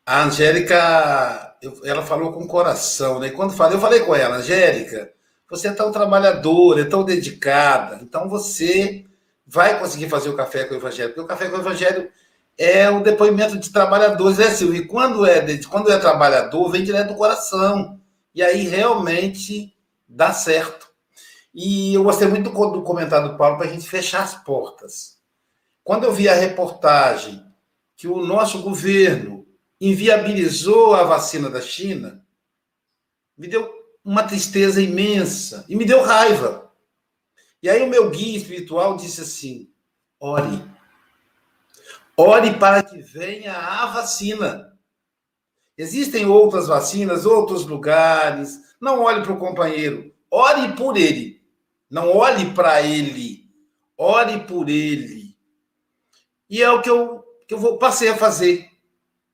a 0.05 0.25
Angélica, 0.25 1.57
ela 1.85 2.03
falou 2.05 2.33
com 2.33 2.45
o 2.45 2.49
coração, 2.49 3.19
né? 3.19 3.31
quando 3.31 3.55
falei, 3.55 3.77
eu 3.77 3.81
falei 3.81 4.01
com 4.01 4.15
ela, 4.15 4.37
Angélica, 4.37 5.13
você 5.49 5.69
é 5.69 5.73
tão 5.73 5.91
trabalhadora, 5.91 6.83
é 6.83 6.85
tão 6.85 7.05
dedicada, 7.05 7.99
então 8.03 8.29
você 8.29 9.05
vai 9.47 9.79
conseguir 9.79 10.09
fazer 10.09 10.29
o 10.29 10.37
café 10.37 10.65
com 10.65 10.75
o 10.75 10.79
Evangelho, 10.79 11.09
porque 11.11 11.21
o 11.21 11.27
café 11.27 11.49
com 11.49 11.57
o 11.57 11.61
Evangelho 11.61 12.11
é 12.57 12.89
um 12.91 13.03
depoimento 13.03 13.59
de 13.59 13.71
trabalhadores, 13.71 14.39
né, 14.39 14.51
Silvio? 14.51 14.83
E 14.83 14.87
quando 14.87 15.27
é, 15.27 15.59
quando 15.65 15.91
é 15.91 15.99
trabalhador, 15.99 16.71
vem 16.71 16.85
direto 16.85 17.09
do 17.09 17.17
coração. 17.17 18.01
E 18.35 18.43
aí 18.43 18.67
realmente 18.67 19.77
dá 20.09 20.33
certo. 20.33 20.91
E 21.55 21.95
eu 21.95 22.03
gostei 22.03 22.27
muito 22.29 22.51
do, 22.51 22.83
comentário 22.83 23.31
do 23.31 23.37
Paulo 23.37 23.59
para 23.59 23.67
a 23.67 23.73
gente 23.73 23.89
fechar 23.89 24.23
as 24.23 24.35
portas. 24.35 25.19
Quando 25.85 26.05
eu 26.05 26.13
vi 26.13 26.29
a 26.29 26.35
reportagem 26.35 27.45
que 27.97 28.09
o 28.09 28.25
nosso 28.25 28.63
governo 28.63 29.47
inviabilizou 29.81 30.95
a 30.95 31.03
vacina 31.03 31.51
da 31.51 31.61
China, 31.61 32.25
me 33.37 33.49
deu 33.49 33.71
uma 34.05 34.23
tristeza 34.23 34.81
imensa 34.81 35.65
e 35.69 35.77
me 35.77 35.85
deu 35.85 36.03
raiva. 36.03 36.73
E 37.63 37.69
aí 37.69 37.83
o 37.83 37.89
meu 37.89 38.11
guia 38.11 38.37
espiritual 38.37 38.97
disse 38.97 39.21
assim: 39.21 39.71
ore. 40.19 40.63
Ore 42.17 42.59
para 42.59 42.83
que 42.83 43.01
venha 43.01 43.55
a 43.55 43.87
vacina. 43.87 44.72
Existem 45.77 46.27
outras 46.27 46.69
vacinas, 46.69 47.27
outros 47.27 47.67
lugares. 47.67 48.59
Não 48.81 49.01
olhe 49.03 49.23
para 49.23 49.33
o 49.33 49.39
companheiro, 49.39 50.13
ore 50.31 50.73
por 50.75 50.97
ele. 50.97 51.41
Não 51.91 52.17
olhe 52.17 52.55
para 52.55 52.81
ele, 52.81 53.45
ore 53.99 54.41
por 54.41 54.69
ele. 54.69 55.37
E 56.49 56.63
é 56.63 56.71
o 56.71 56.81
que 56.81 56.89
eu, 56.89 57.23
que 57.47 57.55
eu 57.55 57.59
vou, 57.59 57.79
passei 57.79 58.09
a 58.09 58.17
fazer. 58.17 58.67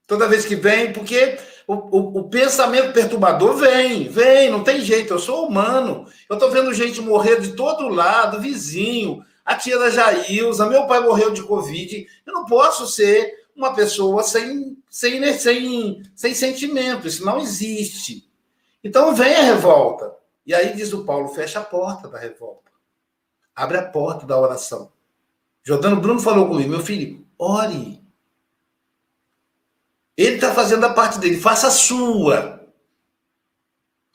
Toda 0.08 0.28
vez 0.28 0.44
que 0.44 0.56
vem, 0.56 0.92
porque 0.92 1.38
o, 1.66 1.74
o, 1.74 2.18
o, 2.18 2.28
pensamento 2.28 2.92
perturbador 2.92 3.54
vem, 3.56 4.08
vem, 4.08 4.50
não 4.50 4.64
tem 4.64 4.80
jeito, 4.80 5.12
eu 5.12 5.18
sou 5.18 5.46
humano. 5.46 6.06
Eu 6.28 6.34
estou 6.34 6.50
vendo 6.50 6.72
gente 6.72 7.00
morrer 7.00 7.40
de 7.40 7.52
todo 7.52 7.88
lado, 7.88 8.40
vizinho, 8.40 9.24
a 9.44 9.54
tia 9.54 9.78
da 9.78 9.90
Jailza, 9.90 10.66
meu 10.66 10.86
pai 10.86 11.00
morreu 11.00 11.30
de 11.30 11.42
Covid. 11.42 12.06
Eu 12.26 12.32
não 12.32 12.44
posso 12.44 12.86
ser 12.86 13.46
uma 13.58 13.74
pessoa 13.74 14.22
sem, 14.22 14.80
sem, 14.88 15.32
sem, 15.36 16.02
sem 16.14 16.34
sentimento, 16.34 17.08
isso 17.08 17.24
não 17.24 17.38
existe. 17.40 18.30
Então 18.82 19.14
vem 19.14 19.34
a 19.34 19.42
revolta. 19.42 20.14
E 20.46 20.54
aí 20.54 20.74
diz 20.74 20.92
o 20.92 21.04
Paulo: 21.04 21.28
fecha 21.28 21.58
a 21.58 21.64
porta 21.64 22.08
da 22.08 22.18
revolta. 22.18 22.70
Abre 23.54 23.76
a 23.76 23.84
porta 23.84 24.24
da 24.24 24.38
oração. 24.38 24.92
Jordano 25.64 26.00
Bruno 26.00 26.20
falou 26.20 26.48
comigo: 26.48 26.70
meu 26.70 26.80
filho, 26.80 27.26
ore. 27.36 28.00
Ele 30.16 30.36
está 30.36 30.54
fazendo 30.54 30.84
a 30.86 30.94
parte 30.94 31.18
dele, 31.18 31.38
faça 31.40 31.66
a 31.66 31.70
sua. 31.70 32.66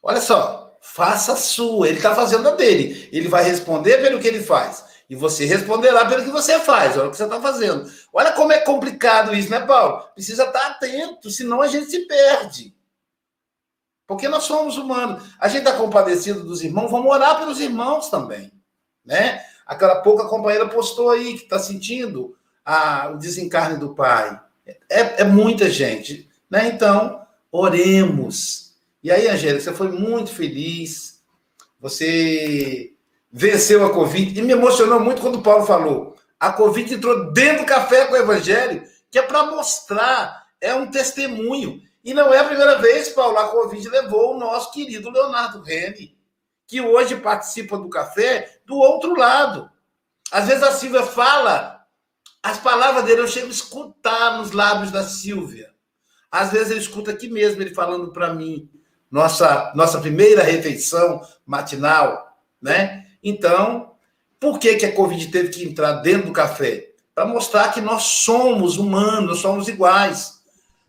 Olha 0.02 0.20
só, 0.20 0.78
faça 0.82 1.34
a 1.34 1.38
sua. 1.38 1.88
Ele 1.88 1.98
está 1.98 2.16
fazendo 2.16 2.48
a 2.48 2.56
dele. 2.56 3.10
Ele 3.12 3.28
vai 3.28 3.44
responder 3.44 4.02
pelo 4.02 4.20
que 4.20 4.28
ele 4.28 4.42
faz. 4.42 4.83
E 5.10 5.16
você 5.16 5.46
responderá 5.46 6.06
pelo 6.06 6.24
que 6.24 6.32
você 6.32 6.60
faz, 6.60 6.98
olha 6.98 7.08
o 7.08 7.12
que 7.12 7.18
você 7.18 7.26
está 7.26 7.40
fazendo. 7.40 7.92
Olha 8.12 8.32
como 8.32 8.52
é 8.52 8.60
complicado 8.60 9.36
isso, 9.36 9.50
né, 9.50 9.60
Paulo? 9.60 10.04
Precisa 10.14 10.46
estar 10.46 10.68
atento, 10.68 11.30
senão 11.30 11.62
a 11.62 11.68
gente 11.68 11.90
se 11.90 12.00
perde. 12.08 12.74
Porque 14.08 14.28
nós 14.28 14.44
somos 14.44 14.78
humanos. 14.78 15.24
A 15.40 15.48
gente 15.48 15.66
está 15.66 15.74
compadecido 15.74 16.44
dos 16.44 16.64
irmãos, 16.64 16.90
vamos 16.90 17.12
orar 17.12 17.38
pelos 17.40 17.60
irmãos 17.60 18.10
também. 18.10 18.52
Né? 19.06 19.44
Aquela 19.66 20.02
pouca 20.02 20.26
companheira 20.26 20.68
postou 20.68 21.10
aí 21.10 21.36
que 21.36 21.44
está 21.44 21.60
sentindo 21.60 22.36
a, 22.66 23.10
o 23.10 23.18
desencarne 23.18 23.78
do 23.78 23.94
pai. 23.94 24.40
É, 24.90 25.22
é 25.22 25.24
muita 25.24 25.70
gente. 25.70 26.30
Né? 26.50 26.68
Então, 26.68 27.22
oremos. 27.52 28.74
E 29.04 29.12
aí, 29.12 29.28
Angélica, 29.28 29.62
você 29.62 29.74
foi 29.74 29.90
muito 29.90 30.32
feliz. 30.32 31.22
Você 31.80 32.93
venceu 33.34 33.84
a 33.84 33.90
Covid. 33.90 34.40
E 34.40 34.44
me 34.44 34.54
emocionou 34.54 35.00
muito 35.00 35.22
quando 35.22 35.40
o 35.40 35.42
Paulo 35.42 35.66
falou. 35.66 36.16
A 36.40 36.54
Covid 36.54 36.94
entrou 36.94 37.32
dentro 37.32 37.64
do 37.64 37.68
café 37.68 38.06
com 38.06 38.14
o 38.14 38.18
Evangelho, 38.18 38.84
que 39.10 39.18
é 39.18 39.24
para 39.24 39.48
mostrar, 39.48 40.46
é 40.62 40.76
um 40.76 40.92
testemunho. 40.92 41.82
E 42.04 42.14
não 42.14 42.32
é 42.32 42.40
a 42.40 42.44
primeira 42.44 42.78
vez, 42.78 43.10
Paulo, 43.10 43.38
a 43.38 43.48
Covid 43.48 43.90
levou 43.90 44.36
o 44.36 44.40
nosso 44.40 44.72
querido 44.72 45.10
Leonardo 45.10 45.64
Rene, 45.64 46.16
que 46.68 46.80
hoje 46.80 47.16
participa 47.16 47.78
do 47.78 47.90
café 47.90 48.60
do 48.66 48.76
outro 48.76 49.18
lado. 49.18 49.70
Às 50.32 50.48
vezes 50.48 50.64
a 50.64 50.72
Silvia 50.72 51.04
fala, 51.04 51.86
as 52.42 52.58
palavras 52.58 53.06
dele 53.06 53.22
eu 53.22 53.28
chego 53.28 53.48
a 53.48 53.52
escutar 53.52 54.38
nos 54.38 54.52
lábios 54.52 54.92
da 54.92 55.04
Silvia. 55.04 55.72
Às 56.30 56.52
vezes 56.52 56.72
eu 56.72 56.78
escuto 56.78 57.10
aqui 57.10 57.30
mesmo 57.30 57.62
ele 57.62 57.74
falando 57.74 58.12
para 58.12 58.34
mim, 58.34 58.70
nossa, 59.10 59.72
nossa 59.76 60.02
primeira 60.02 60.44
refeição 60.44 61.22
matinal, 61.46 62.36
né? 62.62 63.03
Então, 63.24 63.94
por 64.40 64.60
que, 64.60 64.76
que 64.76 64.86
a 64.86 64.94
Covid 64.94 65.28
teve 65.30 65.50
que 65.50 65.64
entrar 65.64 65.94
dentro 65.94 66.28
do 66.28 66.34
café? 66.34 66.90
Para 67.16 67.26
mostrar 67.26 67.72
que 67.72 67.80
nós 67.80 68.04
somos 68.04 68.78
humanos, 68.78 69.40
somos 69.40 69.68
iguais. 69.68 70.42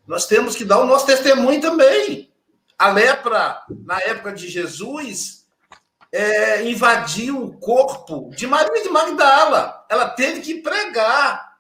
Nós 0.07 0.27
temos 0.27 0.57
que 0.57 0.65
dar 0.65 0.81
o 0.81 0.87
nosso 0.87 1.07
testemunho 1.07 1.61
também. 1.61 2.33
A 2.79 2.91
lepra, 2.91 3.63
na 3.85 4.01
época 4.01 4.33
de 4.33 4.49
Jesus, 4.49 5.47
é, 6.11 6.69
invadiu 6.69 7.43
o 7.43 7.59
corpo 7.59 8.31
de 8.35 8.47
Maria 8.47 8.83
de 8.83 8.89
Magdala. 8.89 9.85
Ela 9.89 10.09
teve 10.11 10.41
que 10.41 10.61
pregar 10.61 11.55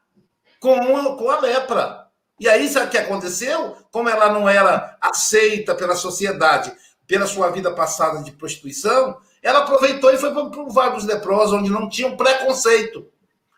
com, 0.58 1.16
com 1.16 1.30
a 1.30 1.40
lepra. 1.40 2.08
E 2.40 2.48
aí, 2.48 2.68
sabe 2.68 2.86
o 2.86 2.90
que 2.90 2.98
aconteceu? 2.98 3.76
Como 3.92 4.08
ela 4.08 4.32
não 4.32 4.48
era 4.48 4.96
aceita 5.00 5.74
pela 5.74 5.94
sociedade, 5.94 6.74
pela 7.06 7.26
sua 7.26 7.50
vida 7.50 7.72
passada 7.72 8.22
de 8.22 8.32
prostituição, 8.32 9.18
ela 9.44 9.60
aproveitou 9.60 10.10
e 10.10 10.16
foi 10.16 10.32
para 10.32 10.42
o 10.42 10.70
Vale 10.70 10.94
dos 10.94 11.04
Leprosos, 11.04 11.52
onde 11.52 11.68
não 11.68 11.86
tinha 11.86 12.08
um 12.08 12.16
preconceito. 12.16 13.06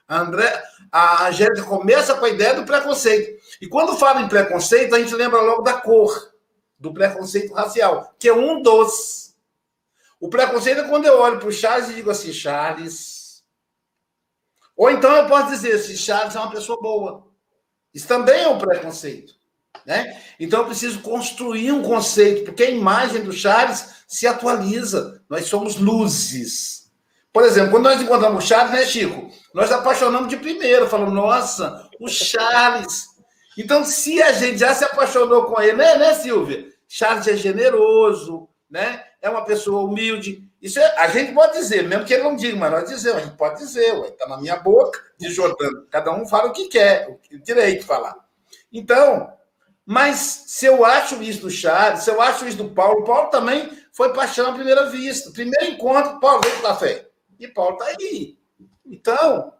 A, 0.08 0.18
André, 0.20 0.62
a 0.90 1.30
começa 1.64 2.16
com 2.16 2.24
a 2.24 2.28
ideia 2.28 2.54
do 2.54 2.64
preconceito. 2.64 3.40
E 3.60 3.68
quando 3.68 3.96
fala 3.96 4.20
em 4.20 4.28
preconceito, 4.28 4.94
a 4.94 4.98
gente 4.98 5.14
lembra 5.14 5.40
logo 5.40 5.62
da 5.62 5.74
cor, 5.74 6.32
do 6.76 6.92
preconceito 6.92 7.54
racial, 7.54 8.14
que 8.18 8.28
é 8.28 8.34
um 8.34 8.60
dos. 8.60 9.36
O 10.18 10.28
preconceito 10.28 10.80
é 10.80 10.88
quando 10.88 11.06
eu 11.06 11.20
olho 11.20 11.38
para 11.38 11.48
o 11.48 11.52
Charles 11.52 11.90
e 11.90 11.94
digo 11.94 12.10
assim, 12.10 12.32
Charles. 12.32 13.44
Ou 14.76 14.90
então 14.90 15.14
eu 15.14 15.28
posso 15.28 15.50
dizer 15.50 15.74
assim, 15.74 15.96
Charles 15.96 16.34
é 16.34 16.38
uma 16.40 16.50
pessoa 16.50 16.80
boa. 16.80 17.28
Isso 17.94 18.08
também 18.08 18.42
é 18.42 18.48
um 18.48 18.58
preconceito. 18.58 19.34
Né? 19.84 20.20
Então 20.40 20.60
eu 20.60 20.66
preciso 20.66 21.00
construir 21.00 21.70
um 21.70 21.82
conceito, 21.82 22.44
porque 22.44 22.64
a 22.64 22.70
imagem 22.70 23.22
do 23.22 23.32
Charles 23.32 24.04
se 24.08 24.26
atualiza. 24.26 25.15
Nós 25.28 25.46
somos 25.46 25.76
luzes. 25.76 26.90
Por 27.32 27.44
exemplo, 27.44 27.72
quando 27.72 27.84
nós 27.84 28.00
encontramos 28.00 28.44
o 28.44 28.46
Charles, 28.46 28.72
né, 28.72 28.86
Chico? 28.86 29.30
Nós 29.52 29.70
apaixonamos 29.70 30.28
de 30.28 30.36
primeiro, 30.36 30.88
falamos, 30.88 31.14
nossa, 31.14 31.88
o 32.00 32.08
Charles. 32.08 33.08
Então, 33.58 33.84
se 33.84 34.22
a 34.22 34.32
gente 34.32 34.58
já 34.58 34.74
se 34.74 34.84
apaixonou 34.84 35.44
com 35.44 35.60
ele, 35.60 35.74
né, 35.74 35.96
né, 35.98 36.14
Silvia? 36.14 36.66
Charles 36.88 37.26
é 37.26 37.36
generoso, 37.36 38.48
né? 38.70 39.04
É 39.20 39.28
uma 39.28 39.44
pessoa 39.44 39.84
humilde. 39.84 40.46
Isso 40.62 40.78
é, 40.78 40.98
a 40.98 41.08
gente 41.08 41.32
pode 41.32 41.52
dizer, 41.52 41.84
mesmo 41.84 42.04
que 42.04 42.14
ele 42.14 42.22
não 42.22 42.36
diga, 42.36 42.56
mas 42.56 42.72
nós 42.72 42.88
dizemos, 42.88 43.22
a 43.22 43.24
gente 43.24 43.36
pode 43.36 43.58
dizer, 43.58 43.94
está 44.04 44.26
na 44.26 44.38
minha 44.38 44.56
boca, 44.56 44.98
de 45.18 45.30
Jordano. 45.30 45.86
Cada 45.90 46.12
um 46.14 46.26
fala 46.26 46.48
o 46.48 46.52
que 46.52 46.68
quer, 46.68 47.08
o 47.32 47.38
direito 47.38 47.80
de 47.80 47.86
falar. 47.86 48.14
Então, 48.72 49.30
mas 49.84 50.44
se 50.46 50.66
eu 50.66 50.84
acho 50.84 51.22
isso 51.22 51.42
do 51.42 51.50
Charles, 51.50 52.02
se 52.02 52.10
eu 52.10 52.20
acho 52.20 52.46
isso 52.46 52.56
do 52.56 52.70
Paulo, 52.70 53.04
Paulo 53.04 53.28
também 53.30 53.70
foi 53.96 54.12
paixão 54.12 54.50
à 54.50 54.52
primeira 54.52 54.90
vista. 54.90 55.30
Primeiro 55.30 55.72
encontro, 55.72 56.20
Paulo 56.20 56.42
veio 56.42 56.60
para 56.60 56.68
café. 56.68 57.08
E 57.40 57.48
Paulo 57.48 57.78
está 57.78 57.86
aí. 57.86 58.38
Então, 58.84 59.54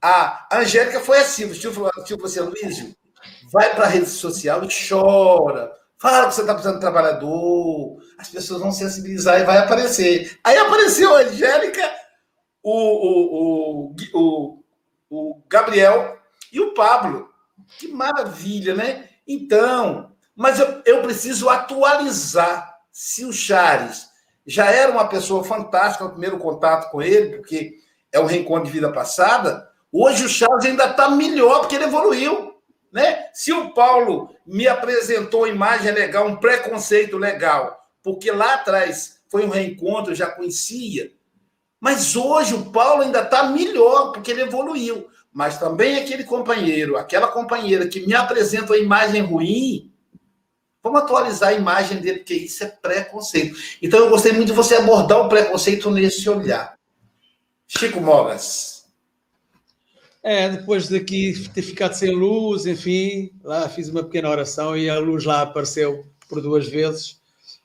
a 0.00 0.46
Angélica 0.52 1.00
foi 1.00 1.18
assim, 1.18 1.44
o 1.44 1.52
tio 1.52 1.72
falou, 1.72 1.90
tio 2.04 2.16
você, 2.16 2.40
Luiz, 2.40 2.94
vai 3.52 3.74
para 3.74 3.86
a 3.86 3.88
rede 3.88 4.08
social 4.08 4.62
e 4.64 4.68
chora. 4.88 5.72
Fala 5.98 6.28
que 6.28 6.34
você 6.34 6.42
está 6.42 6.54
precisando 6.54 6.76
de 6.76 6.80
trabalhador, 6.80 8.00
as 8.16 8.28
pessoas 8.28 8.60
vão 8.60 8.70
sensibilizar 8.70 9.40
e 9.40 9.44
vai 9.44 9.58
aparecer. 9.58 10.38
Aí 10.44 10.56
apareceu 10.56 11.14
a 11.14 11.22
Angélica, 11.22 11.82
o, 12.62 13.90
o, 13.90 13.94
o, 14.14 14.64
o 15.10 15.42
Gabriel 15.48 16.16
e 16.52 16.60
o 16.60 16.74
Pablo. 16.74 17.28
Que 17.76 17.88
maravilha, 17.88 18.74
né? 18.74 19.08
Então, 19.26 20.12
mas 20.34 20.60
eu, 20.60 20.80
eu 20.86 21.02
preciso 21.02 21.48
atualizar. 21.48 22.69
Se 23.02 23.24
o 23.24 23.32
Chares 23.32 24.10
já 24.46 24.66
era 24.66 24.92
uma 24.92 25.08
pessoa 25.08 25.42
fantástica 25.42 26.04
no 26.04 26.10
primeiro 26.10 26.36
contato 26.36 26.90
com 26.90 27.00
ele, 27.00 27.38
porque 27.38 27.78
é 28.12 28.20
um 28.20 28.26
reencontro 28.26 28.66
de 28.66 28.72
vida 28.72 28.92
passada, 28.92 29.66
hoje 29.90 30.26
o 30.26 30.28
Chares 30.28 30.66
ainda 30.66 30.84
está 30.84 31.08
melhor 31.08 31.60
porque 31.60 31.76
ele 31.76 31.84
evoluiu. 31.84 32.60
Né? 32.92 33.30
Se 33.32 33.54
o 33.54 33.72
Paulo 33.72 34.36
me 34.46 34.68
apresentou 34.68 35.44
uma 35.44 35.48
imagem 35.48 35.92
legal, 35.92 36.26
um 36.26 36.36
preconceito 36.36 37.16
legal, 37.16 37.80
porque 38.02 38.30
lá 38.30 38.56
atrás 38.56 39.22
foi 39.30 39.46
um 39.46 39.50
reencontro, 39.50 40.12
eu 40.12 40.16
já 40.16 40.26
conhecia, 40.26 41.10
Mas 41.80 42.14
hoje 42.14 42.52
o 42.52 42.70
Paulo 42.70 43.00
ainda 43.00 43.22
está 43.22 43.44
melhor, 43.44 44.12
porque 44.12 44.30
ele 44.30 44.42
evoluiu. 44.42 45.08
Mas 45.32 45.56
também 45.58 45.96
aquele 45.96 46.24
companheiro, 46.24 46.98
aquela 46.98 47.28
companheira 47.28 47.88
que 47.88 48.06
me 48.06 48.14
apresenta 48.14 48.74
a 48.74 48.78
imagem 48.78 49.22
ruim, 49.22 49.89
vamos 50.82 51.02
atualizar 51.02 51.50
a 51.50 51.54
imagem 51.54 51.98
dele, 51.98 52.18
porque 52.18 52.34
isso 52.34 52.64
é 52.64 52.68
preconceito. 52.68 53.56
Então 53.82 54.00
eu 54.00 54.10
gostei 54.10 54.32
muito 54.32 54.48
de 54.48 54.52
você 54.52 54.76
abordar 54.76 55.20
o 55.20 55.28
preconceito 55.28 55.90
nesse 55.90 56.28
olhar. 56.28 56.78
Chico 57.66 58.00
Mogas. 58.00 58.80
É, 60.22 60.48
depois 60.50 60.88
daqui 60.88 61.48
ter 61.54 61.62
ficado 61.62 61.94
sem 61.94 62.10
luz, 62.10 62.66
enfim, 62.66 63.30
lá 63.42 63.68
fiz 63.68 63.88
uma 63.88 64.02
pequena 64.02 64.28
oração 64.28 64.76
e 64.76 64.90
a 64.90 64.98
luz 64.98 65.24
lá 65.24 65.42
apareceu 65.42 66.04
por 66.28 66.42
duas 66.42 66.68
vezes. 66.68 67.20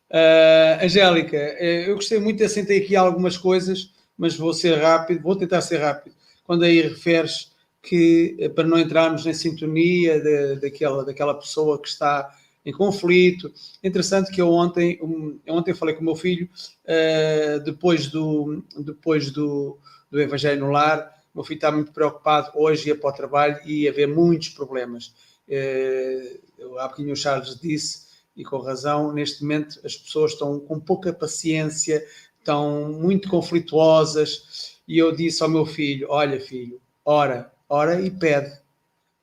Uh, 0.09 0.85
Angélica, 0.85 1.35
eh, 1.35 1.89
eu 1.89 1.95
gostei 1.95 2.19
muito, 2.19 2.41
assentei 2.43 2.77
aqui 2.77 2.95
algumas 2.95 3.37
coisas, 3.37 3.91
mas 4.17 4.37
vou 4.37 4.53
ser 4.53 4.75
rápido, 4.75 5.21
vou 5.21 5.35
tentar 5.35 5.61
ser 5.61 5.77
rápido. 5.77 6.15
Quando 6.45 6.63
aí 6.63 6.79
referes 6.81 7.51
que, 7.81 8.35
eh, 8.39 8.47
para 8.49 8.67
não 8.67 8.79
entrarmos 8.79 9.25
em 9.25 9.33
sintonia 9.33 10.19
de, 10.21 10.55
daquela, 10.61 11.03
daquela 11.03 11.33
pessoa 11.33 11.81
que 11.81 11.89
está 11.89 12.31
em 12.65 12.73
conflito. 12.73 13.51
Interessante 13.83 14.31
que 14.31 14.41
eu 14.41 14.49
ontem, 14.49 14.99
um, 15.01 15.39
ontem 15.47 15.73
falei 15.73 15.93
com 15.93 16.01
o 16.01 16.05
meu 16.05 16.15
filho, 16.15 16.49
uh, 16.85 17.59
depois, 17.63 18.07
do, 18.07 18.63
depois 18.79 19.29
do, 19.31 19.77
do 20.09 20.19
Evangelho 20.19 20.61
no 20.61 20.71
Lar, 20.71 21.13
meu 21.33 21.43
filho 21.43 21.57
está 21.57 21.71
muito 21.71 21.91
preocupado, 21.91 22.51
hoje 22.55 22.87
ia 22.87 22.95
para 22.95 23.09
o 23.09 23.13
trabalho 23.13 23.59
e 23.65 23.83
ia 23.83 23.91
haver 23.91 24.07
muitos 24.07 24.49
problemas. 24.49 25.13
Uh, 25.47 26.79
há 26.79 26.87
pouquinho 26.87 27.13
o 27.13 27.15
Charles 27.15 27.59
disse, 27.59 28.05
e 28.35 28.43
com 28.43 28.57
razão, 28.57 29.13
neste 29.13 29.43
momento 29.43 29.79
as 29.85 29.95
pessoas 29.95 30.31
estão 30.31 30.59
com 30.59 30.79
pouca 30.79 31.13
paciência, 31.13 32.05
estão 32.39 32.91
muito 32.93 33.29
conflituosas, 33.29 34.75
e 34.87 34.97
eu 34.97 35.11
disse 35.15 35.41
ao 35.43 35.49
meu 35.49 35.65
filho, 35.65 36.07
olha 36.09 36.39
filho, 36.39 36.79
ora, 37.03 37.51
ora 37.67 38.01
e 38.01 38.09
pede. 38.09 38.57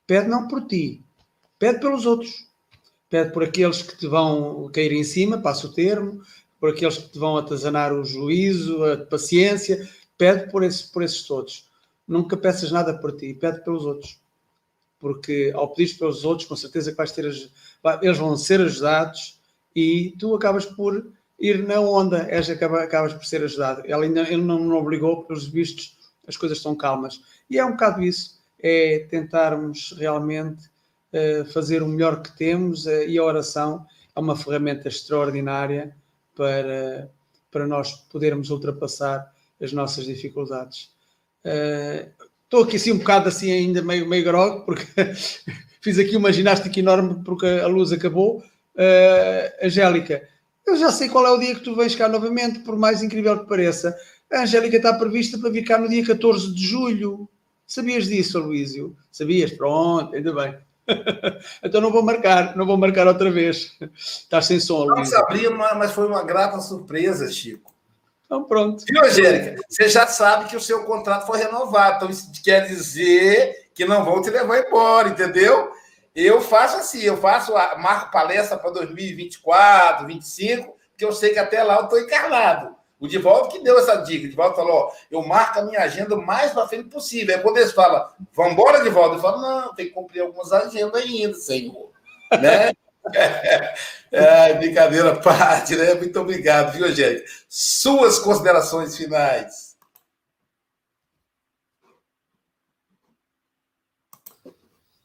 Pede 0.05 0.27
não 0.27 0.47
por 0.47 0.67
ti, 0.67 1.01
pede 1.57 1.79
pelos 1.79 2.05
outros. 2.05 2.52
Pede 3.13 3.31
por 3.31 3.43
aqueles 3.43 3.83
que 3.83 3.95
te 3.95 4.07
vão 4.07 4.67
cair 4.73 4.91
em 4.91 5.03
cima, 5.03 5.37
passa 5.37 5.67
o 5.67 5.71
termo, 5.71 6.23
por 6.59 6.71
aqueles 6.71 6.97
que 6.97 7.09
te 7.09 7.19
vão 7.19 7.37
atazanar 7.37 7.93
o 7.93 8.03
juízo, 8.03 8.83
a 8.83 8.97
paciência, 9.05 9.87
pede 10.17 10.49
por, 10.49 10.63
esse, 10.63 10.91
por 10.91 11.03
esses 11.03 11.21
todos. 11.21 11.69
Nunca 12.07 12.35
peças 12.35 12.71
nada 12.71 12.91
por 12.97 13.15
ti, 13.15 13.35
pede 13.35 13.63
pelos 13.63 13.85
outros. 13.85 14.19
Porque 14.99 15.51
ao 15.53 15.69
pedir 15.75 15.95
pelos 15.99 16.25
outros, 16.25 16.47
com 16.47 16.55
certeza 16.55 16.89
que 16.89 16.97
vais 16.97 17.11
ter, 17.11 17.25
eles 17.25 18.17
vão 18.17 18.35
ser 18.35 18.59
ajudados 18.61 19.39
e 19.75 20.15
tu 20.17 20.33
acabas 20.33 20.65
por 20.65 21.05
ir 21.39 21.67
na 21.67 21.79
onda, 21.81 22.25
és, 22.31 22.49
acabas 22.49 23.13
por 23.13 23.25
ser 23.25 23.43
ajudado. 23.43 23.83
Ele, 23.85 24.05
ainda, 24.05 24.21
ele 24.21 24.41
não 24.41 24.59
me 24.59 24.73
obrigou, 24.73 25.23
pelos 25.25 25.45
vistos, 25.45 25.99
as 26.27 26.35
coisas 26.35 26.57
estão 26.57 26.75
calmas. 26.75 27.21
E 27.47 27.59
é 27.59 27.63
um 27.63 27.73
bocado 27.73 28.01
isso, 28.01 28.41
é 28.59 29.05
tentarmos 29.07 29.93
realmente 29.99 30.72
fazer 31.53 31.83
o 31.83 31.87
melhor 31.87 32.21
que 32.21 32.35
temos 32.35 32.85
uh, 32.85 33.03
e 33.07 33.17
a 33.17 33.23
oração 33.23 33.85
é 34.15 34.19
uma 34.19 34.35
ferramenta 34.35 34.87
extraordinária 34.87 35.95
para, 36.35 37.09
para 37.51 37.67
nós 37.67 37.91
podermos 38.11 38.49
ultrapassar 38.49 39.31
as 39.61 39.71
nossas 39.71 40.05
dificuldades. 40.05 40.91
Estou 42.43 42.63
aqui 42.63 42.75
assim 42.75 42.91
um 42.91 42.97
bocado 42.97 43.29
assim 43.29 43.51
ainda 43.51 43.81
meio, 43.81 44.07
meio 44.07 44.23
grog, 44.23 44.65
porque 44.65 44.85
fiz 45.81 45.97
aqui 45.97 46.15
uma 46.15 46.31
ginástica 46.31 46.79
enorme 46.79 47.23
porque 47.23 47.45
a 47.45 47.67
luz 47.67 47.91
acabou. 47.91 48.43
Angélica, 49.61 50.27
eu 50.65 50.77
já 50.77 50.91
sei 50.91 51.09
qual 51.09 51.25
é 51.25 51.31
o 51.31 51.37
dia 51.37 51.55
que 51.55 51.61
tu 51.61 51.75
vens 51.75 51.95
cá 51.95 52.07
novamente, 52.07 52.59
por 52.59 52.77
mais 52.77 53.01
incrível 53.01 53.39
que 53.39 53.47
pareça. 53.47 53.95
A 54.31 54.41
Angélica 54.41 54.77
está 54.77 54.93
prevista 54.93 55.37
para 55.37 55.49
vir 55.49 55.63
cá 55.63 55.77
no 55.77 55.89
dia 55.89 56.03
14 56.05 56.53
de 56.53 56.65
julho. 56.65 57.29
Sabias 57.67 58.07
disso, 58.07 58.39
Luísio? 58.39 58.95
Sabias? 59.11 59.51
Pronto, 59.51 60.15
ainda 60.15 60.33
bem. 60.33 60.57
então 61.63 61.81
não 61.81 61.91
vou 61.91 62.03
marcar, 62.03 62.55
não 62.55 62.65
vou 62.65 62.77
marcar 62.77 63.07
outra 63.07 63.31
vez. 63.31 63.71
Estás 63.95 64.45
sem 64.45 64.59
som. 64.59 64.85
Não 64.85 65.05
sabia, 65.05 65.49
mas 65.49 65.91
foi 65.91 66.07
uma 66.07 66.23
grata 66.23 66.59
surpresa, 66.59 67.31
Chico. 67.31 67.73
Então 68.25 68.43
pronto. 68.43 68.83
Viu, 68.89 69.03
Angélica? 69.03 69.61
Você 69.69 69.87
já 69.89 70.07
sabe 70.07 70.49
que 70.49 70.55
o 70.55 70.61
seu 70.61 70.83
contrato 70.85 71.27
foi 71.27 71.37
renovado. 71.37 71.97
Então 71.97 72.09
isso 72.09 72.31
quer 72.43 72.67
dizer 72.67 73.69
que 73.73 73.85
não 73.85 74.03
vão 74.03 74.21
te 74.21 74.29
levar 74.29 74.59
embora, 74.59 75.09
entendeu? 75.09 75.71
Eu 76.15 76.41
faço 76.41 76.77
assim, 76.77 77.01
eu 77.01 77.17
faço 77.17 77.53
marco 77.53 78.11
palestra 78.11 78.57
para 78.57 78.69
2024, 78.71 80.05
2025, 80.05 80.77
porque 80.89 81.05
eu 81.05 81.11
sei 81.11 81.31
que 81.31 81.39
até 81.39 81.63
lá 81.63 81.77
eu 81.77 81.83
estou 81.83 81.99
encarnado. 81.99 82.72
O 83.03 83.07
Divaldo 83.07 83.49
que 83.49 83.59
deu 83.59 83.77
essa 83.77 83.97
dica. 83.97 84.25
O 84.25 84.29
Divaldo 84.29 84.55
falou: 84.55 84.73
ó, 84.73 84.91
eu 85.11 85.21
marco 85.27 85.59
a 85.59 85.63
minha 85.63 85.81
agenda 85.81 86.15
o 86.15 86.25
mais 86.25 86.53
para 86.53 86.69
frente 86.69 86.87
possível. 86.87 87.35
Aí 87.35 87.41
quando 87.41 87.57
eles 87.57 87.73
falam, 87.73 88.09
vamos 88.31 88.53
embora, 88.53 88.81
Divaldo, 88.81 89.15
eu 89.15 89.19
falo: 89.19 89.41
não, 89.41 89.75
tem 89.75 89.87
que 89.87 89.91
cumprir 89.91 90.21
algumas 90.21 90.53
agendas 90.53 91.03
ainda, 91.03 91.33
senhor. 91.33 91.91
né? 92.31 92.71
é, 94.09 94.53
brincadeira 94.53 95.11
à 95.11 95.19
parte, 95.19 95.75
né? 95.75 95.95
Muito 95.95 96.17
obrigado, 96.17 96.71
viu, 96.71 96.85
Angélica? 96.85 97.29
Suas 97.49 98.19
considerações 98.19 98.95
finais. 98.95 99.75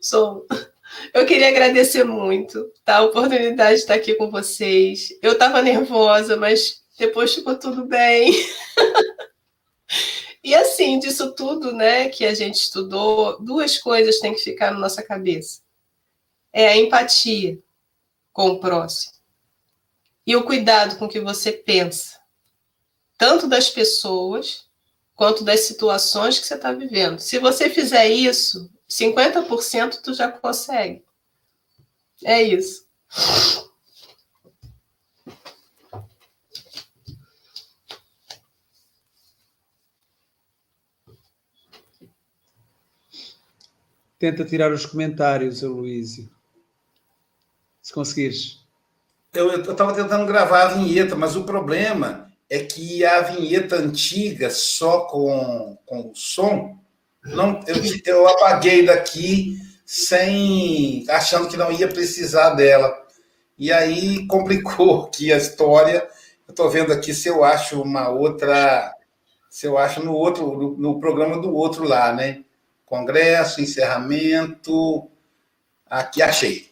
Sou. 0.01 0.47
Eu 1.13 1.27
queria 1.27 1.49
agradecer 1.49 2.05
muito 2.05 2.73
tá? 2.85 2.99
a 2.99 3.03
oportunidade 3.03 3.75
de 3.75 3.81
estar 3.81 3.95
aqui 3.95 4.15
com 4.15 4.31
vocês. 4.31 5.09
Eu 5.21 5.33
estava 5.33 5.61
nervosa, 5.61 6.37
mas 6.37 6.87
depois 6.99 7.35
ficou 7.35 7.57
tudo 7.57 7.87
bem. 7.87 8.33
e 10.43 10.55
assim, 10.55 10.99
disso 10.99 11.33
tudo, 11.33 11.73
né, 11.73 12.09
que 12.09 12.25
a 12.25 12.35
gente 12.35 12.57
estudou, 12.57 13.41
duas 13.41 13.79
coisas 13.79 14.19
têm 14.19 14.35
que 14.35 14.41
ficar 14.41 14.73
na 14.73 14.79
nossa 14.79 15.03
cabeça. 15.03 15.63
É 16.53 16.69
a 16.69 16.77
empatia 16.77 17.59
com 18.33 18.49
o 18.49 18.61
próximo 18.61 19.19
e 20.27 20.37
o 20.37 20.45
cuidado 20.45 20.99
com 20.99 21.09
que 21.09 21.21
você 21.21 21.51
pensa, 21.51 22.21
tanto 23.17 23.47
das 23.47 23.71
pessoas 23.71 24.67
quanto 25.15 25.43
das 25.43 25.61
situações 25.61 26.39
que 26.39 26.47
você 26.47 26.55
está 26.55 26.71
vivendo. 26.71 27.19
Se 27.19 27.39
você 27.39 27.71
fizer 27.71 28.09
isso, 28.09 28.71
50% 28.89 30.03
tu 30.03 30.13
já 30.13 30.31
consegue. 30.31 31.03
É 32.25 32.43
isso. 32.43 32.87
Tenta 44.19 44.45
tirar 44.45 44.73
os 44.73 44.85
comentários, 44.85 45.63
Luísio. 45.63 46.29
Se 47.81 47.93
conseguires. 47.93 48.59
Eu 49.33 49.61
estava 49.61 49.95
tentando 49.95 50.27
gravar 50.27 50.63
a 50.63 50.75
vinheta, 50.75 51.15
mas 51.15 51.37
o 51.37 51.45
problema 51.45 52.29
é 52.51 52.61
que 52.61 53.05
a 53.05 53.21
vinheta 53.21 53.77
antiga, 53.77 54.51
só 54.51 55.03
com, 55.03 55.79
com 55.87 56.11
o 56.11 56.15
som, 56.15 56.79
não, 57.25 57.61
eu, 57.67 57.77
eu 58.07 58.29
apaguei 58.29 58.85
daqui 58.87 59.59
sem 59.85 61.05
achando 61.09 61.49
que 61.49 61.57
não 61.57 61.71
ia 61.71 61.89
precisar 61.89 62.51
dela. 62.51 63.07
E 63.59 63.73
aí 63.73 64.27
complicou 64.27 65.05
aqui 65.05 65.33
a 65.33 65.37
história. 65.37 66.09
Eu 66.47 66.53
estou 66.53 66.71
vendo 66.71 66.93
aqui 66.93 67.15
se 67.15 67.29
eu 67.29 67.45
acho 67.45 67.83
uma 67.83 68.09
outra, 68.09 68.93
se 69.51 69.67
eu 69.67 69.77
acho 69.77 70.03
no 70.03 70.13
outro, 70.13 70.57
no, 70.57 70.77
no 70.77 71.01
programa 71.01 71.41
do 71.41 71.55
outro 71.55 71.85
lá, 71.85 72.13
né? 72.13 72.45
Congresso, 72.89 73.61
encerramento. 73.61 75.11
Aqui 75.87 76.23
achei. 76.23 76.71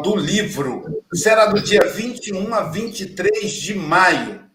Do 0.00 0.16
Livro 0.16 1.04
será 1.12 1.46
do 1.46 1.60
dia 1.60 1.80
21 1.92 2.54
a 2.54 2.62
23 2.62 3.52
de 3.52 3.74
maio. 3.74 4.48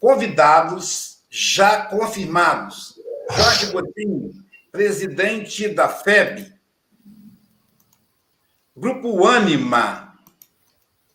Convidados 0.00 1.24
já 1.30 1.86
confirmados: 1.86 2.98
Jorge 3.30 3.66
Botinho, 3.66 4.32
presidente 4.72 5.68
da 5.68 5.88
FEB. 5.88 6.52
Grupo 8.74 9.26
Ânima, 9.26 10.18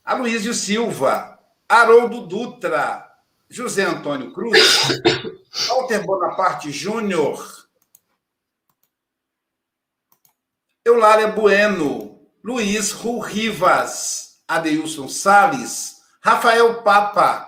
Aloysio 0.04 0.54
Silva, 0.54 1.40
Haroldo 1.70 2.26
Dutra, 2.26 3.08
José 3.50 3.84
Antônio 3.84 4.32
Cruz, 4.34 4.58
Walter 5.68 6.04
Bonaparte 6.04 6.72
Júnior, 6.72 7.68
Eulália 10.84 11.28
Bueno, 11.28 12.21
Luiz 12.44 12.92
Ru 12.92 13.20
Rivas, 13.20 14.42
Adeilson 14.48 15.08
Sales, 15.08 15.98
Rafael 16.24 16.82
Papa, 16.82 17.48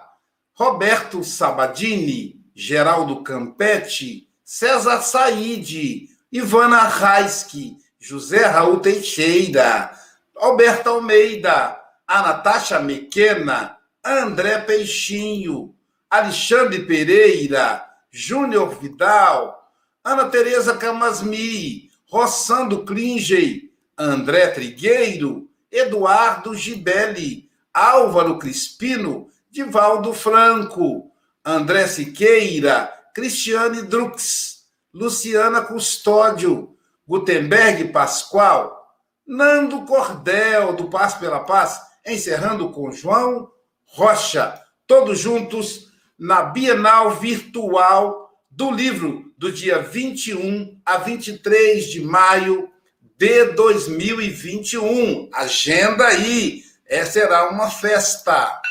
Roberto 0.56 1.24
Sabadini, 1.24 2.40
Geraldo 2.56 3.24
Campetti, 3.24 4.28
César 4.46 5.02
Saide, 5.02 6.10
Ivana 6.32 6.88
Raiski, 6.88 7.78
José 8.00 8.44
Raul 8.44 8.82
Teixeira, 8.82 9.92
Alberto 10.38 10.90
Almeida, 10.92 11.80
a 12.08 12.22
Natasha 12.22 12.80
Mequena, 12.80 13.78
André 14.06 14.60
Peixinho, 14.60 15.74
Alexandre 16.08 16.86
Pereira, 16.86 17.84
Júnior 18.12 18.80
Vidal, 18.80 19.60
Ana 20.04 20.30
Tereza 20.30 20.78
Camasmi, 20.78 21.90
Rossando 22.12 22.86
Klingey, 22.86 23.73
André 23.98 24.48
Trigueiro, 24.48 25.50
Eduardo 25.72 26.54
Gibelli, 26.56 27.50
Álvaro 27.74 28.38
Crispino, 28.38 29.28
Divaldo 29.50 30.14
Franco, 30.14 31.12
André 31.44 31.88
Siqueira, 31.88 32.92
Cristiane 33.14 33.84
Drux, 33.84 34.66
Luciana 34.94 35.62
Custódio, 35.62 36.76
Gutenberg 37.08 37.90
Pascoal, 37.90 38.84
Nando 39.26 39.84
Cordel, 39.86 40.74
do 40.74 40.90
Paz 40.90 41.14
pela 41.16 41.42
Paz, 41.42 41.80
encerrando 42.06 42.70
com 42.70 42.92
João 42.92 43.52
Rocha, 43.86 44.60
todos 44.88 45.20
juntos 45.20 45.92
na 46.18 46.44
Bienal 46.44 47.12
Virtual 47.12 48.32
do 48.50 48.72
livro 48.72 49.32
do 49.38 49.52
dia 49.52 49.80
21 49.80 50.80
a 50.86 50.98
23 50.98 51.86
de 51.86 52.02
maio 52.02 52.73
de 53.18 53.46
2021. 53.54 55.30
Agenda 55.34 56.06
aí, 56.06 56.64
essa 56.86 57.12
será 57.14 57.50
uma 57.50 57.70
festa. 57.70 58.62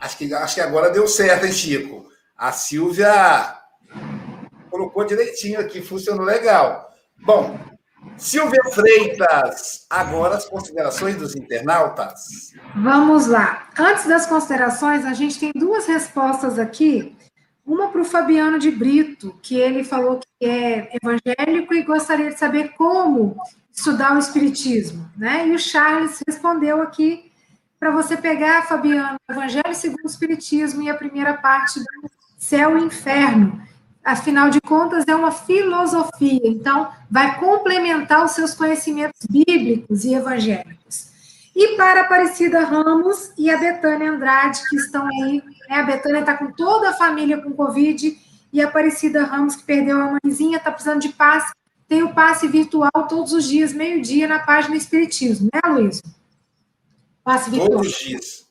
Acho 0.00 0.18
que, 0.18 0.34
acho 0.34 0.54
que 0.54 0.60
agora 0.60 0.90
deu 0.90 1.06
certo, 1.06 1.46
hein, 1.46 1.52
Chico? 1.52 2.06
A 2.36 2.52
Silvia 2.52 3.58
colocou 4.70 5.04
direitinho 5.04 5.60
aqui, 5.60 5.80
funcionou 5.80 6.24
legal. 6.24 6.90
Bom, 7.24 7.58
Silvia 8.16 8.62
Freitas, 8.72 9.86
agora 9.88 10.36
as 10.36 10.44
considerações 10.46 11.16
dos 11.16 11.34
internautas. 11.34 12.52
Vamos 12.76 13.26
lá. 13.26 13.68
Antes 13.78 14.06
das 14.06 14.26
considerações, 14.26 15.04
a 15.04 15.14
gente 15.14 15.38
tem 15.38 15.52
duas 15.54 15.86
respostas 15.86 16.58
aqui. 16.58 17.16
Uma 17.66 17.88
para 17.88 18.00
o 18.00 18.04
Fabiano 18.04 18.58
de 18.58 18.70
Brito, 18.70 19.38
que 19.42 19.56
ele 19.56 19.84
falou 19.84 20.20
que 20.20 20.46
é 20.46 20.90
evangélico 21.02 21.74
e 21.74 21.82
gostaria 21.82 22.30
de 22.30 22.38
saber 22.38 22.74
como 22.76 23.36
estudar 23.72 24.14
o 24.14 24.18
Espiritismo. 24.18 25.10
Né? 25.16 25.48
E 25.48 25.54
o 25.54 25.58
Charles 25.58 26.22
respondeu 26.26 26.82
aqui 26.82 27.30
para 27.80 27.90
você 27.90 28.16
pegar, 28.16 28.66
Fabiano, 28.66 29.16
Evangelho 29.28 29.74
segundo 29.74 30.04
o 30.04 30.08
Espiritismo 30.08 30.82
e 30.82 30.90
a 30.90 30.94
primeira 30.94 31.34
parte 31.34 31.80
do 31.80 32.10
Céu 32.36 32.78
e 32.78 32.82
Inferno 32.82 33.64
afinal 34.04 34.50
de 34.50 34.60
contas, 34.60 35.08
é 35.08 35.14
uma 35.14 35.32
filosofia, 35.32 36.40
então 36.44 36.90
vai 37.10 37.38
complementar 37.40 38.24
os 38.24 38.32
seus 38.32 38.54
conhecimentos 38.54 39.26
bíblicos 39.28 40.04
e 40.04 40.14
evangélicos. 40.14 41.14
E 41.56 41.76
para 41.76 42.02
Aparecida 42.02 42.60
Ramos 42.60 43.32
e 43.38 43.50
a 43.50 43.56
Betânia 43.56 44.10
Andrade, 44.10 44.60
que 44.68 44.76
estão 44.76 45.06
aí, 45.06 45.42
né? 45.68 45.76
a 45.76 45.82
Betânia 45.82 46.20
está 46.20 46.36
com 46.36 46.52
toda 46.52 46.90
a 46.90 46.94
família 46.94 47.40
com 47.40 47.52
Covid, 47.52 48.18
e 48.52 48.62
a 48.62 48.68
Aparecida 48.68 49.24
Ramos, 49.24 49.56
que 49.56 49.64
perdeu 49.64 50.00
a 50.00 50.16
mãezinha, 50.22 50.58
está 50.58 50.70
precisando 50.70 51.00
de 51.00 51.08
passe, 51.08 51.52
tem 51.88 52.02
o 52.02 52.14
passe 52.14 52.46
virtual 52.46 53.08
todos 53.08 53.32
os 53.32 53.44
dias, 53.44 53.72
meio-dia, 53.72 54.28
na 54.28 54.38
página 54.38 54.76
Espiritismo, 54.76 55.48
né, 55.52 55.60
Luiz? 55.72 56.00
Passe 57.24 57.50
virtual. 57.50 57.70
Todos 57.70 57.86
os 57.88 57.98
dias. 57.98 58.48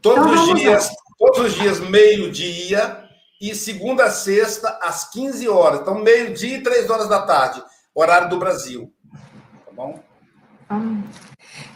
Todos 0.00 0.32
então, 0.32 0.54
os 0.54 0.60
dias, 0.60 0.88
lá. 0.88 0.94
todos 1.18 1.38
os 1.40 1.54
dias, 1.54 1.80
meio-dia, 1.80 3.08
e 3.40 3.54
segunda 3.54 4.04
a 4.04 4.10
sexta, 4.10 4.78
às 4.82 5.10
15 5.10 5.48
horas. 5.48 5.80
Então, 5.80 5.98
meio-dia 5.98 6.56
e 6.56 6.62
três 6.62 6.88
horas 6.88 7.08
da 7.08 7.22
tarde, 7.22 7.62
horário 7.94 8.30
do 8.30 8.38
Brasil. 8.38 8.92
Tá 9.66 9.72
bom? 9.72 10.02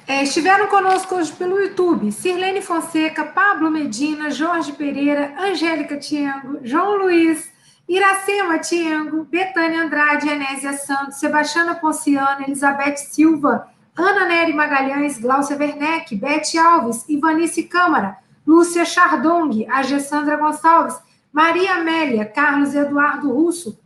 É, 0.09 0.23
estiveram 0.23 0.69
conosco 0.69 1.17
hoje 1.17 1.33
pelo 1.33 1.59
YouTube 1.59 2.13
Sirlene 2.13 2.63
Fonseca, 2.63 3.25
Pablo 3.25 3.69
Medina, 3.69 4.31
Jorge 4.31 4.71
Pereira, 4.73 5.35
Angélica 5.37 5.97
Tiengo, 5.97 6.61
João 6.63 6.97
Luiz, 6.97 7.53
Iracema 7.89 8.57
Tiengo, 8.61 9.25
Betânia 9.25 9.83
Andrade, 9.83 10.29
Enésia 10.29 10.75
Santos, 10.75 11.17
Sebastiana 11.17 11.75
Ponciano, 11.75 12.45
Elizabeth 12.47 12.99
Silva, 12.99 13.69
Ana 13.97 14.27
Nery 14.29 14.53
Magalhães, 14.53 15.19
Glaucia 15.19 15.57
Werneck, 15.57 16.15
Bete 16.15 16.57
Alves, 16.57 17.05
Ivanice 17.09 17.65
Câmara, 17.65 18.17
Lúcia 18.47 18.85
Chardong, 18.85 19.67
a 19.69 19.83
Gessandra 19.83 20.37
Gonçalves, 20.37 20.97
Maria 21.33 21.75
Amélia, 21.75 22.25
Carlos 22.25 22.77
Eduardo 22.77 23.33
Russo, 23.33 23.77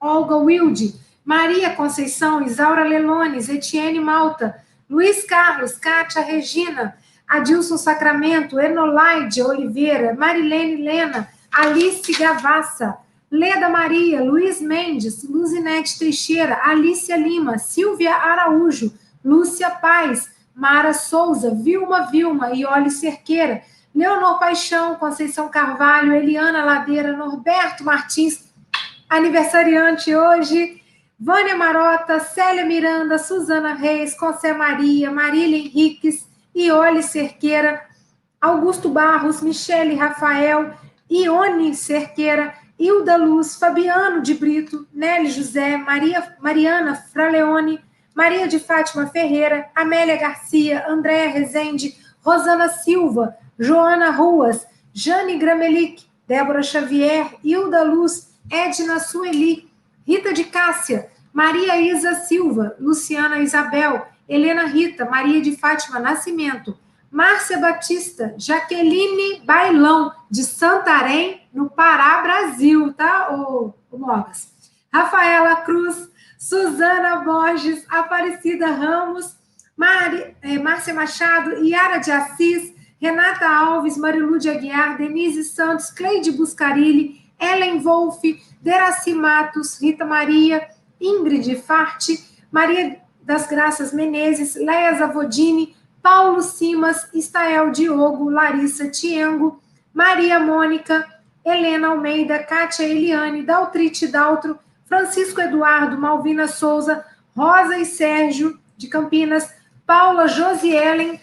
Olga 0.00 0.36
Wilde, 0.36 0.94
Maria 1.24 1.70
Conceição, 1.70 2.42
Isaura 2.42 2.84
Lelones, 2.84 3.48
Etienne 3.48 3.98
Malta, 3.98 4.62
Luiz 4.88 5.24
Carlos, 5.24 5.78
Kátia 5.78 6.22
Regina, 6.22 6.96
Adilson 7.28 7.78
Sacramento, 7.78 8.58
Enolaide 8.60 9.42
Oliveira, 9.42 10.14
Marilene 10.14 10.76
Lena, 10.76 11.28
Alice 11.52 12.12
Gavassa, 12.12 12.98
Leda 13.30 13.68
Maria, 13.68 14.22
Luiz 14.22 14.60
Mendes, 14.60 15.24
Luzinete 15.24 15.98
Teixeira, 15.98 16.60
Alicia 16.64 17.16
Lima, 17.16 17.58
Silvia 17.58 18.14
Araújo, 18.14 18.92
Lúcia 19.24 19.70
Paz, 19.70 20.30
Mara 20.54 20.92
Souza, 20.92 21.52
Vilma 21.54 22.10
Vilma, 22.10 22.50
Iole 22.52 22.90
Cerqueira, 22.90 23.62
Leonor 23.94 24.38
Paixão, 24.38 24.96
Conceição 24.96 25.48
Carvalho, 25.48 26.12
Eliana 26.12 26.64
Ladeira, 26.64 27.16
Norberto 27.16 27.82
Martins, 27.82 28.52
aniversariante 29.08 30.14
hoje, 30.14 30.80
Vânia 31.18 31.56
Marota, 31.56 32.18
Célia 32.20 32.64
Miranda, 32.64 33.18
Suzana 33.18 33.74
Reis, 33.74 34.16
José 34.16 34.52
Maria, 34.52 35.10
Marília 35.10 35.58
Henriques, 35.58 36.28
Iole 36.54 37.02
Cerqueira, 37.02 37.84
Augusto 38.40 38.88
Barros, 38.88 39.40
Michele 39.40 39.94
Rafael, 39.94 40.74
Ione 41.08 41.74
Cerqueira, 41.74 42.54
Hilda 42.78 43.16
Luz, 43.16 43.56
Fabiano 43.56 44.20
de 44.20 44.34
Brito, 44.34 44.86
Nelly 44.92 45.30
José, 45.30 45.76
Maria, 45.76 46.36
Mariana 46.40 46.96
Fraleone, 46.96 47.80
Maria 48.14 48.46
de 48.48 48.58
Fátima 48.58 49.06
Ferreira, 49.06 49.70
Amélia 49.74 50.16
Garcia, 50.16 50.84
Andréa 50.88 51.32
Rezende, 51.32 51.96
Rosana 52.24 52.68
Silva, 52.68 53.36
Joana 53.58 54.10
Ruas, 54.10 54.66
Jane 54.92 55.38
Gramelic, 55.38 56.04
Débora 56.26 56.62
Xavier, 56.62 57.28
Hilda 57.42 57.84
Luz, 57.84 58.28
Edna 58.50 58.98
Sueli, 58.98 59.68
Rita 60.06 60.32
de 60.32 60.44
Cássia, 60.44 61.10
Maria 61.32 61.80
Isa 61.80 62.14
Silva, 62.14 62.76
Luciana 62.78 63.38
Isabel, 63.40 64.06
Helena 64.28 64.66
Rita, 64.66 65.04
Maria 65.04 65.40
de 65.40 65.56
Fátima 65.56 65.98
Nascimento, 65.98 66.78
Márcia 67.10 67.58
Batista, 67.58 68.34
Jaqueline 68.36 69.40
Bailão, 69.44 70.12
de 70.30 70.42
Santarém, 70.42 71.42
no 71.52 71.70
Pará, 71.70 72.22
Brasil, 72.22 72.92
tá, 72.92 73.32
ô, 73.32 73.72
ô 73.90 73.98
Mogas? 73.98 74.52
Rafaela 74.92 75.56
Cruz, 75.56 76.08
Suzana 76.38 77.16
Borges, 77.20 77.84
Aparecida 77.88 78.66
Ramos, 78.66 79.36
Mari, 79.76 80.36
é, 80.42 80.58
Márcia 80.58 80.92
Machado, 80.92 81.64
Yara 81.64 81.98
de 81.98 82.10
Assis, 82.10 82.74
Renata 83.00 83.48
Alves, 83.48 83.96
Marilu 83.96 84.38
de 84.38 84.48
Aguiar, 84.48 84.96
Denise 84.96 85.44
Santos, 85.44 85.90
Cleide 85.90 86.32
Buscarilli, 86.32 87.22
Ellen 87.38 87.80
Wolff, 87.80 88.22
Deraci 88.64 89.12
Matos, 89.12 89.78
Rita 89.78 90.06
Maria, 90.06 90.70
Ingrid 90.98 91.54
Farte, 91.56 92.18
Maria 92.50 92.98
das 93.22 93.46
Graças 93.46 93.92
Menezes, 93.92 94.54
Leia 94.54 94.94
Zavodini, 94.94 95.76
Paulo 96.02 96.40
Simas, 96.40 97.06
Estael 97.12 97.70
Diogo, 97.72 98.30
Larissa 98.30 98.88
Tiengo, 98.88 99.60
Maria 99.92 100.40
Mônica, 100.40 101.04
Helena 101.44 101.88
Almeida, 101.90 102.38
Kátia 102.38 102.84
Eliane, 102.84 103.42
Daltrite 103.42 104.08
Daltro, 104.08 104.58
Francisco 104.86 105.42
Eduardo, 105.42 105.98
Malvina 105.98 106.48
Souza, 106.48 107.04
Rosa 107.36 107.76
e 107.78 107.84
Sérgio 107.84 108.58
de 108.78 108.88
Campinas, 108.88 109.54
Paula 109.86 110.26
Josielen, 110.26 111.20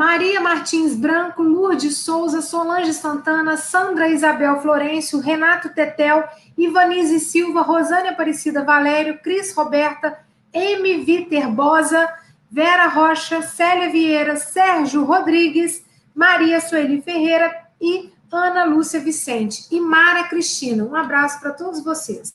Maria 0.00 0.40
Martins 0.40 0.96
Branco, 0.96 1.42
Lourdes 1.42 1.98
Souza, 1.98 2.40
Solange 2.40 2.94
Santana, 2.94 3.58
Sandra 3.58 4.08
Isabel 4.08 4.58
Florencio, 4.62 5.20
Renato 5.20 5.68
Tetel, 5.74 6.26
Ivanise 6.56 7.20
Silva, 7.20 7.60
Rosânia 7.60 8.12
Aparecida 8.12 8.64
Valério, 8.64 9.18
Cris 9.18 9.52
Roberta, 9.52 10.18
M. 10.54 11.04
Viter 11.04 11.50
Bosa, 11.50 12.08
Vera 12.50 12.86
Rocha, 12.86 13.42
Célia 13.42 13.90
Vieira, 13.90 14.36
Sérgio 14.36 15.04
Rodrigues, 15.04 15.84
Maria 16.14 16.62
Sueli 16.62 17.02
Ferreira 17.02 17.68
e 17.78 18.10
Ana 18.32 18.64
Lúcia 18.64 19.00
Vicente 19.00 19.66
e 19.70 19.78
Mara 19.78 20.26
Cristina. 20.28 20.82
Um 20.82 20.96
abraço 20.96 21.38
para 21.40 21.52
todos 21.52 21.84
vocês. 21.84 22.32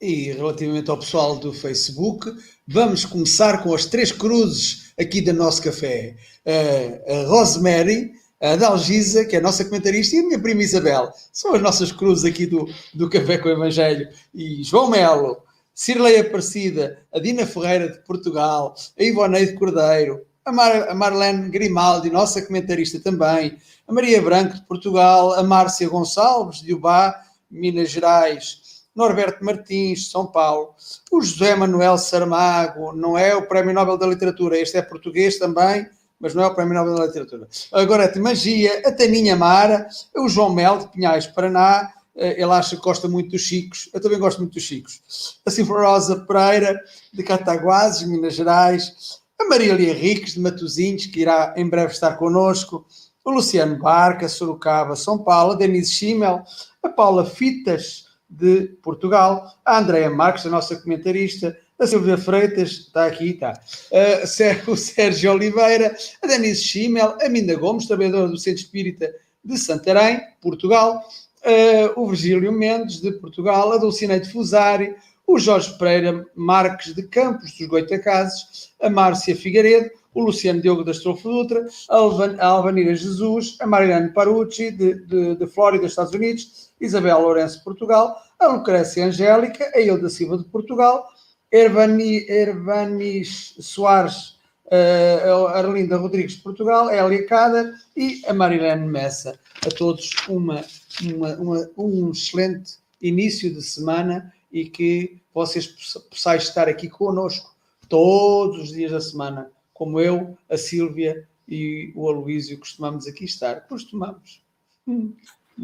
E 0.00 0.32
relativamente 0.32 0.88
ao 0.88 0.98
pessoal 0.98 1.36
do 1.36 1.52
Facebook, 1.52 2.32
vamos 2.72 3.04
começar 3.04 3.64
com 3.64 3.74
as 3.74 3.84
três 3.84 4.12
cruzes 4.12 4.92
aqui 4.98 5.20
do 5.20 5.32
nosso 5.32 5.60
café. 5.60 6.14
A 6.46 7.26
Rosemary, 7.26 8.12
a 8.40 8.54
Dalgisa, 8.54 9.24
que 9.24 9.34
é 9.34 9.40
a 9.40 9.42
nossa 9.42 9.64
comentarista, 9.64 10.14
e 10.14 10.20
a 10.20 10.22
minha 10.22 10.38
prima 10.38 10.62
Isabel. 10.62 11.10
São 11.32 11.52
as 11.52 11.60
nossas 11.60 11.90
cruzes 11.90 12.24
aqui 12.24 12.46
do, 12.46 12.68
do 12.94 13.10
Café 13.10 13.38
com 13.38 13.48
o 13.48 13.52
Evangelho. 13.52 14.08
E 14.32 14.62
João 14.62 14.88
Melo, 14.88 15.42
Cirlei 15.74 16.20
Aparecida, 16.20 16.98
a 17.12 17.18
Dina 17.18 17.44
Ferreira 17.44 17.88
de 17.88 17.98
Portugal, 18.04 18.76
a 18.96 19.02
Ivoneide 19.02 19.54
Cordeiro, 19.54 20.20
a, 20.44 20.52
Mar, 20.52 20.88
a 20.88 20.94
Marlene 20.94 21.50
Grimaldi, 21.50 22.08
nossa 22.08 22.40
comentarista 22.40 23.00
também, 23.00 23.58
a 23.86 23.92
Maria 23.92 24.22
Branco 24.22 24.54
de 24.54 24.62
Portugal, 24.62 25.34
a 25.34 25.42
Márcia 25.42 25.88
Gonçalves 25.88 26.62
de 26.62 26.72
Ubá, 26.72 27.20
Minas 27.50 27.90
Gerais, 27.90 28.69
Norberto 28.94 29.44
Martins, 29.44 30.10
São 30.10 30.26
Paulo, 30.26 30.74
o 31.10 31.20
José 31.20 31.54
Manuel 31.54 31.96
Saramago, 31.96 32.92
não 32.92 33.16
é 33.16 33.34
o 33.34 33.46
Prémio 33.46 33.74
Nobel 33.74 33.96
da 33.96 34.06
Literatura, 34.06 34.58
este 34.58 34.76
é 34.76 34.82
português 34.82 35.38
também, 35.38 35.86
mas 36.18 36.34
não 36.34 36.42
é 36.42 36.46
o 36.46 36.54
Prémio 36.54 36.74
Nobel 36.74 36.96
da 36.96 37.06
Literatura. 37.06 37.48
Agora 37.72 38.08
de 38.08 38.18
Magia, 38.18 38.82
a 38.84 38.92
Taninha 38.92 39.36
Mara, 39.36 39.88
o 40.16 40.28
João 40.28 40.52
Mel 40.52 40.78
de 40.78 40.88
Pinhais, 40.88 41.26
Paraná, 41.26 41.92
eh, 42.16 42.42
ele 42.42 42.52
acha 42.52 42.76
que 42.76 42.82
gosta 42.82 43.08
muito 43.08 43.30
dos 43.30 43.42
Chicos, 43.42 43.88
eu 43.94 44.00
também 44.00 44.18
gosto 44.18 44.38
muito 44.38 44.54
dos 44.54 44.62
Chicos. 44.62 45.40
A 45.46 45.50
Sinforosa 45.50 46.26
Pereira, 46.26 46.78
de 47.12 47.22
Cataguases, 47.22 48.06
Minas 48.06 48.34
Gerais, 48.34 49.20
a 49.40 49.46
Maria 49.46 49.72
Lia 49.72 49.92
Henriques, 49.92 50.34
de 50.34 50.40
Matosinhos, 50.40 51.06
que 51.06 51.20
irá 51.20 51.54
em 51.56 51.66
breve 51.66 51.92
estar 51.92 52.16
connosco, 52.16 52.86
o 53.24 53.30
Luciano 53.30 53.78
Barca, 53.78 54.28
Sorocaba, 54.28 54.96
São 54.96 55.18
Paulo, 55.18 55.52
a 55.52 55.56
Denise 55.56 55.92
Schimmel, 55.92 56.42
a 56.82 56.88
Paula 56.88 57.24
Fitas, 57.24 58.09
de 58.30 58.78
Portugal, 58.82 59.58
a 59.64 59.78
Andréa 59.78 60.08
Marques, 60.08 60.46
a 60.46 60.50
nossa 60.50 60.76
comentarista, 60.76 61.56
a 61.78 61.86
Silvia 61.86 62.16
Freitas, 62.16 62.70
está 62.70 63.06
aqui, 63.06 63.30
está, 63.30 63.58
uh, 63.90 64.70
o 64.70 64.76
Sérgio 64.76 65.32
Oliveira, 65.32 65.96
a 66.22 66.26
Denise 66.26 66.62
Schimmel, 66.62 67.16
a 67.20 67.28
Minda 67.28 67.56
Gomes, 67.56 67.86
trabalhadora 67.86 68.28
do 68.28 68.38
Centro 68.38 68.60
Espírita 68.60 69.12
de 69.44 69.58
Santarém, 69.58 70.20
Portugal, 70.40 71.02
uh, 71.44 72.00
o 72.00 72.06
Virgílio 72.08 72.52
Mendes, 72.52 73.00
de 73.00 73.10
Portugal, 73.12 73.72
a 73.72 73.78
Dulcineide 73.78 74.30
Fusari, 74.30 74.94
o 75.30 75.38
Jorge 75.38 75.78
Pereira 75.78 76.26
Marques 76.34 76.92
de 76.92 77.04
Campos, 77.04 77.56
dos 77.56 77.68
Goitacazes, 77.68 78.72
a 78.82 78.90
Márcia 78.90 79.36
Figueiredo, 79.36 79.88
o 80.12 80.24
Luciano 80.24 80.60
Diogo 80.60 80.82
da 80.82 80.90
Estrofe 80.90 81.22
Dutra, 81.22 81.64
a, 81.88 81.94
Alvan, 81.94 82.36
a 82.40 82.46
Alvanira 82.46 82.96
Jesus, 82.96 83.56
a 83.60 83.66
Mariana 83.66 84.12
Parucci, 84.12 84.72
de, 84.72 84.94
de, 85.06 85.36
de 85.36 85.46
Flórida, 85.46 85.86
Estados 85.86 86.12
Unidos, 86.12 86.72
Isabel 86.80 87.20
Lourenço, 87.20 87.62
Portugal, 87.62 88.16
a 88.40 88.48
Lucrécia 88.48 89.06
Angélica, 89.06 89.70
a 89.72 89.80
Hilda 89.80 90.08
Silva, 90.08 90.36
de 90.36 90.44
Portugal, 90.46 91.06
Ervani, 91.52 92.26
Ervanis 92.28 93.54
Soares, 93.60 94.36
uh, 94.66 95.46
Arlinda 95.54 95.96
Rodrigues, 95.96 96.38
de 96.38 96.42
Portugal, 96.42 96.88
a 96.88 96.96
Elia 96.96 97.24
Cader 97.26 97.72
e 97.96 98.20
a 98.26 98.34
Marilene 98.34 98.88
Messa. 98.88 99.38
A 99.64 99.68
todos 99.68 100.10
uma, 100.28 100.64
uma, 101.04 101.34
uma, 101.36 101.70
um 101.76 102.10
excelente 102.10 102.80
início 103.00 103.54
de 103.54 103.62
semana 103.62 104.32
e 104.50 104.68
que 104.68 105.20
vocês 105.32 105.66
possais 106.10 106.44
estar 106.44 106.68
aqui 106.68 106.88
conosco 106.88 107.54
todos 107.88 108.62
os 108.62 108.68
dias 108.70 108.92
da 108.92 109.00
semana 109.00 109.50
como 109.80 109.98
eu, 109.98 110.36
a 110.48 110.58
Sílvia 110.58 111.26
e 111.48 111.90
o 111.96 112.06
Aloísio 112.06 112.58
costumamos 112.58 113.06
aqui 113.06 113.24
estar. 113.24 113.62
Costumamos. 113.62 114.42
Um 114.86 115.14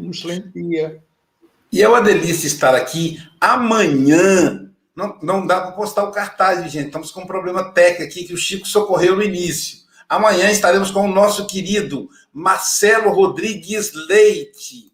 excelente 0.09 0.49
dia. 0.49 1.03
E 1.71 1.83
é 1.83 1.87
uma 1.87 2.01
delícia 2.01 2.47
estar 2.47 2.73
aqui. 2.73 3.21
Amanhã, 3.39 4.71
não, 4.95 5.19
não 5.21 5.45
dá 5.45 5.61
para 5.61 5.73
postar 5.73 6.03
o 6.03 6.11
cartaz, 6.11 6.71
gente. 6.71 6.87
Estamos 6.87 7.11
com 7.11 7.21
um 7.21 7.27
problema 7.27 7.71
técnico 7.71 8.03
aqui 8.03 8.25
que 8.25 8.33
o 8.33 8.37
Chico 8.37 8.67
socorreu 8.67 9.15
no 9.15 9.21
início. 9.21 9.85
Amanhã 10.09 10.49
estaremos 10.49 10.89
com 10.89 11.01
o 11.01 11.13
nosso 11.13 11.45
querido 11.45 12.09
Marcelo 12.33 13.11
Rodrigues 13.11 13.93
Leite. 13.93 14.91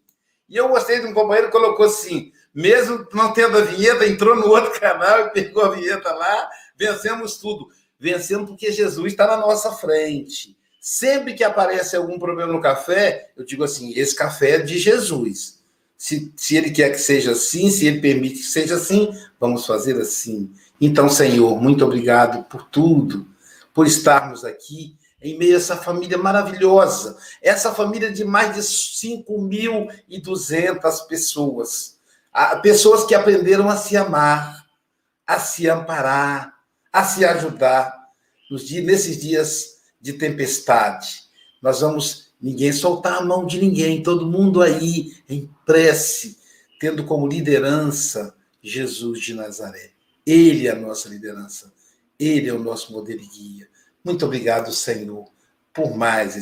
E 0.50 0.54
eu 0.54 0.68
gostei 0.68 1.00
de 1.00 1.06
um 1.06 1.14
companheiro 1.14 1.46
que 1.46 1.56
colocou 1.56 1.86
assim: 1.86 2.30
mesmo 2.54 3.06
não 3.12 3.32
tendo 3.32 3.58
a 3.58 3.62
vinheta, 3.62 4.06
entrou 4.06 4.36
no 4.36 4.48
outro 4.48 4.70
canal 4.80 5.26
e 5.26 5.30
pegou 5.30 5.64
a 5.64 5.70
vinheta 5.70 6.12
lá, 6.12 6.48
vencemos 6.78 7.38
tudo 7.38 7.68
vencendo 8.04 8.46
porque 8.46 8.70
Jesus 8.70 9.12
está 9.12 9.26
na 9.26 9.38
nossa 9.38 9.72
frente. 9.72 10.56
Sempre 10.80 11.34
que 11.34 11.42
aparece 11.42 11.96
algum 11.96 12.16
problema 12.18 12.52
no 12.52 12.60
café, 12.60 13.30
eu 13.36 13.44
digo 13.44 13.64
assim: 13.64 13.92
esse 13.96 14.14
café 14.14 14.56
é 14.56 14.58
de 14.58 14.78
Jesus. 14.78 15.64
Se, 15.96 16.30
se 16.36 16.54
ele 16.56 16.70
quer 16.70 16.90
que 16.90 16.98
seja 16.98 17.32
assim, 17.32 17.70
se 17.70 17.86
ele 17.86 18.02
permite 18.02 18.36
que 18.36 18.42
seja 18.42 18.74
assim, 18.74 19.10
vamos 19.40 19.66
fazer 19.66 19.98
assim. 19.98 20.52
Então, 20.78 21.08
Senhor, 21.08 21.58
muito 21.60 21.82
obrigado 21.84 22.44
por 22.44 22.64
tudo, 22.64 23.26
por 23.72 23.86
estarmos 23.86 24.44
aqui 24.44 24.94
em 25.22 25.38
meio 25.38 25.54
a 25.54 25.56
essa 25.56 25.78
família 25.78 26.18
maravilhosa, 26.18 27.16
essa 27.40 27.72
família 27.72 28.12
de 28.12 28.26
mais 28.26 28.54
de 28.54 28.60
5.200 28.60 31.06
pessoas, 31.08 31.93
pessoas 32.62 33.04
que 33.04 33.14
aprenderam 33.14 33.68
a 33.68 33.76
se 33.76 33.96
amar, 33.96 34.64
a 35.26 35.38
se 35.38 35.68
amparar, 35.68 36.54
a 36.92 37.04
se 37.04 37.24
ajudar 37.24 37.94
nos 38.50 38.66
dias, 38.66 38.84
nesses 38.84 39.20
dias 39.20 39.76
de 40.00 40.12
tempestade. 40.14 41.24
Nós 41.62 41.80
vamos 41.80 42.32
ninguém 42.40 42.72
soltar 42.72 43.18
a 43.18 43.24
mão 43.24 43.46
de 43.46 43.60
ninguém, 43.60 44.02
todo 44.02 44.26
mundo 44.26 44.60
aí 44.60 45.16
em 45.28 45.50
prece, 45.64 46.38
tendo 46.78 47.04
como 47.04 47.26
liderança 47.26 48.34
Jesus 48.62 49.20
de 49.20 49.34
Nazaré. 49.34 49.92
Ele 50.26 50.66
é 50.66 50.72
a 50.72 50.78
nossa 50.78 51.08
liderança, 51.08 51.72
ele 52.18 52.48
é 52.48 52.52
o 52.52 52.62
nosso 52.62 52.92
modelo 52.92 53.20
e 53.20 53.26
guia. 53.26 53.68
Muito 54.04 54.24
obrigado, 54.26 54.72
Senhor, 54.72 55.26
por 55.72 55.96
mais 55.96 56.32